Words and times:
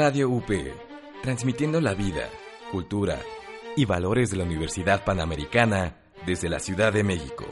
Radio 0.00 0.30
UP, 0.30 0.52
transmitiendo 1.24 1.80
la 1.80 1.92
vida, 1.92 2.28
cultura 2.70 3.18
y 3.74 3.84
valores 3.84 4.30
de 4.30 4.36
la 4.36 4.44
Universidad 4.44 5.02
Panamericana 5.04 5.96
desde 6.24 6.48
la 6.48 6.60
Ciudad 6.60 6.92
de 6.92 7.02
México. 7.02 7.46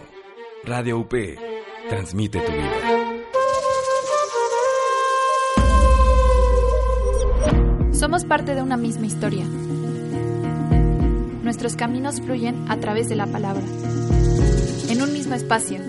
Radio 0.62 0.96
UP, 0.96 1.12
transmite 1.88 2.38
tu 2.38 2.52
vida. 2.52 2.70
Somos 7.92 8.24
parte 8.24 8.54
de 8.54 8.62
una 8.62 8.76
misma 8.76 9.06
historia. 9.06 9.44
Nuestros 11.42 11.74
caminos 11.74 12.20
fluyen 12.20 12.70
a 12.70 12.76
través 12.76 13.08
de 13.08 13.16
la 13.16 13.26
palabra, 13.26 13.64
en 14.88 15.02
un 15.02 15.12
mismo 15.12 15.34
espacio, 15.34 15.80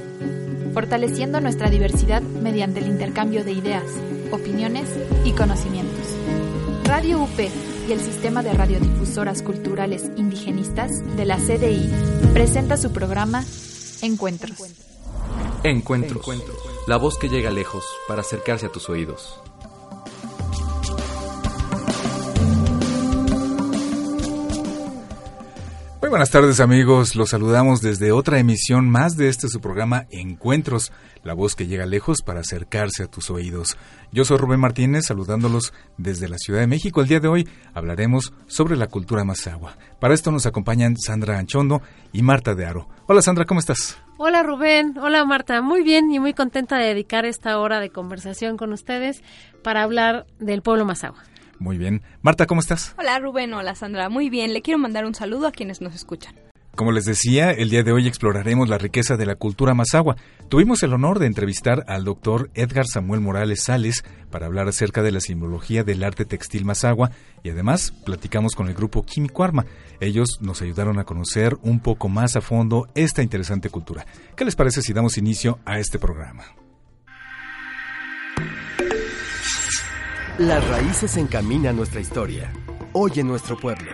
fortaleciendo 0.73 1.39
nuestra 1.39 1.69
diversidad 1.69 2.23
mediante 2.23 2.79
el 2.79 2.87
intercambio 2.87 3.43
de 3.43 3.51
ideas, 3.51 3.85
opiniones 4.31 4.89
y 5.23 5.33
conocimientos. 5.33 5.87
Radio 6.88 7.22
UP 7.22 7.38
y 7.90 7.91
el 7.91 8.00
Sistema 8.00 8.41
de 8.44 8.54
Radiodifusoras 8.54 9.41
Culturales 9.41 10.09
Indigenistas 10.16 11.04
de 11.18 11.26
la 11.26 11.36
CDI 11.36 11.91
presenta 12.34 12.77
su 12.77 12.94
programa 12.94 13.44
Encuentros. 14.02 14.58
Encuentros. 15.63 16.26
La 16.88 16.96
voz 16.96 17.18
que 17.18 17.27
llega 17.27 17.52
lejos 17.52 17.84
para 18.08 18.22
acercarse 18.22 18.68
a 18.68 18.72
tus 18.72 18.88
oídos. 18.88 19.38
Muy 26.07 26.11
buenas 26.11 26.31
tardes 26.31 26.61
amigos, 26.61 27.17
los 27.17 27.31
saludamos 27.31 27.81
desde 27.81 28.13
otra 28.13 28.39
emisión 28.39 28.89
más 28.89 29.17
de 29.17 29.27
este 29.27 29.49
su 29.49 29.59
programa 29.59 30.05
Encuentros, 30.09 30.93
la 31.25 31.34
voz 31.34 31.53
que 31.53 31.67
llega 31.67 31.85
lejos 31.85 32.21
para 32.21 32.39
acercarse 32.39 33.03
a 33.03 33.07
tus 33.07 33.29
oídos. 33.29 33.77
Yo 34.13 34.23
soy 34.23 34.38
Rubén 34.38 34.62
Martínez 34.62 35.07
saludándolos 35.07 35.73
desde 35.98 36.29
la 36.29 36.38
Ciudad 36.38 36.62
de 36.62 36.67
México. 36.67 37.01
El 37.01 37.09
día 37.09 37.20
de 37.20 37.27
hoy 37.27 37.49
hablaremos 37.73 38.32
sobre 38.45 38.77
la 38.77 38.87
cultura 38.87 39.26
mazagua. 39.26 39.77
Para 39.99 40.13
esto 40.13 40.32
nos 40.32 40.45
acompañan 40.45 40.95
Sandra 40.95 41.40
Anchondo 41.40 41.82
y 42.13 42.21
Marta 42.21 42.55
de 42.55 42.65
Aro. 42.65 42.87
Hola 43.07 43.21
Sandra, 43.21 43.43
¿cómo 43.43 43.60
estás? 43.60 43.98
Hola 44.15 44.43
Rubén, 44.43 44.98
hola 44.98 45.26
Marta, 45.26 45.62
muy 45.62 45.84
bien 45.84 46.10
y 46.10 46.20
muy 46.20 46.34
contenta 46.34 46.77
de 46.77 46.85
dedicar 46.85 47.26
esta 47.26 47.60
hora 47.60 47.82
de 47.82 47.89
conversación 47.89 48.55
con 48.55 48.71
ustedes 48.71 49.23
para 49.62 49.84
hablar 49.84 50.26
del 50.39 50.62
pueblo 50.62 50.85
mazagua. 50.85 51.21
Muy 51.60 51.77
bien. 51.77 52.02
Marta, 52.22 52.46
¿cómo 52.46 52.62
estás? 52.62 52.94
Hola 52.98 53.20
Rubén, 53.20 53.54
hola 53.54 53.76
Sandra, 53.76 54.10
muy 54.10 54.30
bien. 54.30 54.54
Le 54.54 54.62
quiero 54.62 54.77
mandar 54.77 55.05
un 55.05 55.16
saludo 55.16 55.48
a 55.48 55.52
quienes 55.52 55.82
nos 55.82 55.96
escuchan. 55.96 56.36
Como 56.77 56.91
les 56.91 57.05
decía, 57.05 57.50
el 57.50 57.72
día 57.72 57.82
de 57.82 57.91
hoy 57.91 58.05
exploraremos 58.05 58.70
la 58.70 58.77
riqueza 58.77 59.18
de 59.18 59.26
la 59.26 59.34
cultura 59.34 59.74
mazagua. 59.74 60.16
Tuvimos 60.48 60.84
el 60.84 60.94
honor 60.94 61.18
de 61.18 61.26
entrevistar 61.26 61.84
al 61.88 62.04
doctor 62.04 62.52
Edgar 62.54 62.85
Samuel 62.85 63.20
Morales 63.20 63.63
Sales 63.63 64.06
para 64.30 64.46
hablar 64.46 64.68
acerca 64.68 65.02
de 65.02 65.12
la 65.12 65.19
simbología 65.19 65.84
del 65.84 66.03
arte 66.03 66.24
textil 66.24 66.66
mazagua 66.66 67.09
y 67.41 67.50
además 67.50 67.91
platicamos 68.06 68.53
con 68.53 68.68
el 68.68 68.75
grupo 68.75 69.02
Químico 69.02 69.44
Arma. 69.44 69.66
Ellos 70.00 70.38
nos 70.40 70.62
ayudaron 70.62 71.00
a 71.00 71.03
conocer 71.03 71.58
un 71.63 71.80
poco 71.80 72.09
más 72.09 72.35
a 72.35 72.41
fondo 72.41 72.88
esta 72.94 73.24
interesante 73.24 73.72
cultura. 73.72 74.06
¿Qué 74.35 74.46
les 74.46 74.56
parece 74.56 74.84
si 74.84 74.94
damos 74.94 75.18
inicio 75.18 75.58
a 75.66 75.80
este 75.80 75.97
programa? 75.97 76.44
Las 80.38 80.68
raíces 80.68 81.18
encaminan 81.18 81.75
nuestra 81.75 82.00
historia. 82.00 82.53
Hoy 82.94 83.12
en 83.16 83.28
nuestro 83.28 83.57
pueblo. 83.57 83.90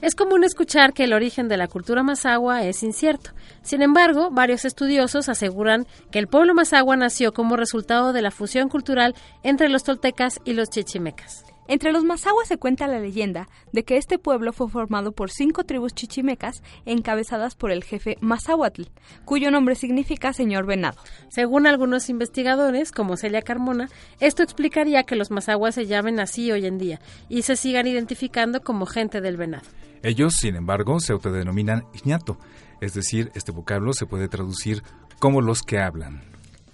Es 0.00 0.14
común 0.14 0.44
escuchar 0.44 0.92
que 0.92 1.02
el 1.02 1.12
origen 1.12 1.48
de 1.48 1.56
la 1.56 1.66
cultura 1.66 2.04
mazagua 2.04 2.62
es 2.62 2.84
incierto. 2.84 3.32
Sin 3.62 3.82
embargo, 3.82 4.30
varios 4.30 4.64
estudiosos 4.64 5.28
aseguran 5.28 5.84
que 6.12 6.20
el 6.20 6.28
pueblo 6.28 6.54
mazagua 6.54 6.94
nació 6.94 7.32
como 7.32 7.56
resultado 7.56 8.12
de 8.12 8.22
la 8.22 8.30
fusión 8.30 8.68
cultural 8.68 9.16
entre 9.42 9.68
los 9.68 9.82
toltecas 9.82 10.38
y 10.44 10.52
los 10.52 10.70
chichimecas. 10.70 11.44
Entre 11.68 11.92
los 11.92 12.04
mazahuas 12.04 12.48
se 12.48 12.58
cuenta 12.58 12.86
la 12.86 13.00
leyenda 13.00 13.48
de 13.72 13.84
que 13.84 13.96
este 13.96 14.18
pueblo 14.18 14.52
fue 14.52 14.68
formado 14.68 15.12
por 15.12 15.30
cinco 15.30 15.64
tribus 15.64 15.94
chichimecas 15.94 16.62
encabezadas 16.84 17.54
por 17.54 17.70
el 17.70 17.82
jefe 17.82 18.18
Mazahuatl, 18.20 18.84
cuyo 19.24 19.50
nombre 19.50 19.74
significa 19.74 20.32
señor 20.32 20.66
venado. 20.66 20.98
Según 21.28 21.66
algunos 21.66 22.08
investigadores, 22.08 22.92
como 22.92 23.16
Celia 23.16 23.42
Carmona, 23.42 23.88
esto 24.20 24.42
explicaría 24.42 25.02
que 25.02 25.16
los 25.16 25.30
mazahuas 25.30 25.74
se 25.74 25.86
llamen 25.86 26.20
así 26.20 26.52
hoy 26.52 26.66
en 26.66 26.78
día 26.78 27.00
y 27.28 27.42
se 27.42 27.56
sigan 27.56 27.86
identificando 27.86 28.62
como 28.62 28.86
gente 28.86 29.20
del 29.20 29.36
venado. 29.36 29.66
Ellos, 30.02 30.34
sin 30.34 30.56
embargo, 30.56 31.00
se 31.00 31.12
autodenominan 31.12 31.84
Iñato, 32.04 32.38
es 32.80 32.94
decir, 32.94 33.32
este 33.34 33.50
vocablo 33.52 33.92
se 33.92 34.06
puede 34.06 34.28
traducir 34.28 34.82
como 35.18 35.40
los 35.40 35.62
que 35.62 35.80
hablan. 35.80 36.22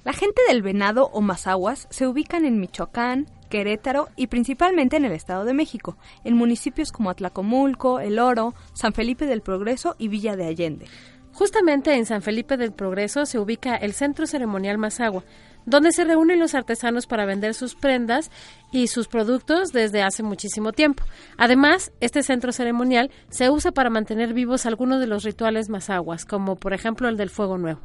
La 0.05 0.12
gente 0.12 0.43
del 0.49 0.62
venado 0.62 1.09
o 1.12 1.21
mazahuas 1.21 1.87
se 1.91 2.09
ubican 2.09 2.45
en 2.45 2.59
Michoacán, 2.59 3.27
Querétaro 3.53 4.09
y 4.17 4.29
principalmente 4.29 4.97
en 4.97 5.05
el 5.05 5.13
Estado 5.13 5.45
de 5.45 5.53
México, 5.53 5.99
en 6.25 6.39
municipios 6.39 6.91
como 6.91 7.11
Atlacomulco, 7.11 8.01
El 8.01 8.19
Oro, 8.19 8.55
San 8.73 8.95
Felipe 8.95 9.27
del 9.27 9.43
Progreso 9.43 9.95
y 9.99 10.09
Villa 10.09 10.37
de 10.37 10.47
Allende. 10.47 10.87
Justamente 11.35 11.95
en 11.95 12.07
San 12.07 12.23
Felipe 12.23 12.57
del 12.57 12.73
Progreso 12.73 13.27
se 13.27 13.39
ubica 13.39 13.77
el 13.77 13.93
Centro 13.93 14.27
Ceremonial 14.27 14.79
Mazagua, 14.79 15.25
donde 15.67 15.93
se 15.93 16.05
reúnen 16.05 16.39
los 16.39 16.55
artesanos 16.55 17.07
para 17.07 17.27
vender 17.27 17.53
sus 17.53 17.75
prendas 17.75 18.31
y 18.73 18.87
sus 18.87 19.07
productos 19.07 19.71
desde 19.71 20.01
hace 20.01 20.23
muchísimo 20.23 20.73
tiempo. 20.73 21.05
Además, 21.37 21.93
este 22.01 22.23
centro 22.23 22.53
ceremonial 22.53 23.11
se 23.29 23.51
usa 23.51 23.71
para 23.73 23.91
mantener 23.91 24.33
vivos 24.33 24.65
algunos 24.65 24.99
de 24.99 25.09
los 25.09 25.25
rituales 25.25 25.69
mazaguas, 25.69 26.25
como 26.25 26.57
por 26.57 26.73
ejemplo 26.73 27.07
el 27.07 27.19
del 27.19 27.29
fuego 27.29 27.59
nuevo. 27.59 27.83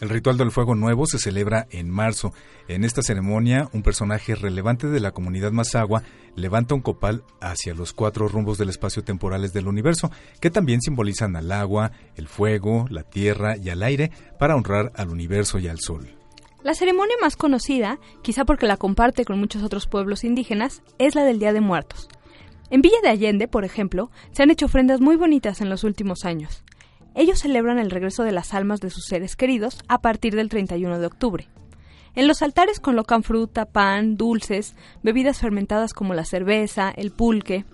El 0.00 0.08
ritual 0.08 0.36
del 0.36 0.50
fuego 0.50 0.74
nuevo 0.74 1.06
se 1.06 1.18
celebra 1.18 1.66
en 1.70 1.90
marzo. 1.90 2.32
En 2.68 2.84
esta 2.84 3.02
ceremonia, 3.02 3.68
un 3.72 3.82
personaje 3.82 4.34
relevante 4.34 4.88
de 4.88 5.00
la 5.00 5.12
comunidad 5.12 5.52
mazagua 5.52 6.02
levanta 6.36 6.74
un 6.74 6.80
copal 6.80 7.22
hacia 7.40 7.74
los 7.74 7.92
cuatro 7.92 8.28
rumbos 8.28 8.58
del 8.58 8.70
espacio 8.70 9.04
temporales 9.04 9.52
del 9.52 9.68
universo, 9.68 10.10
que 10.40 10.50
también 10.50 10.80
simbolizan 10.80 11.36
al 11.36 11.52
agua, 11.52 11.92
el 12.16 12.28
fuego, 12.28 12.86
la 12.90 13.04
tierra 13.04 13.56
y 13.56 13.70
al 13.70 13.82
aire 13.82 14.10
para 14.38 14.56
honrar 14.56 14.92
al 14.96 15.10
universo 15.10 15.58
y 15.58 15.68
al 15.68 15.80
sol. 15.80 16.14
La 16.62 16.74
ceremonia 16.74 17.16
más 17.20 17.36
conocida, 17.36 17.98
quizá 18.22 18.44
porque 18.44 18.66
la 18.66 18.78
comparte 18.78 19.24
con 19.24 19.38
muchos 19.38 19.62
otros 19.62 19.86
pueblos 19.86 20.24
indígenas, 20.24 20.82
es 20.98 21.14
la 21.14 21.22
del 21.22 21.38
Día 21.38 21.52
de 21.52 21.60
Muertos. 21.60 22.08
En 22.70 22.80
Villa 22.80 22.96
de 23.02 23.10
Allende, 23.10 23.48
por 23.48 23.64
ejemplo, 23.64 24.10
se 24.32 24.42
han 24.42 24.50
hecho 24.50 24.66
ofrendas 24.66 25.00
muy 25.00 25.16
bonitas 25.16 25.60
en 25.60 25.68
los 25.68 25.84
últimos 25.84 26.24
años. 26.24 26.64
Ellos 27.14 27.38
celebran 27.38 27.78
el 27.78 27.90
regreso 27.90 28.24
de 28.24 28.32
las 28.32 28.54
almas 28.54 28.80
de 28.80 28.90
sus 28.90 29.04
seres 29.04 29.36
queridos 29.36 29.78
a 29.88 30.00
partir 30.00 30.34
del 30.34 30.48
31 30.48 30.98
de 30.98 31.06
octubre. 31.06 31.48
En 32.14 32.28
los 32.28 32.42
altares 32.42 32.80
colocan 32.80 33.22
fruta, 33.22 33.66
pan, 33.66 34.16
dulces, 34.16 34.76
bebidas 35.02 35.38
fermentadas 35.40 35.94
como 35.94 36.14
la 36.14 36.24
cerveza, 36.24 36.92
el 36.94 37.10
pulque, 37.10 37.64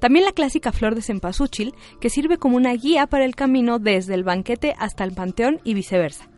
también 0.00 0.24
la 0.24 0.32
clásica 0.32 0.72
flor 0.72 0.94
de 0.94 1.02
cempasúchil, 1.02 1.74
que 2.00 2.10
sirve 2.10 2.38
como 2.38 2.56
una 2.56 2.72
guía 2.72 3.06
para 3.06 3.24
el 3.24 3.34
camino 3.34 3.78
desde 3.78 4.14
el 4.14 4.24
banquete 4.24 4.74
hasta 4.78 5.04
el 5.04 5.12
panteón 5.12 5.60
y 5.64 5.74
viceversa. 5.74 6.28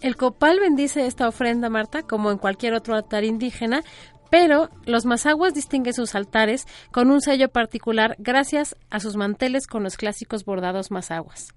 El 0.00 0.16
copal 0.16 0.60
bendice 0.60 1.06
esta 1.06 1.26
ofrenda, 1.26 1.70
Marta, 1.70 2.02
como 2.02 2.30
en 2.30 2.38
cualquier 2.38 2.74
otro 2.74 2.94
altar 2.94 3.24
indígena, 3.24 3.82
pero 4.30 4.68
los 4.84 5.06
mazaguas 5.06 5.54
distinguen 5.54 5.94
sus 5.94 6.14
altares 6.14 6.66
con 6.92 7.10
un 7.10 7.20
sello 7.20 7.48
particular 7.48 8.14
gracias 8.18 8.76
a 8.90 9.00
sus 9.00 9.16
manteles 9.16 9.66
con 9.66 9.82
los 9.82 9.96
clásicos 9.96 10.44
bordados 10.44 10.90
mazaguas. 10.90 11.54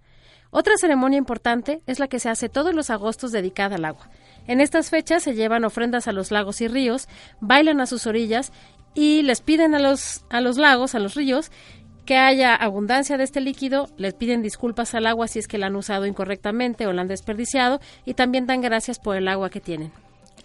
Otra 0.51 0.75
ceremonia 0.77 1.17
importante 1.17 1.81
es 1.87 1.99
la 1.99 2.07
que 2.07 2.19
se 2.19 2.29
hace 2.29 2.49
todos 2.49 2.75
los 2.75 2.89
agostos 2.89 3.31
dedicada 3.31 3.77
al 3.77 3.85
agua. 3.85 4.09
En 4.47 4.59
estas 4.59 4.89
fechas 4.89 5.23
se 5.23 5.33
llevan 5.33 5.63
ofrendas 5.63 6.07
a 6.07 6.11
los 6.11 6.29
lagos 6.29 6.61
y 6.61 6.67
ríos, 6.67 7.07
bailan 7.39 7.79
a 7.79 7.85
sus 7.85 8.05
orillas 8.05 8.51
y 8.93 9.21
les 9.21 9.41
piden 9.41 9.75
a 9.75 9.79
los, 9.79 10.25
a 10.29 10.41
los 10.41 10.57
lagos, 10.57 10.93
a 10.93 10.99
los 10.99 11.15
ríos, 11.15 11.51
que 12.05 12.17
haya 12.17 12.53
abundancia 12.55 13.17
de 13.17 13.23
este 13.23 13.39
líquido, 13.39 13.87
les 13.95 14.13
piden 14.13 14.41
disculpas 14.41 14.93
al 14.93 15.07
agua 15.07 15.27
si 15.27 15.39
es 15.39 15.47
que 15.47 15.57
la 15.57 15.67
han 15.67 15.75
usado 15.75 16.05
incorrectamente 16.05 16.85
o 16.85 16.91
la 16.91 17.03
han 17.03 17.07
desperdiciado 17.07 17.79
y 18.05 18.15
también 18.15 18.45
dan 18.45 18.59
gracias 18.61 18.99
por 18.99 19.15
el 19.15 19.29
agua 19.29 19.49
que 19.49 19.61
tienen. 19.61 19.93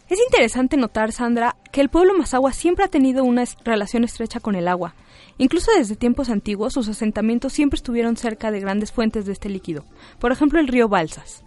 Es 0.09 0.21
interesante 0.21 0.77
notar, 0.77 1.11
Sandra, 1.11 1.57
que 1.73 1.81
el 1.81 1.89
pueblo 1.89 2.15
mazagua 2.17 2.53
siempre 2.53 2.85
ha 2.85 2.89
tenido 2.89 3.25
una 3.25 3.43
relación 3.65 4.05
estrecha 4.05 4.39
con 4.39 4.55
el 4.55 4.69
agua. 4.69 4.95
Incluso 5.39 5.71
desde 5.77 5.97
tiempos 5.97 6.31
antiguos, 6.31 6.73
sus 6.73 6.89
asentamientos 6.89 7.53
siempre 7.53 7.77
estuvieron 7.77 8.17
cerca 8.17 8.51
de 8.51 8.61
grandes 8.61 8.93
fuentes 8.93 9.27
de 9.27 9.33
este 9.33 9.49
líquido, 9.49 9.85
por 10.19 10.33
ejemplo 10.33 10.61
el 10.61 10.69
río 10.69 10.89
Balsas. 10.89 11.45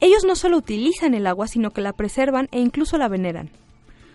Ellos 0.00 0.24
no 0.24 0.36
solo 0.36 0.56
utilizan 0.56 1.14
el 1.14 1.26
agua, 1.26 1.48
sino 1.48 1.70
que 1.72 1.80
la 1.80 1.92
preservan 1.92 2.48
e 2.52 2.60
incluso 2.60 2.98
la 2.98 3.08
veneran. 3.08 3.50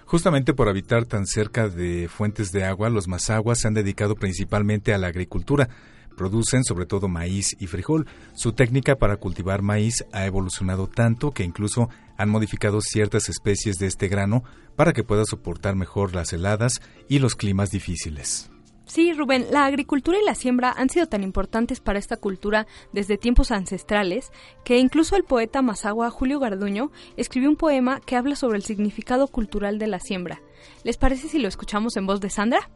Justamente 0.05 0.53
por 0.53 0.69
habitar 0.69 1.05
tan 1.05 1.25
cerca 1.25 1.69
de 1.69 2.07
fuentes 2.07 2.51
de 2.51 2.63
agua, 2.63 2.89
los 2.89 3.07
mazaguas 3.07 3.59
se 3.59 3.67
han 3.67 3.73
dedicado 3.73 4.15
principalmente 4.15 4.93
a 4.93 4.97
la 4.97 5.07
agricultura. 5.07 5.69
Producen 6.15 6.63
sobre 6.63 6.85
todo 6.85 7.07
maíz 7.07 7.55
y 7.59 7.67
frijol. 7.67 8.07
Su 8.35 8.53
técnica 8.53 8.95
para 8.95 9.17
cultivar 9.17 9.61
maíz 9.61 10.05
ha 10.11 10.25
evolucionado 10.25 10.87
tanto 10.87 11.31
que 11.31 11.43
incluso 11.43 11.89
han 12.17 12.29
modificado 12.29 12.79
ciertas 12.81 13.27
especies 13.29 13.77
de 13.77 13.87
este 13.87 14.07
grano 14.07 14.43
para 14.75 14.93
que 14.93 15.03
pueda 15.03 15.25
soportar 15.25 15.75
mejor 15.75 16.13
las 16.13 16.31
heladas 16.31 16.81
y 17.09 17.19
los 17.19 17.35
climas 17.35 17.71
difíciles. 17.71 18.52
Sí, 18.85 19.13
Rubén, 19.13 19.47
la 19.50 19.65
agricultura 19.65 20.18
y 20.21 20.25
la 20.25 20.35
siembra 20.35 20.74
han 20.75 20.89
sido 20.89 21.07
tan 21.07 21.24
importantes 21.24 21.80
para 21.80 22.00
esta 22.00 22.18
cultura 22.18 22.68
desde 22.91 23.18
tiempos 23.18 23.51
ancestrales 23.51 24.31
que 24.65 24.77
incluso 24.77 25.15
el 25.15 25.24
poeta 25.24 25.62
mazagua 25.62 26.09
Julio 26.09 26.39
Garduño 26.39 26.91
escribió 27.15 27.50
un 27.50 27.56
poema 27.56 28.01
que 28.01 28.18
habla 28.18 28.35
sobre 28.35 28.57
el 28.57 28.63
significado 28.63 29.27
cultural 29.27 29.80
de 29.80 29.88
la 29.88 30.00
siembra. 30.00 30.41
¿Les 30.83 30.97
parece 30.97 31.30
si 31.30 31.39
lo 31.39 31.47
escuchamos 31.47 31.95
en 31.95 32.06
voz 32.06 32.19
de 32.19 32.30
Sandra? 32.30 32.69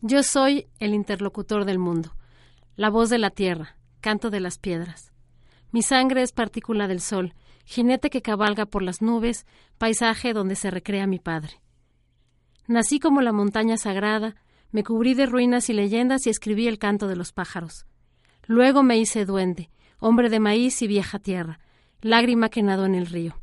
Yo 0.00 0.22
soy 0.22 0.66
el 0.80 0.94
interlocutor 0.94 1.64
del 1.64 1.78
mundo, 1.78 2.14
la 2.76 2.90
voz 2.90 3.10
de 3.10 3.18
la 3.18 3.30
tierra, 3.30 3.76
canto 4.00 4.30
de 4.30 4.40
las 4.40 4.58
piedras. 4.58 5.12
Mi 5.72 5.82
sangre 5.82 6.22
es 6.22 6.32
partícula 6.32 6.88
del 6.88 7.00
sol, 7.00 7.34
jinete 7.64 8.10
que 8.10 8.22
cabalga 8.22 8.66
por 8.66 8.82
las 8.82 9.02
nubes, 9.02 9.46
paisaje 9.78 10.32
donde 10.32 10.56
se 10.56 10.70
recrea 10.70 11.06
mi 11.06 11.18
padre. 11.18 11.63
Nací 12.66 12.98
como 12.98 13.20
la 13.20 13.32
montaña 13.32 13.76
sagrada, 13.76 14.36
me 14.72 14.84
cubrí 14.84 15.14
de 15.14 15.26
ruinas 15.26 15.68
y 15.68 15.74
leyendas 15.74 16.26
y 16.26 16.30
escribí 16.30 16.66
el 16.66 16.78
canto 16.78 17.06
de 17.06 17.16
los 17.16 17.32
pájaros. 17.32 17.86
Luego 18.46 18.82
me 18.82 18.98
hice 18.98 19.24
duende, 19.24 19.70
hombre 19.98 20.30
de 20.30 20.40
maíz 20.40 20.80
y 20.82 20.86
vieja 20.86 21.18
tierra, 21.18 21.60
lágrima 22.00 22.48
que 22.48 22.62
nadó 22.62 22.86
en 22.86 22.94
el 22.94 23.06
río. 23.06 23.38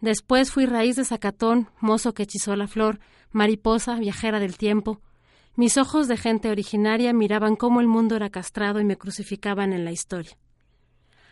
Después 0.00 0.50
fui 0.50 0.66
raíz 0.66 0.96
de 0.96 1.04
zacatón, 1.04 1.68
mozo 1.80 2.14
que 2.14 2.22
hechizó 2.22 2.56
la 2.56 2.66
flor, 2.68 3.00
mariposa, 3.30 3.96
viajera 3.96 4.40
del 4.40 4.56
tiempo. 4.56 5.00
Mis 5.54 5.76
ojos 5.76 6.08
de 6.08 6.16
gente 6.16 6.50
originaria 6.50 7.12
miraban 7.12 7.56
cómo 7.56 7.80
el 7.80 7.86
mundo 7.88 8.16
era 8.16 8.30
castrado 8.30 8.80
y 8.80 8.84
me 8.84 8.96
crucificaban 8.96 9.72
en 9.72 9.84
la 9.84 9.92
historia. 9.92 10.38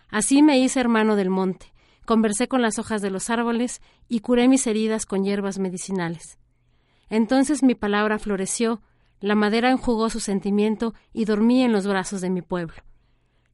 Así 0.09 0.43
me 0.43 0.59
hice 0.59 0.81
hermano 0.81 1.15
del 1.15 1.31
monte, 1.31 1.73
conversé 2.05 2.49
con 2.49 2.63
las 2.63 2.79
hojas 2.79 3.01
de 3.01 3.11
los 3.11 3.31
árboles 3.31 3.81
y 4.09 4.21
curé 4.21 4.49
mis 4.49 4.67
heridas 4.67 5.07
con 5.07 5.25
hierbas 5.25 5.59
medicinales. 5.59 6.40
Entonces 7.11 7.63
mi 7.63 7.75
palabra 7.75 8.19
floreció, 8.19 8.81
la 9.21 9.35
madera 9.35 9.71
enjugó 9.71 10.09
su 10.09 10.21
sentimiento 10.21 10.95
y 11.13 11.27
dormí 11.27 11.63
en 11.63 11.73
los 11.73 11.87
brazos 11.87 12.21
de 12.21 12.31
mi 12.31 12.41
pueblo. 12.41 12.83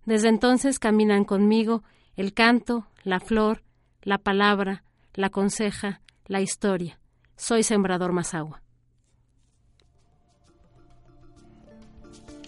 Desde 0.05 0.29
entonces 0.29 0.79
caminan 0.79 1.25
conmigo 1.25 1.83
el 2.17 2.33
canto, 2.33 2.87
la 3.03 3.19
flor, 3.19 3.65
la 4.03 4.19
palabra, 4.19 4.85
la 5.15 5.31
conseja, 5.31 6.03
la 6.27 6.41
historia. 6.41 7.01
Soy 7.35 7.63
sembrador 7.63 8.13
más 8.13 8.35
agua. 8.35 8.63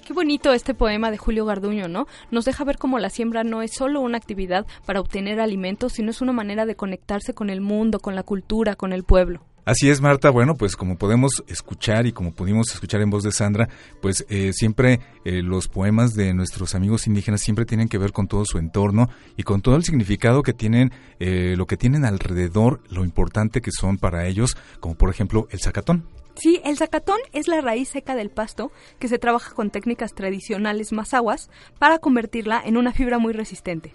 Qué 0.06 0.14
bonito 0.14 0.52
este 0.52 0.72
poema 0.72 1.10
de 1.10 1.19
Julio 1.19 1.44
Garduño, 1.44 1.87
¿no? 1.87 2.06
Nos 2.31 2.46
deja 2.46 2.64
ver 2.64 2.78
cómo 2.78 2.99
la 2.99 3.10
siembra 3.10 3.44
no 3.44 3.60
es 3.60 3.72
solo 3.75 4.00
una 4.00 4.16
actividad 4.16 4.66
para 4.87 5.00
obtener 5.00 5.38
alimentos, 5.38 5.93
sino 5.93 6.10
es 6.10 6.22
una 6.22 6.32
manera 6.32 6.64
de 6.64 6.76
conectarse 6.76 7.34
con 7.34 7.50
el 7.50 7.60
mundo, 7.60 8.00
con 8.00 8.14
la 8.14 8.22
cultura, 8.22 8.75
con 8.75 8.94
el 8.94 9.05
pueblo. 9.05 9.43
Así 9.69 9.91
es, 9.91 10.00
Marta. 10.00 10.31
Bueno, 10.31 10.55
pues 10.55 10.76
como 10.76 10.97
podemos 10.97 11.44
escuchar 11.47 12.06
y 12.06 12.12
como 12.12 12.32
pudimos 12.32 12.73
escuchar 12.73 13.03
en 13.03 13.11
voz 13.11 13.23
de 13.23 13.32
Sandra, 13.32 13.69
pues 14.00 14.25
eh, 14.31 14.55
siempre 14.55 15.00
eh, 15.26 15.43
los 15.43 15.69
poemas 15.69 16.15
de 16.15 16.32
nuestros 16.32 16.75
amigos 16.75 17.06
indígenas 17.06 17.43
siempre 17.43 17.67
tienen 17.67 17.91
que 17.91 17.99
ver 17.99 18.12
con 18.12 18.29
todo 18.29 18.47
su 18.47 18.56
entorno 18.56 19.11
y 19.37 19.43
con 19.43 19.61
todo 19.61 19.76
el 19.76 19.85
significado 19.85 20.43
que 20.43 20.55
tienen, 20.55 20.91
eh, 21.20 21.53
lo 21.55 21.67
que 21.67 21.76
tienen 21.76 22.06
alrededor, 22.06 22.81
lo 22.88 23.05
importante 23.05 23.61
que 23.61 23.70
son 23.70 23.99
para 23.99 24.26
ellos, 24.26 24.56
como 24.81 24.94
por 24.94 25.11
ejemplo 25.11 25.49
el 25.50 25.61
zacatón. 25.61 26.09
Sí, 26.37 26.62
el 26.65 26.79
zacatón 26.79 27.19
es 27.35 27.47
la 27.47 27.61
raíz 27.61 27.91
seca 27.91 28.15
del 28.15 28.31
pasto 28.31 28.73
que 28.99 29.09
se 29.09 29.19
trabaja 29.19 29.53
con 29.55 29.69
técnicas 29.69 30.15
tradicionales 30.15 30.93
más 30.93 31.12
aguas 31.12 31.50
para 31.79 31.99
convertirla 31.99 32.62
en 32.65 32.79
una 32.79 32.94
fibra 32.94 33.19
muy 33.19 33.35
resistente. 33.35 33.93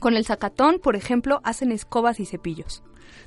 Con 0.00 0.16
el 0.16 0.24
zacatón, 0.24 0.78
por 0.82 0.96
ejemplo, 0.96 1.40
hacen 1.44 1.72
escobas 1.72 2.20
y 2.20 2.26
cepillos. 2.26 2.82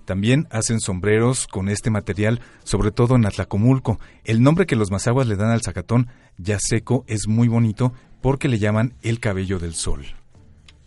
También 0.05 0.47
hacen 0.51 0.79
sombreros 0.79 1.47
con 1.47 1.69
este 1.69 1.89
material, 1.89 2.41
sobre 2.63 2.91
todo 2.91 3.15
en 3.15 3.25
Atlacomulco. 3.25 3.99
El 4.23 4.41
nombre 4.41 4.65
que 4.65 4.75
los 4.75 4.91
mazaguas 4.91 5.27
le 5.27 5.35
dan 5.35 5.51
al 5.51 5.61
zacatón, 5.61 6.07
ya 6.37 6.57
seco, 6.59 7.03
es 7.07 7.27
muy 7.27 7.47
bonito 7.47 7.93
porque 8.21 8.47
le 8.47 8.59
llaman 8.59 8.93
el 9.01 9.19
cabello 9.19 9.59
del 9.59 9.73
sol. 9.73 10.05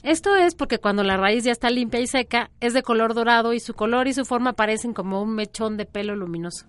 Esto 0.02 0.36
es 0.36 0.54
porque 0.54 0.78
cuando 0.78 1.02
la 1.02 1.16
raíz 1.16 1.44
ya 1.44 1.52
está 1.52 1.70
limpia 1.70 2.00
y 2.00 2.06
seca, 2.06 2.50
es 2.60 2.75
de 2.75 2.82
color 2.82 3.14
dorado 3.14 3.54
y 3.54 3.60
su 3.60 3.75
color 3.75 4.06
y 4.06 4.12
su 4.12 4.25
forma 4.25 4.52
parecen 4.52 4.92
como 4.92 5.22
un 5.22 5.34
mechón 5.34 5.76
de 5.76 5.86
pelo 5.86 6.14
luminoso. 6.14 6.66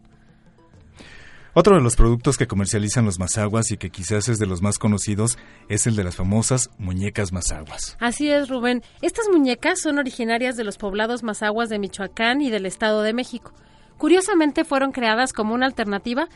Otro 1.57 1.78
de 1.78 1.81
los 1.81 1.96
productos 1.96 2.38
que 2.38 2.48
comercializan 2.48 3.06
los 3.06 3.18
mazaguas 3.18 3.72
y 3.72 3.78
que 3.78 3.90
quizás 3.90 4.28
es 4.28 4.40
de 4.40 4.46
los 4.46 4.62
más 4.62 4.78
conocidos 4.78 5.38
es 5.69 5.88
el 5.88 5.96
de 5.96 6.04
las 6.04 6.18
famosas 6.18 6.69
muñecas 6.78 7.31
mazaguas. 7.31 7.96
Así 8.02 8.30
es, 8.30 8.50
Rubén. 8.50 8.84
Estas 9.02 9.30
muñecas 9.31 9.80
son 9.80 9.98
originarias 9.98 10.57
de 10.57 10.66
los 10.66 10.78
poblados 10.78 11.24
mazaguas 11.24 11.69
de 11.69 11.80
Michoacán 11.80 12.42
y 12.42 12.50
del 12.50 12.66
Estado 12.66 13.04
de 13.04 13.13
México. 13.13 13.54
Curiosamente 13.98 14.66
fueron 14.66 14.92
creadas 14.92 15.31
como 15.31 15.54
una 15.54 15.66
alternativa 15.66 16.28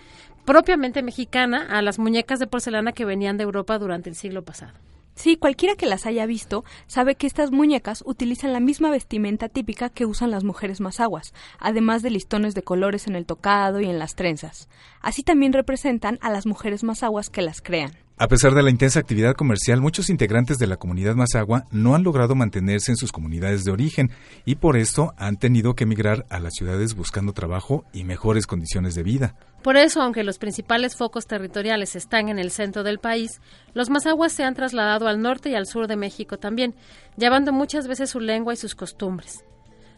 propiamente 0.46 1.04
mexicana 1.04 1.68
a 1.70 1.82
las 1.82 2.00
muñecas 2.00 2.40
de 2.40 2.48
porcelana 2.48 2.94
que 2.94 3.04
venían 3.04 3.36
de 3.36 3.44
Europa 3.44 3.78
durante 3.78 4.10
el 4.10 4.16
siglo 4.16 4.46
pasado. 4.46 4.72
Sí, 5.20 5.36
cualquiera 5.36 5.76
que 5.76 5.86
las 5.86 6.06
haya 6.06 6.26
visto 6.26 6.64
sabe 6.88 7.16
que 7.16 7.28
estas 7.28 7.52
muñecas 7.52 8.04
utilizan 8.06 8.54
la 8.54 8.62
misma 8.62 8.90
vestimenta 8.90 9.50
típica 9.50 9.90
que 9.90 10.06
usan 10.06 10.32
las 10.32 10.46
mujeres 10.46 10.80
mazaguas, 10.80 11.34
además 11.60 12.02
de 12.02 12.10
listones 12.10 12.56
de 12.56 12.62
colores 12.62 13.06
en 13.06 13.18
el 13.18 13.26
tocado 13.26 13.82
y 13.82 13.90
en 13.90 14.00
las 14.00 14.16
trenzas. 14.16 14.70
Así 15.02 15.22
también 15.22 15.52
representan 15.52 16.20
a 16.22 16.30
las 16.30 16.46
mujeres 16.46 16.86
mazaguas 16.86 17.30
que 17.30 17.42
las 17.42 17.60
crean. 17.60 17.98
A 18.22 18.28
pesar 18.28 18.54
de 18.54 18.62
la 18.62 18.70
intensa 18.70 19.00
actividad 19.00 19.34
comercial, 19.34 19.80
muchos 19.80 20.10
integrantes 20.10 20.58
de 20.58 20.68
la 20.68 20.76
comunidad 20.76 21.16
mazagua 21.16 21.64
no 21.72 21.96
han 21.96 22.04
logrado 22.04 22.36
mantenerse 22.36 22.92
en 22.92 22.98
sus 22.98 23.14
comunidades 23.14 23.64
de 23.64 23.72
origen 23.72 24.12
y 24.44 24.56
por 24.56 24.76
esto 24.76 25.14
han 25.16 25.38
tenido 25.38 25.74
que 25.74 25.86
emigrar 25.86 26.26
a 26.30 26.42
las 26.42 26.54
ciudades 26.54 26.96
buscando 26.96 27.32
trabajo 27.32 27.86
y 27.94 28.04
mejores 28.04 28.46
condiciones 28.46 28.94
de 28.94 29.04
vida. 29.04 29.36
Por 29.64 29.78
eso, 29.78 30.02
aunque 30.02 30.26
los 30.26 30.38
principales 30.38 30.98
focos 30.98 31.28
territoriales 31.28 31.96
están 31.96 32.28
en 32.28 32.40
el 32.40 32.52
centro 32.52 32.84
del 32.84 33.00
país, 33.00 33.40
los 33.74 33.90
mazaguas 33.90 34.34
se 34.34 34.44
han 34.44 34.54
trasladado 34.54 35.08
al 35.08 35.22
norte 35.22 35.52
y 35.52 35.56
al 35.56 35.66
sur 35.66 35.88
de 35.88 35.96
México 35.96 36.38
también, 36.38 36.76
llevando 37.16 37.54
muchas 37.54 37.88
veces 37.88 38.10
su 38.10 38.20
lengua 38.20 38.52
y 38.52 38.58
sus 38.58 38.76
costumbres. 38.76 39.46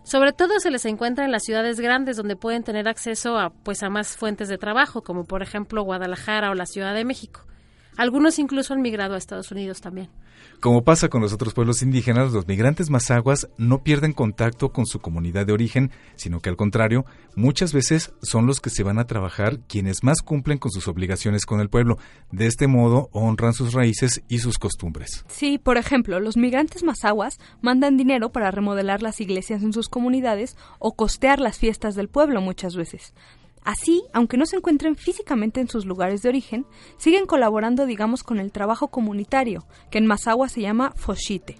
Sobre 0.03 0.31
todo 0.31 0.59
se 0.59 0.69
les 0.69 0.85
encuentra 0.85 1.25
en 1.25 1.31
las 1.31 1.41
ciudades 1.41 1.79
grandes 1.79 2.17
donde 2.17 2.35
pueden 2.35 2.61
tener 2.61 2.87
acceso 2.87 3.39
a 3.39 3.49
pues 3.49 3.81
a 3.81 3.89
más 3.89 4.15
fuentes 4.15 4.47
de 4.47 4.59
trabajo, 4.59 5.01
como 5.01 5.23
por 5.25 5.41
ejemplo 5.41 5.81
Guadalajara 5.81 6.51
o 6.51 6.53
la 6.53 6.67
Ciudad 6.67 6.93
de 6.93 7.03
México. 7.03 7.47
Algunos 7.97 8.39
incluso 8.39 8.73
han 8.73 8.81
migrado 8.81 9.15
a 9.15 9.17
Estados 9.17 9.51
Unidos 9.51 9.81
también. 9.81 10.09
Como 10.59 10.83
pasa 10.83 11.09
con 11.09 11.21
los 11.21 11.33
otros 11.33 11.53
pueblos 11.53 11.81
indígenas, 11.81 12.33
los 12.33 12.47
migrantes 12.47 12.89
mazaguas 12.91 13.49
no 13.57 13.83
pierden 13.83 14.13
contacto 14.13 14.69
con 14.69 14.85
su 14.85 14.99
comunidad 14.99 15.45
de 15.45 15.53
origen, 15.53 15.91
sino 16.15 16.39
que 16.39 16.49
al 16.49 16.55
contrario, 16.55 17.03
muchas 17.35 17.73
veces 17.73 18.13
son 18.21 18.45
los 18.45 18.59
que 18.59 18.69
se 18.69 18.83
van 18.83 18.99
a 18.99 19.07
trabajar 19.07 19.59
quienes 19.67 20.03
más 20.03 20.21
cumplen 20.21 20.59
con 20.59 20.71
sus 20.71 20.87
obligaciones 20.87 21.45
con 21.47 21.61
el 21.61 21.69
pueblo. 21.69 21.97
De 22.31 22.45
este 22.45 22.67
modo 22.67 23.09
honran 23.11 23.53
sus 23.53 23.73
raíces 23.73 24.23
y 24.27 24.37
sus 24.37 24.59
costumbres. 24.59 25.25
Sí, 25.29 25.57
por 25.57 25.77
ejemplo, 25.77 26.19
los 26.19 26.37
migrantes 26.37 26.83
mazaguas 26.83 27.39
mandan 27.61 27.97
dinero 27.97 28.31
para 28.31 28.51
remodelar 28.51 29.01
las 29.01 29.19
iglesias 29.19 29.63
en 29.63 29.73
sus 29.73 29.89
comunidades 29.89 30.57
o 30.77 30.95
costear 30.95 31.39
las 31.39 31.57
fiestas 31.57 31.95
del 31.95 32.07
pueblo 32.07 32.39
muchas 32.39 32.75
veces. 32.75 33.13
Así, 33.63 34.03
aunque 34.13 34.37
no 34.37 34.45
se 34.45 34.55
encuentren 34.55 34.95
físicamente 34.95 35.61
en 35.61 35.67
sus 35.67 35.85
lugares 35.85 36.21
de 36.21 36.29
origen, 36.29 36.65
siguen 36.97 37.25
colaborando, 37.25 37.85
digamos, 37.85 38.23
con 38.23 38.39
el 38.39 38.51
trabajo 38.51 38.87
comunitario, 38.87 39.65
que 39.91 39.99
en 39.99 40.07
Mazagua 40.07 40.49
se 40.49 40.61
llama 40.61 40.93
foshite. 40.95 41.57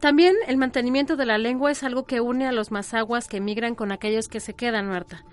También 0.00 0.36
el 0.46 0.58
mantenimiento 0.58 1.16
de 1.16 1.24
la 1.24 1.38
lengua 1.38 1.70
es 1.70 1.82
algo 1.82 2.04
que 2.04 2.20
une 2.20 2.46
a 2.46 2.52
los 2.52 2.70
mazaguas 2.70 3.28
que 3.28 3.38
emigran 3.38 3.74
con 3.74 3.92
aquellos 3.92 4.28
que 4.28 4.40
se 4.40 4.52
quedan, 4.52 4.88
Marta. 4.88 5.24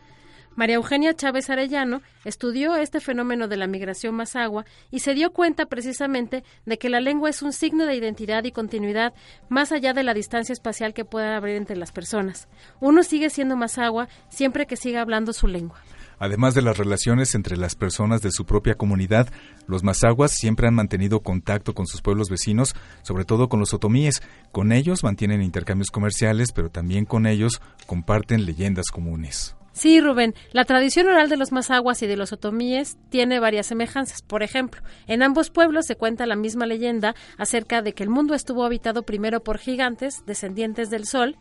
María 0.55 0.75
Eugenia 0.75 1.15
Chávez 1.15 1.49
Arellano 1.49 2.01
estudió 2.25 2.75
este 2.75 2.99
fenómeno 2.99 3.47
de 3.47 3.57
la 3.57 3.65
migración 3.65 4.15
mazagua 4.15 4.65
y 4.91 4.99
se 4.99 5.15
dio 5.15 5.31
cuenta 5.31 5.65
precisamente 5.65 6.43
de 6.65 6.77
que 6.77 6.89
la 6.89 7.01
lengua 7.01 7.29
es 7.29 7.41
un 7.41 7.53
signo 7.53 7.85
de 7.85 7.95
identidad 7.95 8.43
y 8.43 8.51
continuidad 8.51 9.13
más 9.49 9.71
allá 9.71 9.93
de 9.93 10.03
la 10.03 10.13
distancia 10.13 10.53
espacial 10.53 10.93
que 10.93 11.05
pueda 11.05 11.37
haber 11.37 11.55
entre 11.55 11.75
las 11.75 11.91
personas. 11.91 12.47
Uno 12.79 13.01
sigue 13.01 13.31
siendo 13.31 13.55
mazagua 13.55 14.07
siempre 14.29 14.67
que 14.67 14.77
siga 14.77 15.01
hablando 15.01 15.33
su 15.33 15.47
lengua. 15.47 15.81
Además 16.19 16.53
de 16.53 16.61
las 16.61 16.77
relaciones 16.77 17.33
entre 17.33 17.57
las 17.57 17.75
personas 17.75 18.21
de 18.21 18.31
su 18.31 18.45
propia 18.45 18.75
comunidad, 18.75 19.27
los 19.67 19.83
mazaguas 19.83 20.31
siempre 20.31 20.67
han 20.67 20.75
mantenido 20.75 21.21
contacto 21.21 21.73
con 21.73 21.87
sus 21.87 22.01
pueblos 22.01 22.29
vecinos, 22.29 22.75
sobre 23.01 23.25
todo 23.25 23.49
con 23.49 23.59
los 23.59 23.73
otomíes. 23.73 24.21
Con 24.51 24.71
ellos 24.71 25.03
mantienen 25.03 25.41
intercambios 25.41 25.89
comerciales, 25.89 26.51
pero 26.53 26.69
también 26.69 27.05
con 27.05 27.25
ellos 27.25 27.59
comparten 27.87 28.45
leyendas 28.45 28.85
comunes. 28.91 29.55
Sí, 29.73 29.99
Rubén, 29.99 30.35
la 30.51 30.65
tradición 30.65 31.07
oral 31.07 31.29
de 31.29 31.37
los 31.37 31.51
mazaguas 31.51 32.03
y 32.03 32.07
de 32.07 32.15
los 32.15 32.31
otomíes 32.31 32.95
tiene 33.09 33.39
varias 33.39 33.65
semejanzas. 33.65 34.21
Por 34.21 34.43
ejemplo, 34.43 34.83
en 35.07 35.23
ambos 35.23 35.49
pueblos 35.49 35.87
se 35.87 35.95
cuenta 35.95 36.27
la 36.27 36.35
misma 36.35 36.67
leyenda 36.67 37.15
acerca 37.39 37.81
de 37.81 37.93
que 37.93 38.03
el 38.03 38.09
mundo 38.09 38.35
estuvo 38.35 38.65
habitado 38.65 39.01
primero 39.01 39.43
por 39.43 39.57
gigantes, 39.57 40.23
descendientes 40.27 40.91
del 40.91 41.07
sol, 41.07 41.37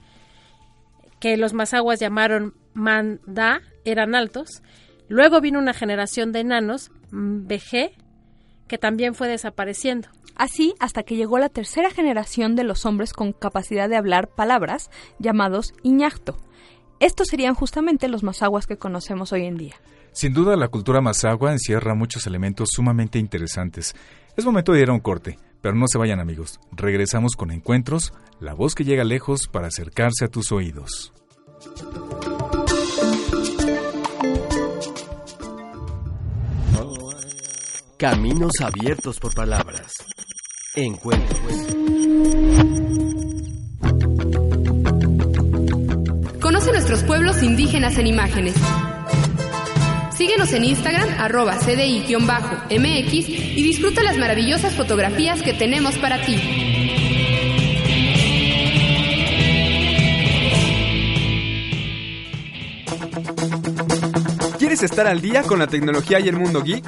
que 1.20 1.36
los 1.36 1.52
mazaguas 1.52 2.00
llamaron 2.00 2.54
Mandá, 2.72 3.60
eran 3.84 4.14
altos. 4.14 4.62
Luego 5.08 5.42
vino 5.42 5.58
una 5.58 5.74
generación 5.74 6.32
de 6.32 6.40
enanos, 6.40 6.90
Mbejé, 7.10 7.92
que 8.66 8.78
también 8.78 9.14
fue 9.14 9.28
desapareciendo. 9.28 10.08
Así 10.36 10.72
hasta 10.80 11.02
que 11.02 11.16
llegó 11.16 11.38
la 11.38 11.50
tercera 11.50 11.90
generación 11.90 12.56
de 12.56 12.64
los 12.64 12.86
hombres 12.86 13.12
con 13.12 13.34
capacidad 13.34 13.90
de 13.90 13.96
hablar 13.96 14.28
palabras, 14.28 14.90
llamados 15.18 15.74
Iñacto 15.82 16.38
Estos 17.02 17.26
serían 17.26 17.56
justamente 17.56 18.06
los 18.06 18.22
mazaguas 18.22 18.68
que 18.68 18.78
conocemos 18.78 19.32
hoy 19.32 19.44
en 19.44 19.56
día. 19.56 19.74
Sin 20.12 20.32
duda, 20.32 20.54
la 20.54 20.68
cultura 20.68 21.00
mazagua 21.00 21.50
encierra 21.50 21.96
muchos 21.96 22.28
elementos 22.28 22.68
sumamente 22.70 23.18
interesantes. 23.18 23.96
Es 24.36 24.44
momento 24.44 24.72
de 24.72 24.82
ir 24.82 24.88
a 24.88 24.92
un 24.92 25.00
corte, 25.00 25.36
pero 25.60 25.74
no 25.74 25.88
se 25.88 25.98
vayan 25.98 26.20
amigos. 26.20 26.60
Regresamos 26.70 27.34
con 27.34 27.50
encuentros, 27.50 28.12
la 28.38 28.54
voz 28.54 28.76
que 28.76 28.84
llega 28.84 29.02
lejos 29.02 29.48
para 29.48 29.66
acercarse 29.66 30.26
a 30.26 30.28
tus 30.28 30.52
oídos. 30.52 31.12
Caminos 37.98 38.52
abiertos 38.60 39.18
por 39.18 39.34
palabras. 39.34 39.92
Encuentros. 40.76 42.91
Conoce 46.62 46.78
nuestros 46.78 47.02
pueblos 47.02 47.42
indígenas 47.42 47.98
en 47.98 48.06
imágenes. 48.06 48.54
Síguenos 50.16 50.52
en 50.52 50.62
Instagram, 50.62 51.08
arroba 51.18 51.58
CDI-MX 51.58 53.28
y 53.28 53.62
disfruta 53.64 54.04
las 54.04 54.16
maravillosas 54.16 54.72
fotografías 54.72 55.42
que 55.42 55.54
tenemos 55.54 55.98
para 55.98 56.24
ti. 56.24 56.36
¿Quieres 64.60 64.84
estar 64.84 65.08
al 65.08 65.20
día 65.20 65.42
con 65.42 65.58
la 65.58 65.66
tecnología 65.66 66.20
y 66.20 66.28
el 66.28 66.36
mundo 66.36 66.62
geek? 66.62 66.84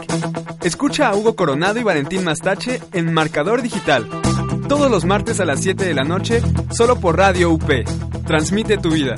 Escucha 0.62 1.08
a 1.08 1.16
Hugo 1.16 1.34
Coronado 1.34 1.80
y 1.80 1.82
Valentín 1.82 2.22
Mastache 2.22 2.80
en 2.92 3.12
Marcador 3.12 3.60
Digital. 3.60 4.06
Todos 4.68 4.88
los 4.88 5.04
martes 5.04 5.40
a 5.40 5.44
las 5.44 5.60
7 5.60 5.84
de 5.84 5.94
la 5.94 6.04
noche, 6.04 6.40
solo 6.70 7.00
por 7.00 7.18
Radio 7.18 7.50
UP. 7.50 7.68
Transmite 8.24 8.78
tu 8.78 8.92
vida. 8.92 9.16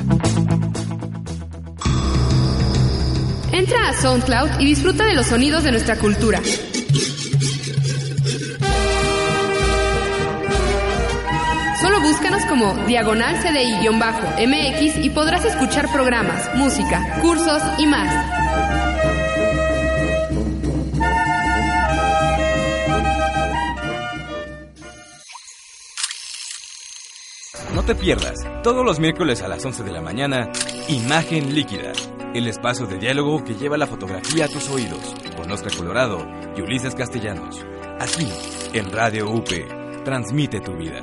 Entra 3.56 3.88
a 3.88 3.94
SoundCloud 3.94 4.60
y 4.60 4.66
disfruta 4.66 5.06
de 5.06 5.14
los 5.14 5.28
sonidos 5.28 5.64
de 5.64 5.70
nuestra 5.70 5.96
cultura. 5.96 6.42
Solo 11.80 12.02
búscanos 12.02 12.44
como 12.50 12.75
Diagonal 12.86 13.42
CDI-MX 13.42 15.02
y 15.02 15.08
podrás 15.08 15.46
escuchar 15.46 15.90
programas, 15.90 16.54
música, 16.54 17.18
cursos 17.22 17.62
y 17.78 17.86
más. 17.86 18.26
No 27.75 27.82
te 27.84 27.94
pierdas, 27.94 28.34
todos 28.62 28.84
los 28.84 29.00
miércoles 29.00 29.40
a 29.40 29.48
las 29.48 29.64
11 29.64 29.82
de 29.82 29.92
la 29.92 30.02
mañana, 30.02 30.50
Imagen 30.88 31.54
Líquida, 31.54 31.92
el 32.37 32.49
espacio 32.49 32.87
de 32.87 32.99
diálogo 32.99 33.43
que 33.43 33.55
lleva 33.55 33.78
la 33.78 33.87
fotografía 33.87 34.45
a 34.45 34.49
tus 34.49 34.69
oídos, 34.69 35.14
con 35.37 35.50
Oscar 35.50 35.75
Colorado 35.75 36.19
y 36.55 36.61
Ulises 36.61 36.95
Castellanos. 36.95 37.64
Aquí, 37.99 38.28
en 38.75 38.90
Radio 38.93 39.31
UP, 39.31 39.49
transmite 40.05 40.61
tu 40.61 40.76
vida. 40.76 41.00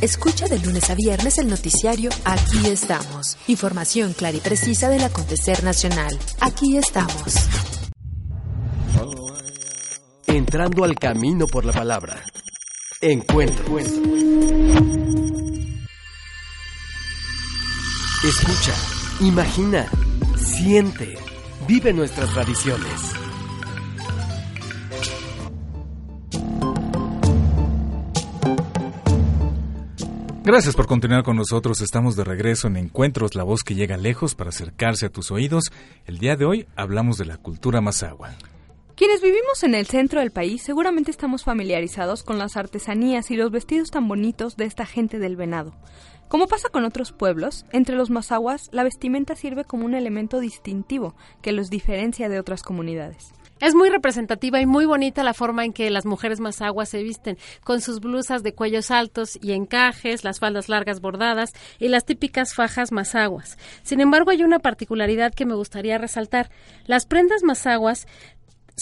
Escucha 0.00 0.46
de 0.48 0.58
lunes 0.58 0.90
a 0.90 0.94
viernes 0.94 1.38
el 1.38 1.48
noticiario 1.48 2.10
Aquí 2.24 2.66
estamos. 2.66 3.36
Información 3.46 4.12
clara 4.14 4.36
y 4.36 4.40
precisa 4.40 4.88
del 4.88 5.04
acontecer 5.04 5.62
nacional. 5.62 6.18
Aquí 6.40 6.76
estamos. 6.76 7.34
Entrando 10.26 10.84
al 10.84 10.96
camino 10.96 11.46
por 11.46 11.64
la 11.64 11.72
palabra. 11.72 12.24
Encuentro. 13.00 13.78
Escucha, 18.22 18.74
imagina, 19.20 19.88
siente, 20.36 21.16
vive 21.66 21.94
nuestras 21.94 22.30
tradiciones. 22.34 23.14
Gracias 30.44 30.76
por 30.76 30.86
continuar 30.86 31.22
con 31.22 31.36
nosotros. 31.36 31.80
Estamos 31.80 32.14
de 32.14 32.24
regreso 32.24 32.68
en 32.68 32.76
Encuentros, 32.76 33.34
la 33.34 33.42
voz 33.42 33.62
que 33.62 33.74
llega 33.74 33.96
lejos 33.96 34.34
para 34.34 34.50
acercarse 34.50 35.06
a 35.06 35.10
tus 35.10 35.30
oídos. 35.30 35.72
El 36.04 36.18
día 36.18 36.36
de 36.36 36.44
hoy 36.44 36.66
hablamos 36.76 37.16
de 37.16 37.24
la 37.24 37.38
cultura 37.38 37.80
mazagua. 37.80 38.32
Quienes 38.96 39.22
vivimos 39.22 39.62
en 39.62 39.74
el 39.74 39.86
centro 39.86 40.20
del 40.20 40.30
país 40.30 40.62
seguramente 40.62 41.10
estamos 41.10 41.42
familiarizados 41.42 42.22
con 42.22 42.36
las 42.36 42.58
artesanías 42.58 43.30
y 43.30 43.36
los 43.36 43.50
vestidos 43.50 43.90
tan 43.90 44.06
bonitos 44.08 44.58
de 44.58 44.66
esta 44.66 44.84
gente 44.84 45.18
del 45.18 45.36
venado. 45.36 45.72
Como 46.30 46.46
pasa 46.46 46.68
con 46.68 46.84
otros 46.84 47.10
pueblos, 47.10 47.66
entre 47.72 47.96
los 47.96 48.08
mazaguas 48.08 48.68
la 48.70 48.84
vestimenta 48.84 49.34
sirve 49.34 49.64
como 49.64 49.84
un 49.84 49.94
elemento 49.94 50.38
distintivo 50.38 51.16
que 51.42 51.50
los 51.50 51.70
diferencia 51.70 52.28
de 52.28 52.38
otras 52.38 52.62
comunidades. 52.62 53.32
Es 53.58 53.74
muy 53.74 53.90
representativa 53.90 54.60
y 54.60 54.64
muy 54.64 54.86
bonita 54.86 55.24
la 55.24 55.34
forma 55.34 55.64
en 55.64 55.72
que 55.72 55.90
las 55.90 56.06
mujeres 56.06 56.38
mazaguas 56.38 56.88
se 56.88 57.02
visten, 57.02 57.36
con 57.64 57.80
sus 57.80 57.98
blusas 57.98 58.44
de 58.44 58.54
cuellos 58.54 58.92
altos 58.92 59.40
y 59.42 59.52
encajes, 59.52 60.22
las 60.22 60.38
faldas 60.38 60.68
largas 60.68 61.00
bordadas 61.00 61.52
y 61.80 61.88
las 61.88 62.06
típicas 62.06 62.54
fajas 62.54 62.92
mazaguas. 62.92 63.58
Sin 63.82 64.00
embargo, 64.00 64.30
hay 64.30 64.44
una 64.44 64.60
particularidad 64.60 65.34
que 65.34 65.46
me 65.46 65.56
gustaría 65.56 65.98
resaltar. 65.98 66.48
Las 66.86 67.06
prendas 67.06 67.42
mazaguas 67.42 68.06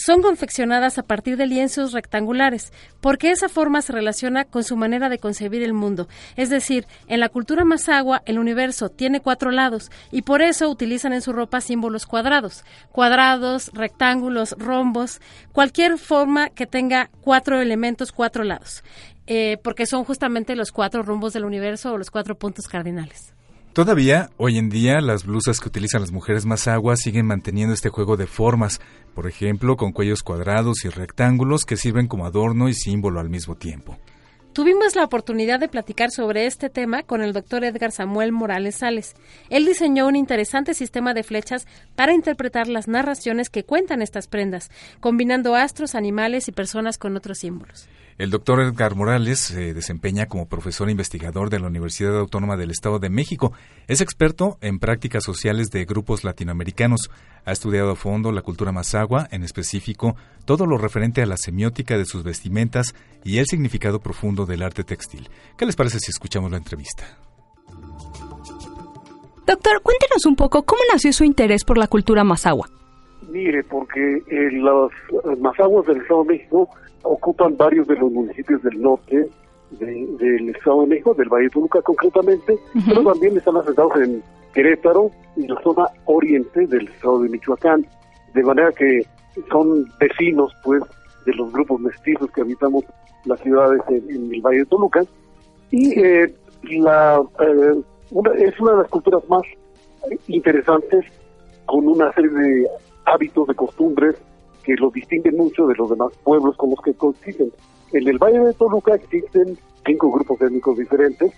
son 0.03 0.21
confeccionadas 0.21 0.97
a 0.97 1.03
partir 1.03 1.35
de 1.35 1.45
lienzos 1.45 1.91
rectangulares, 1.91 2.71
porque 3.01 3.31
esa 3.31 3.49
forma 3.49 3.81
se 3.81 3.93
relaciona 3.93 4.45
con 4.45 4.63
su 4.63 4.77
manera 4.77 5.09
de 5.09 5.19
concebir 5.19 5.61
el 5.61 5.73
mundo. 5.73 6.07
Es 6.35 6.49
decir, 6.49 6.87
en 7.07 7.19
la 7.19 7.29
cultura 7.29 7.65
mazagua, 7.65 8.21
el 8.25 8.39
universo 8.39 8.89
tiene 8.89 9.19
cuatro 9.19 9.51
lados 9.51 9.91
y 10.11 10.21
por 10.21 10.41
eso 10.41 10.69
utilizan 10.69 11.13
en 11.13 11.21
su 11.21 11.33
ropa 11.33 11.61
símbolos 11.61 12.05
cuadrados. 12.05 12.63
Cuadrados, 12.91 13.71
rectángulos, 13.73 14.55
rombos, 14.57 15.19
cualquier 15.51 15.97
forma 15.97 16.49
que 16.49 16.65
tenga 16.65 17.09
cuatro 17.21 17.59
elementos, 17.59 18.11
cuatro 18.11 18.43
lados, 18.43 18.83
eh, 19.27 19.57
porque 19.63 19.85
son 19.85 20.05
justamente 20.05 20.55
los 20.55 20.71
cuatro 20.71 21.03
rumbos 21.03 21.33
del 21.33 21.45
universo 21.45 21.93
o 21.93 21.97
los 21.97 22.09
cuatro 22.09 22.35
puntos 22.35 22.67
cardinales. 22.67 23.33
Todavía, 23.73 24.31
hoy 24.37 24.57
en 24.57 24.69
día, 24.69 24.99
las 24.99 25.25
blusas 25.25 25.59
que 25.59 25.67
utilizan 25.67 26.01
las 26.01 26.11
mujeres 26.11 26.45
mazaguas 26.45 26.99
siguen 26.99 27.27
manteniendo 27.27 27.73
este 27.73 27.89
juego 27.89 28.17
de 28.17 28.25
formas, 28.25 28.81
por 29.13 29.27
ejemplo, 29.27 29.77
con 29.77 29.91
cuellos 29.91 30.23
cuadrados 30.23 30.83
y 30.85 30.89
rectángulos 30.89 31.65
que 31.65 31.77
sirven 31.77 32.07
como 32.07 32.25
adorno 32.25 32.67
y 32.67 32.73
símbolo 32.73 33.19
al 33.19 33.29
mismo 33.29 33.55
tiempo. 33.55 33.97
Tuvimos 34.53 34.95
la 34.95 35.03
oportunidad 35.03 35.59
de 35.59 35.69
platicar 35.69 36.09
sobre 36.09 36.47
este 36.47 36.71
tema 36.71 37.03
con 37.03 37.21
el 37.21 37.31
doctor 37.31 37.63
Edgar 37.63 37.91
Samuel 37.91 38.31
Morales 38.31 38.77
Sales. 38.77 39.13
Él 39.49 39.65
diseñó 39.65 40.07
un 40.07 40.15
interesante 40.15 40.73
sistema 40.73 41.13
de 41.13 41.21
flechas 41.21 41.67
para 41.95 42.13
interpretar 42.13 42.67
las 42.67 42.87
narraciones 42.87 43.51
que 43.51 43.63
cuentan 43.63 44.01
estas 44.01 44.27
prendas, 44.27 44.71
combinando 44.99 45.55
astros, 45.55 45.93
animales 45.93 46.47
y 46.47 46.51
personas 46.51 46.97
con 46.97 47.15
otros 47.15 47.37
símbolos. 47.37 47.87
El 48.19 48.31
doctor 48.31 48.59
Edgar 48.59 48.95
Morales 48.95 49.39
se 49.39 49.73
desempeña 49.73 50.25
como 50.25 50.49
profesor 50.49 50.89
investigador 50.89 51.49
de 51.49 51.61
la 51.61 51.67
Universidad 51.67 52.19
Autónoma 52.19 52.57
del 52.57 52.69
Estado 52.69 52.99
de 52.99 53.09
México. 53.09 53.53
Es 53.87 54.01
experto 54.01 54.57
en 54.59 54.79
prácticas 54.79 55.23
sociales 55.23 55.69
de 55.69 55.85
grupos 55.85 56.25
latinoamericanos. 56.25 57.09
Ha 57.45 57.53
estudiado 57.53 57.91
a 57.91 57.95
fondo 57.95 58.33
la 58.33 58.41
cultura 58.41 58.73
mazagua, 58.73 59.29
en 59.31 59.43
específico 59.43 60.17
todo 60.43 60.65
lo 60.65 60.77
referente 60.77 61.21
a 61.21 61.25
la 61.25 61.37
semiótica 61.37 61.97
de 61.97 62.03
sus 62.03 62.25
vestimentas 62.25 62.93
y 63.23 63.37
el 63.37 63.45
significado 63.45 64.01
profundo 64.01 64.45
del 64.45 64.63
arte 64.63 64.83
textil. 64.83 65.29
¿Qué 65.57 65.65
les 65.65 65.77
parece 65.77 65.99
si 65.99 66.11
escuchamos 66.11 66.51
la 66.51 66.57
entrevista? 66.57 67.05
Doctor, 69.47 69.81
cuéntenos 69.81 70.25
un 70.25 70.35
poco 70.35 70.63
cómo 70.63 70.81
nació 70.91 71.13
su 71.13 71.23
interés 71.23 71.63
por 71.63 71.77
la 71.77 71.87
cultura 71.87 72.25
mazagua. 72.25 72.67
Mire, 73.29 73.63
porque 73.63 74.17
eh, 74.27 74.51
los 74.51 74.91
mazaguas 75.39 75.85
del 75.85 76.01
Estado 76.01 76.23
de 76.23 76.33
México 76.33 76.69
ocupan 77.03 77.57
varios 77.57 77.87
de 77.87 77.95
los 77.95 78.11
municipios 78.11 78.61
del 78.63 78.81
norte 78.81 79.29
del 79.71 80.49
Estado 80.49 80.81
de 80.81 80.87
México, 80.87 81.13
del 81.13 81.29
Valle 81.29 81.43
de 81.45 81.49
Toluca 81.51 81.81
concretamente, 81.81 82.57
pero 82.87 83.03
también 83.03 83.37
están 83.37 83.57
asentados 83.57 83.95
en 83.97 84.23
Querétaro 84.53 85.11
y 85.35 85.47
la 85.47 85.61
zona 85.61 85.85
oriente 86.05 86.65
del 86.65 86.87
Estado 86.87 87.21
de 87.21 87.29
Michoacán, 87.29 87.85
de 88.33 88.43
manera 88.43 88.71
que 88.71 89.05
son 89.51 89.85
vecinos, 89.99 90.51
pues, 90.63 90.81
de 91.25 91.33
los 91.33 91.51
grupos 91.51 91.79
mestizos 91.81 92.31
que 92.31 92.41
habitamos 92.41 92.83
las 93.25 93.39
ciudades 93.41 93.81
en, 93.89 94.33
el 94.33 94.41
Valle 94.41 94.59
de 94.59 94.65
Toluca. 94.65 95.03
Y 95.69 95.99
eh, 95.99 96.33
la, 96.63 97.21
eh, 97.39 97.81
es 98.39 98.59
una 98.59 98.71
de 98.71 98.77
las 98.77 98.89
culturas 98.89 99.21
más 99.29 99.43
interesantes, 100.27 101.05
con 101.65 101.87
una 101.87 102.11
serie 102.13 102.31
de 102.31 102.67
hábitos, 103.05 103.47
de 103.47 103.53
costumbres 103.53 104.15
que 104.69 104.75
los 104.75 104.93
distinguen 104.93 105.35
mucho 105.35 105.65
de 105.65 105.73
los 105.75 105.89
demás 105.89 106.11
pueblos 106.23 106.55
con 106.57 106.69
los 106.69 106.79
que 106.81 106.93
coexisten. 106.93 107.51
En 107.91 108.07
el 108.07 108.19
Valle 108.19 108.39
de 108.39 108.53
Toluca 108.53 108.93
existen 108.93 109.57
cinco 109.83 110.11
grupos 110.11 110.39
étnicos 110.41 110.77
diferentes 110.77 111.33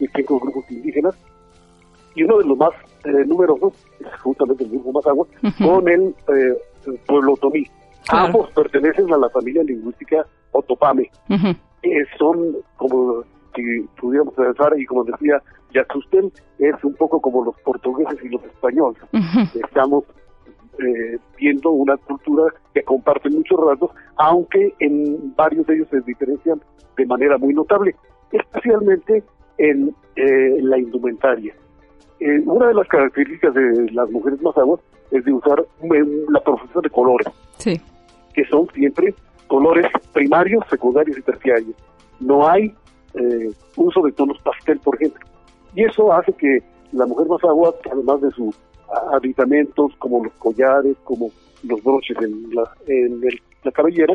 y 0.00 0.08
cinco 0.08 0.40
grupos 0.40 0.64
indígenas, 0.68 1.14
y 2.16 2.24
uno 2.24 2.38
de 2.38 2.46
los 2.46 2.58
más 2.58 2.70
eh, 3.04 3.24
numerosos 3.26 3.74
es 4.00 4.20
justamente 4.20 4.64
el 4.64 4.70
grupo 4.70 4.90
Mazagua, 4.90 5.26
con 5.58 5.88
el, 5.88 6.14
eh, 6.34 6.96
pueblo 7.06 7.34
otomí. 7.34 7.64
Ambos 8.08 8.50
pertenecen 8.50 9.12
a 9.12 9.18
la 9.18 9.30
familia 9.30 9.62
lingüística 9.62 10.26
Otopame. 10.50 11.10
son, 12.18 12.56
como 12.76 13.22
si 13.54 13.82
pudiéramos 14.00 14.34
pensar, 14.34 14.76
y 14.76 14.84
como 14.84 15.04
decía 15.04 15.40
Yaxustel, 15.74 16.32
es 16.58 16.82
un 16.82 16.94
poco 16.94 17.20
como 17.20 17.44
los 17.44 17.54
portugueses 17.60 18.18
y 18.24 18.28
los 18.30 18.42
españoles. 18.42 19.00
Estamos 19.54 20.04
eh, 20.78 21.18
viendo 21.36 21.70
una 21.70 21.96
cultura 21.96 22.52
que 22.74 22.82
comparte 22.82 23.30
muchos 23.30 23.58
rasgos, 23.60 23.90
aunque 24.16 24.74
en 24.78 25.34
varios 25.34 25.66
de 25.66 25.76
ellos 25.76 25.88
se 25.90 26.00
diferencian 26.00 26.60
de 26.96 27.06
manera 27.06 27.38
muy 27.38 27.54
notable, 27.54 27.94
especialmente 28.32 29.22
en 29.58 29.94
eh, 30.16 30.58
la 30.62 30.78
indumentaria. 30.78 31.54
Eh, 32.20 32.40
una 32.46 32.68
de 32.68 32.74
las 32.74 32.88
características 32.88 33.54
de 33.54 33.90
las 33.92 34.10
mujeres 34.10 34.40
mazaguas 34.42 34.80
es 35.10 35.24
de 35.24 35.32
usar 35.32 35.64
la 36.28 36.40
profesión 36.40 36.82
de 36.82 36.90
colores, 36.90 37.28
sí. 37.58 37.80
que 38.34 38.44
son 38.46 38.68
siempre 38.74 39.14
colores 39.46 39.86
primarios, 40.12 40.64
secundarios 40.68 41.18
y 41.18 41.22
terciarios. 41.22 41.74
No 42.20 42.46
hay 42.46 42.74
eh, 43.14 43.50
uso 43.76 44.02
de 44.02 44.12
tonos 44.12 44.38
pastel, 44.42 44.78
por 44.80 44.96
ejemplo. 44.96 45.24
Y 45.74 45.84
eso 45.84 46.12
hace 46.12 46.32
que 46.32 46.62
la 46.92 47.06
mujer 47.06 47.26
mazagua, 47.28 47.74
además 47.90 48.20
de 48.20 48.30
sus 48.32 48.56
aditamentos 49.12 49.92
como 49.98 50.24
los 50.24 50.32
collares, 50.34 50.96
como 51.04 51.30
los 51.64 51.82
broches 51.82 52.16
en 52.22 52.54
la, 52.54 52.70
en 52.86 53.20
la 53.64 53.72
cabellera, 53.72 54.14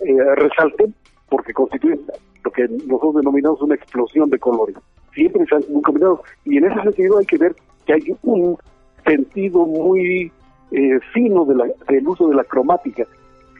eh, 0.00 0.34
resalten 0.36 0.94
porque 1.28 1.52
constituyen 1.52 2.00
lo 2.44 2.50
que 2.50 2.68
nosotros 2.68 3.16
denominamos 3.16 3.60
una 3.62 3.74
explosión 3.74 4.30
de 4.30 4.38
colores. 4.38 4.76
Siempre 5.14 5.42
están 5.42 5.62
muy 5.68 5.82
combinados. 5.82 6.20
Y 6.44 6.58
en 6.58 6.64
ese 6.64 6.82
sentido 6.82 7.18
hay 7.18 7.26
que 7.26 7.38
ver 7.38 7.54
que 7.86 7.94
hay 7.94 8.16
un 8.22 8.56
sentido 9.04 9.66
muy 9.66 10.30
eh, 10.70 11.00
fino 11.12 11.44
de 11.44 11.54
la, 11.54 11.64
del 11.88 12.06
uso 12.06 12.28
de 12.28 12.36
la 12.36 12.44
cromática. 12.44 13.04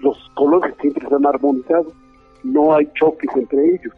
Los 0.01 0.19
colores 0.35 0.75
siempre 0.81 1.05
están 1.05 1.27
armonizados, 1.27 1.93
no 2.43 2.75
hay 2.75 2.89
choques 2.95 3.31
entre 3.35 3.65
ellos. 3.75 3.95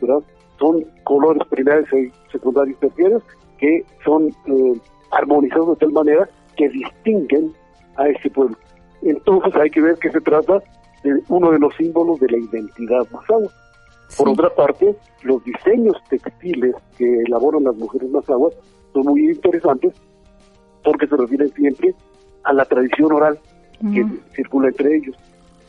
¿verdad? 0.00 0.22
Son 0.58 0.84
colores 1.04 1.42
primarios 1.48 1.88
y 1.92 2.12
secundarios 2.30 2.78
terciarios 2.80 3.22
que 3.58 3.84
son 4.04 4.28
eh, 4.28 4.80
armonizados 5.10 5.70
de 5.70 5.76
tal 5.76 5.92
manera 5.92 6.28
que 6.56 6.68
distinguen 6.68 7.52
a 7.96 8.08
ese 8.08 8.30
pueblo. 8.30 8.56
Entonces 9.02 9.54
hay 9.54 9.70
que 9.70 9.80
ver 9.80 9.96
que 9.96 10.10
se 10.10 10.20
trata 10.20 10.62
de 11.04 11.22
uno 11.28 11.50
de 11.52 11.58
los 11.58 11.74
símbolos 11.76 12.18
de 12.20 12.28
la 12.28 12.38
identidad 12.38 13.06
mazahua. 13.12 13.50
Por 14.16 14.28
otra 14.30 14.50
parte, 14.54 14.96
los 15.22 15.44
diseños 15.44 15.96
textiles 16.08 16.74
que 16.96 17.22
elaboran 17.26 17.64
las 17.64 17.76
mujeres 17.76 18.10
mazahuas 18.10 18.54
son 18.92 19.02
muy 19.04 19.30
interesantes 19.30 19.94
porque 20.82 21.06
se 21.06 21.16
refieren 21.16 21.52
siempre 21.52 21.94
a 22.44 22.52
la 22.52 22.64
tradición 22.64 23.12
oral 23.12 23.38
que 23.92 24.04
circula 24.34 24.68
entre 24.68 24.96
ellos. 24.96 25.16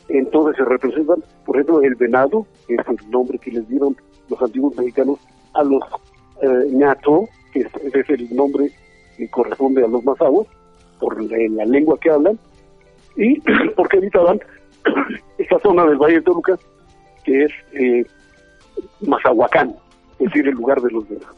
Entonces 0.08 0.56
se 0.56 0.64
representan, 0.64 1.22
por 1.44 1.56
ejemplo, 1.56 1.82
el 1.82 1.94
venado, 1.94 2.46
que 2.66 2.74
es 2.74 2.88
el 2.88 3.10
nombre 3.10 3.38
que 3.38 3.52
les 3.52 3.68
dieron 3.68 3.96
los 4.28 4.42
antiguos 4.42 4.76
mexicanos 4.76 5.18
a 5.54 5.62
los 5.62 5.82
eh, 6.42 6.70
ñato, 6.72 7.28
que 7.52 7.60
es, 7.60 8.10
el 8.10 8.34
nombre 8.34 8.72
que 9.20 9.28
corresponde 9.28 9.84
a 9.84 9.88
los 9.88 10.02
mazahuas, 10.04 10.46
por 10.98 11.22
la, 11.22 11.64
lengua 11.66 11.98
que 12.00 12.10
hablan, 12.10 12.38
y 13.16 13.40
porque 13.76 13.98
habitaban 13.98 14.40
esta 15.38 15.58
zona 15.60 15.84
del 15.84 15.98
Valle 15.98 16.16
de 16.16 16.22
Toluca, 16.22 16.58
que 17.24 17.44
es 17.44 17.52
eh, 17.72 18.04
Mazahuacán, 19.00 19.74
es 20.18 20.26
decir, 20.26 20.48
el 20.48 20.54
lugar 20.54 20.80
de 20.80 20.90
los 20.90 21.08
venados. 21.08 21.36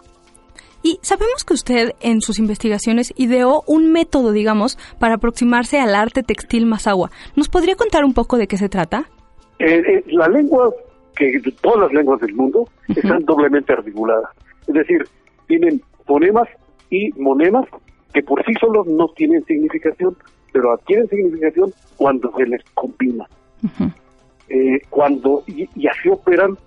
Y 0.84 0.98
sabemos 1.02 1.44
que 1.44 1.54
usted 1.54 1.92
en 2.00 2.20
sus 2.20 2.40
investigaciones 2.40 3.12
ideó 3.16 3.62
un 3.68 3.92
método, 3.92 4.32
digamos, 4.32 4.78
para 4.98 5.14
aproximarse 5.14 5.78
al 5.78 5.94
arte 5.94 6.24
textil 6.24 6.66
mazahua. 6.66 7.10
¿Nos 7.36 7.48
podría 7.48 7.76
contar 7.76 8.04
un 8.04 8.14
poco 8.14 8.36
de 8.36 8.48
qué 8.48 8.56
se 8.56 8.68
trata? 8.68 9.08
Eh, 9.60 9.78
eh, 9.78 10.04
la 10.06 10.26
lengua, 10.26 10.72
que 11.14 11.40
todas 11.60 11.82
las 11.82 11.92
lenguas 11.92 12.20
del 12.20 12.34
mundo, 12.34 12.68
están 12.88 13.24
doblemente 13.24 13.72
articuladas. 13.72 14.30
Es 14.66 14.74
decir, 14.74 15.04
tienen 15.46 15.80
fonemas 16.04 16.48
y 16.92 17.10
monemas 17.18 17.66
que 18.12 18.22
por 18.22 18.44
sí 18.44 18.52
solos 18.60 18.86
no 18.86 19.08
tienen 19.16 19.42
significación, 19.46 20.14
pero 20.52 20.72
adquieren 20.72 21.08
significación 21.08 21.72
cuando 21.96 22.30
se 22.36 22.46
les 22.46 22.62
combina. 22.74 23.26
Eh, 24.50 24.78
cuando 24.90 25.42
y, 25.46 25.66
así 25.88 26.10
operan 26.10 26.58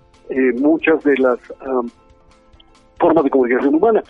muchas 0.56 1.04
de 1.04 1.16
las 1.18 1.38
formas 2.98 3.22
de 3.22 3.30
comunicación 3.30 3.76
humana. 3.76 4.02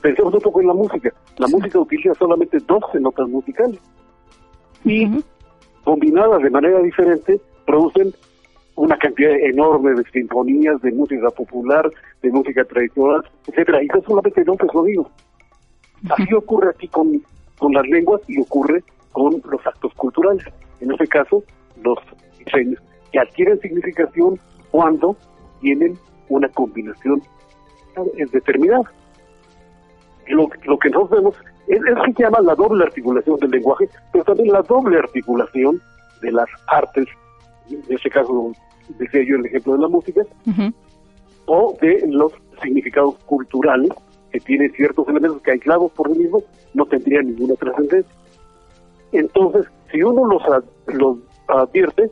Pensemos 0.00 0.32
un 0.34 0.40
poco 0.40 0.60
en 0.60 0.68
la 0.68 0.74
música. 0.74 1.12
La 1.38 1.48
música 1.48 1.80
utiliza 1.80 2.14
solamente 2.14 2.58
12 2.58 3.00
notas 3.00 3.28
musicales 3.28 3.80
y 4.84 5.10
combinadas 5.82 6.40
de 6.42 6.50
manera 6.50 6.78
diferente 6.80 7.40
producen 7.66 8.14
una 8.76 8.96
cantidad 8.96 9.32
enorme 9.32 9.94
de 9.94 10.04
sinfonías, 10.12 10.80
de 10.82 10.92
música 10.92 11.30
popular, 11.30 11.90
de 12.22 12.30
música 12.30 12.64
tradicional, 12.64 13.24
etcétera, 13.48 13.82
y 13.82 13.88
son 13.88 14.02
solamente 14.02 14.44
12 14.44 14.66
sonidos. 14.72 15.06
Así 16.10 16.34
ocurre 16.34 16.70
aquí 16.70 16.88
con, 16.88 17.22
con 17.58 17.72
las 17.72 17.86
lenguas 17.86 18.20
y 18.28 18.40
ocurre 18.40 18.82
con 19.12 19.40
los 19.50 19.66
actos 19.66 19.92
culturales. 19.94 20.44
En 20.80 20.92
este 20.92 21.06
caso, 21.06 21.42
los 21.82 21.98
diseños 22.38 22.80
que 23.12 23.20
adquieren 23.20 23.60
significación 23.60 24.38
cuando 24.70 25.16
tienen 25.60 25.98
una 26.28 26.48
combinación 26.48 27.22
es 28.16 28.30
determinada. 28.32 28.90
Lo, 30.26 30.48
lo 30.64 30.78
que 30.78 30.90
nosotros 30.90 31.10
vemos 31.18 31.36
es, 31.68 31.78
es 31.78 31.94
que 32.06 32.12
se 32.12 32.22
llama 32.22 32.40
la 32.40 32.54
doble 32.54 32.84
articulación 32.84 33.38
del 33.38 33.50
lenguaje, 33.50 33.88
pero 34.12 34.24
también 34.24 34.52
la 34.52 34.62
doble 34.62 34.98
articulación 34.98 35.80
de 36.20 36.32
las 36.32 36.48
artes, 36.68 37.06
en 37.70 37.82
este 37.88 38.10
caso 38.10 38.52
decía 38.98 39.22
yo 39.26 39.36
el 39.36 39.46
ejemplo 39.46 39.74
de 39.74 39.78
la 39.78 39.88
música, 39.88 40.22
o 41.46 41.76
de 41.80 42.04
los 42.08 42.32
significados 42.62 43.16
culturales 43.26 43.90
que 44.34 44.40
tienen 44.40 44.72
ciertos 44.72 45.06
elementos 45.06 45.40
que 45.42 45.52
aislados 45.52 45.92
por 45.92 46.12
sí 46.12 46.18
mismos 46.18 46.42
no 46.74 46.84
tendrían 46.86 47.26
ninguna 47.26 47.54
trascendencia. 47.54 48.12
Entonces, 49.12 49.64
si 49.92 50.02
uno 50.02 50.26
los, 50.26 50.42
los 50.88 51.18
advierte, 51.46 52.10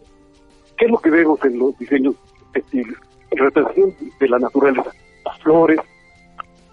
¿qué 0.79 0.85
es 0.85 0.91
lo 0.93 0.99
que 0.99 1.11
vemos 1.11 1.45
en 1.45 1.59
los 1.59 1.77
diseños 1.79 2.15
textiles? 2.53 2.97
Representación 3.33 3.93
de 4.21 4.29
la 4.29 4.39
naturaleza 4.39 4.93
las 5.25 5.39
flores, 5.41 5.81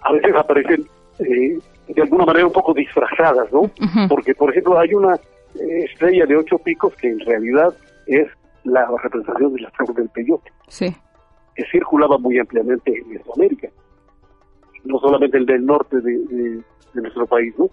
a 0.02 0.12
veces 0.12 0.36
aparecen 0.36 0.86
eh, 1.18 1.58
de 1.88 2.02
alguna 2.02 2.26
manera 2.26 2.46
un 2.46 2.52
poco 2.52 2.72
disfrazadas, 2.72 3.52
¿no? 3.52 3.68
Porque, 4.08 4.32
por 4.36 4.50
ejemplo, 4.50 4.78
hay 4.78 4.94
una 4.94 5.16
eh, 5.16 5.84
estrella 5.90 6.26
de 6.26 6.36
ocho 6.36 6.58
picos 6.58 6.94
que 6.94 7.08
en 7.08 7.18
realidad 7.26 7.74
es 8.06 8.28
la 8.62 8.86
representación 9.02 9.52
de 9.54 9.62
la 9.62 9.70
flor 9.72 9.94
del 9.94 10.08
peyote, 10.10 10.52
sí. 10.68 10.94
que 11.56 11.64
circulaba 11.72 12.18
muy 12.18 12.38
ampliamente 12.38 12.96
en 12.96 13.08
Mesoamérica, 13.08 13.68
no 14.84 14.98
solamente 14.98 15.38
el 15.38 15.46
del 15.46 15.64
norte 15.64 16.00
de, 16.00 16.62
nuestro 16.94 17.26
país, 17.26 17.54
¿no? 17.58 17.68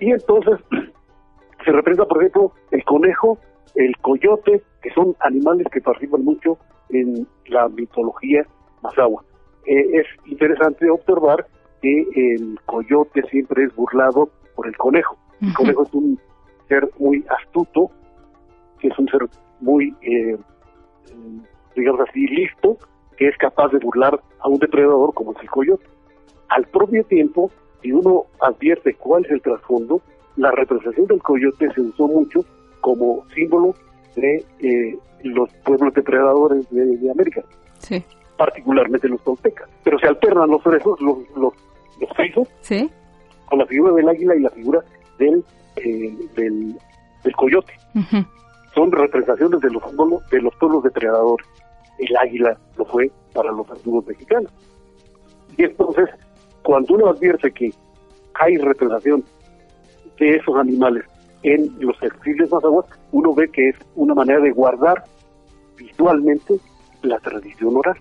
Y 0.00 0.12
entonces 0.12 0.60
se 1.64 1.72
representa, 1.72 2.06
por 2.06 2.18
ejemplo, 2.18 2.52
el 2.70 2.84
conejo, 2.84 3.38
el 3.74 3.96
coyote, 3.98 4.62
que 4.82 4.90
son 4.90 5.16
animales 5.20 5.66
que 5.72 5.80
participan 5.80 6.24
mucho 6.24 6.58
en 6.90 7.26
la 7.46 7.68
mitología 7.68 8.46
mazahua. 8.82 9.24
Eh, 9.66 10.00
es 10.00 10.06
interesante 10.26 10.88
observar 10.90 11.46
que 11.82 12.06
el 12.14 12.58
coyote 12.66 13.22
siempre 13.30 13.64
es 13.64 13.74
burlado 13.74 14.30
por 14.54 14.66
el 14.66 14.76
conejo. 14.76 15.16
El 15.40 15.52
conejo 15.54 15.82
es 15.82 15.94
un 15.94 16.18
ser 16.68 16.88
muy 16.98 17.24
astuto, 17.38 17.90
que 18.78 18.88
es 18.88 18.98
un 18.98 19.08
ser 19.08 19.26
muy, 19.60 19.94
eh, 20.02 20.36
digamos 21.74 22.00
así, 22.08 22.26
listo, 22.26 22.78
que 23.16 23.28
es 23.28 23.36
capaz 23.38 23.68
de 23.68 23.78
burlar 23.78 24.20
a 24.40 24.48
un 24.48 24.58
depredador 24.58 25.12
como 25.14 25.32
es 25.32 25.38
el 25.42 25.50
coyote. 25.50 25.86
Al 26.48 26.64
propio 26.66 27.04
tiempo, 27.04 27.50
si 27.82 27.92
uno 27.92 28.24
advierte 28.40 28.94
cuál 28.94 29.24
es 29.24 29.32
el 29.32 29.42
trasfondo, 29.42 30.00
la 30.36 30.50
representación 30.50 31.06
del 31.06 31.22
coyote 31.22 31.70
se 31.72 31.80
usó 31.80 32.06
mucho 32.08 32.44
como 32.80 33.24
símbolo 33.34 33.74
de 34.16 34.44
eh, 34.60 34.98
los 35.22 35.48
pueblos 35.64 35.94
depredadores 35.94 36.68
de, 36.70 36.84
de 36.96 37.10
América. 37.10 37.42
Sí 37.78 38.02
particularmente 38.36 39.08
los 39.08 39.22
toltecas. 39.22 39.68
Pero 39.82 39.98
se 39.98 40.08
alternan 40.08 40.50
los 40.50 40.62
frescos, 40.62 41.00
los, 41.00 41.18
los, 41.36 41.52
los 42.00 42.48
¿Sí? 42.60 42.90
con 43.46 43.58
la 43.58 43.66
figura 43.66 43.92
del 43.94 44.08
águila 44.08 44.34
y 44.34 44.40
la 44.40 44.50
figura 44.50 44.84
del, 45.18 45.44
eh, 45.76 46.16
del, 46.36 46.76
coyote. 47.36 47.72
Son 48.74 48.90
representaciones 48.90 49.60
de 49.60 49.70
los, 49.70 49.82
de 50.30 50.42
los 50.42 50.54
pueblos 50.56 50.82
depredadores. 50.82 51.46
El 51.98 52.16
águila 52.16 52.58
lo 52.76 52.84
fue 52.86 53.10
para 53.32 53.52
los 53.52 53.70
antiguos 53.70 54.04
mexicanos. 54.06 54.52
Y 55.56 55.64
entonces, 55.64 56.10
cuando 56.64 56.94
uno 56.94 57.10
advierte 57.10 57.52
que 57.52 57.70
hay 58.34 58.56
representación 58.56 59.24
de 60.18 60.36
esos 60.36 60.56
animales 60.56 61.04
en 61.44 61.72
los 61.78 61.96
textiles 62.00 62.50
más 62.50 62.64
aguas, 62.64 62.86
uno 63.12 63.32
ve 63.34 63.48
que 63.48 63.68
es 63.68 63.76
una 63.94 64.14
manera 64.14 64.40
de 64.40 64.50
guardar 64.50 65.04
visualmente 65.76 66.54
la 67.02 67.18
tradición 67.20 67.76
oral 67.76 67.96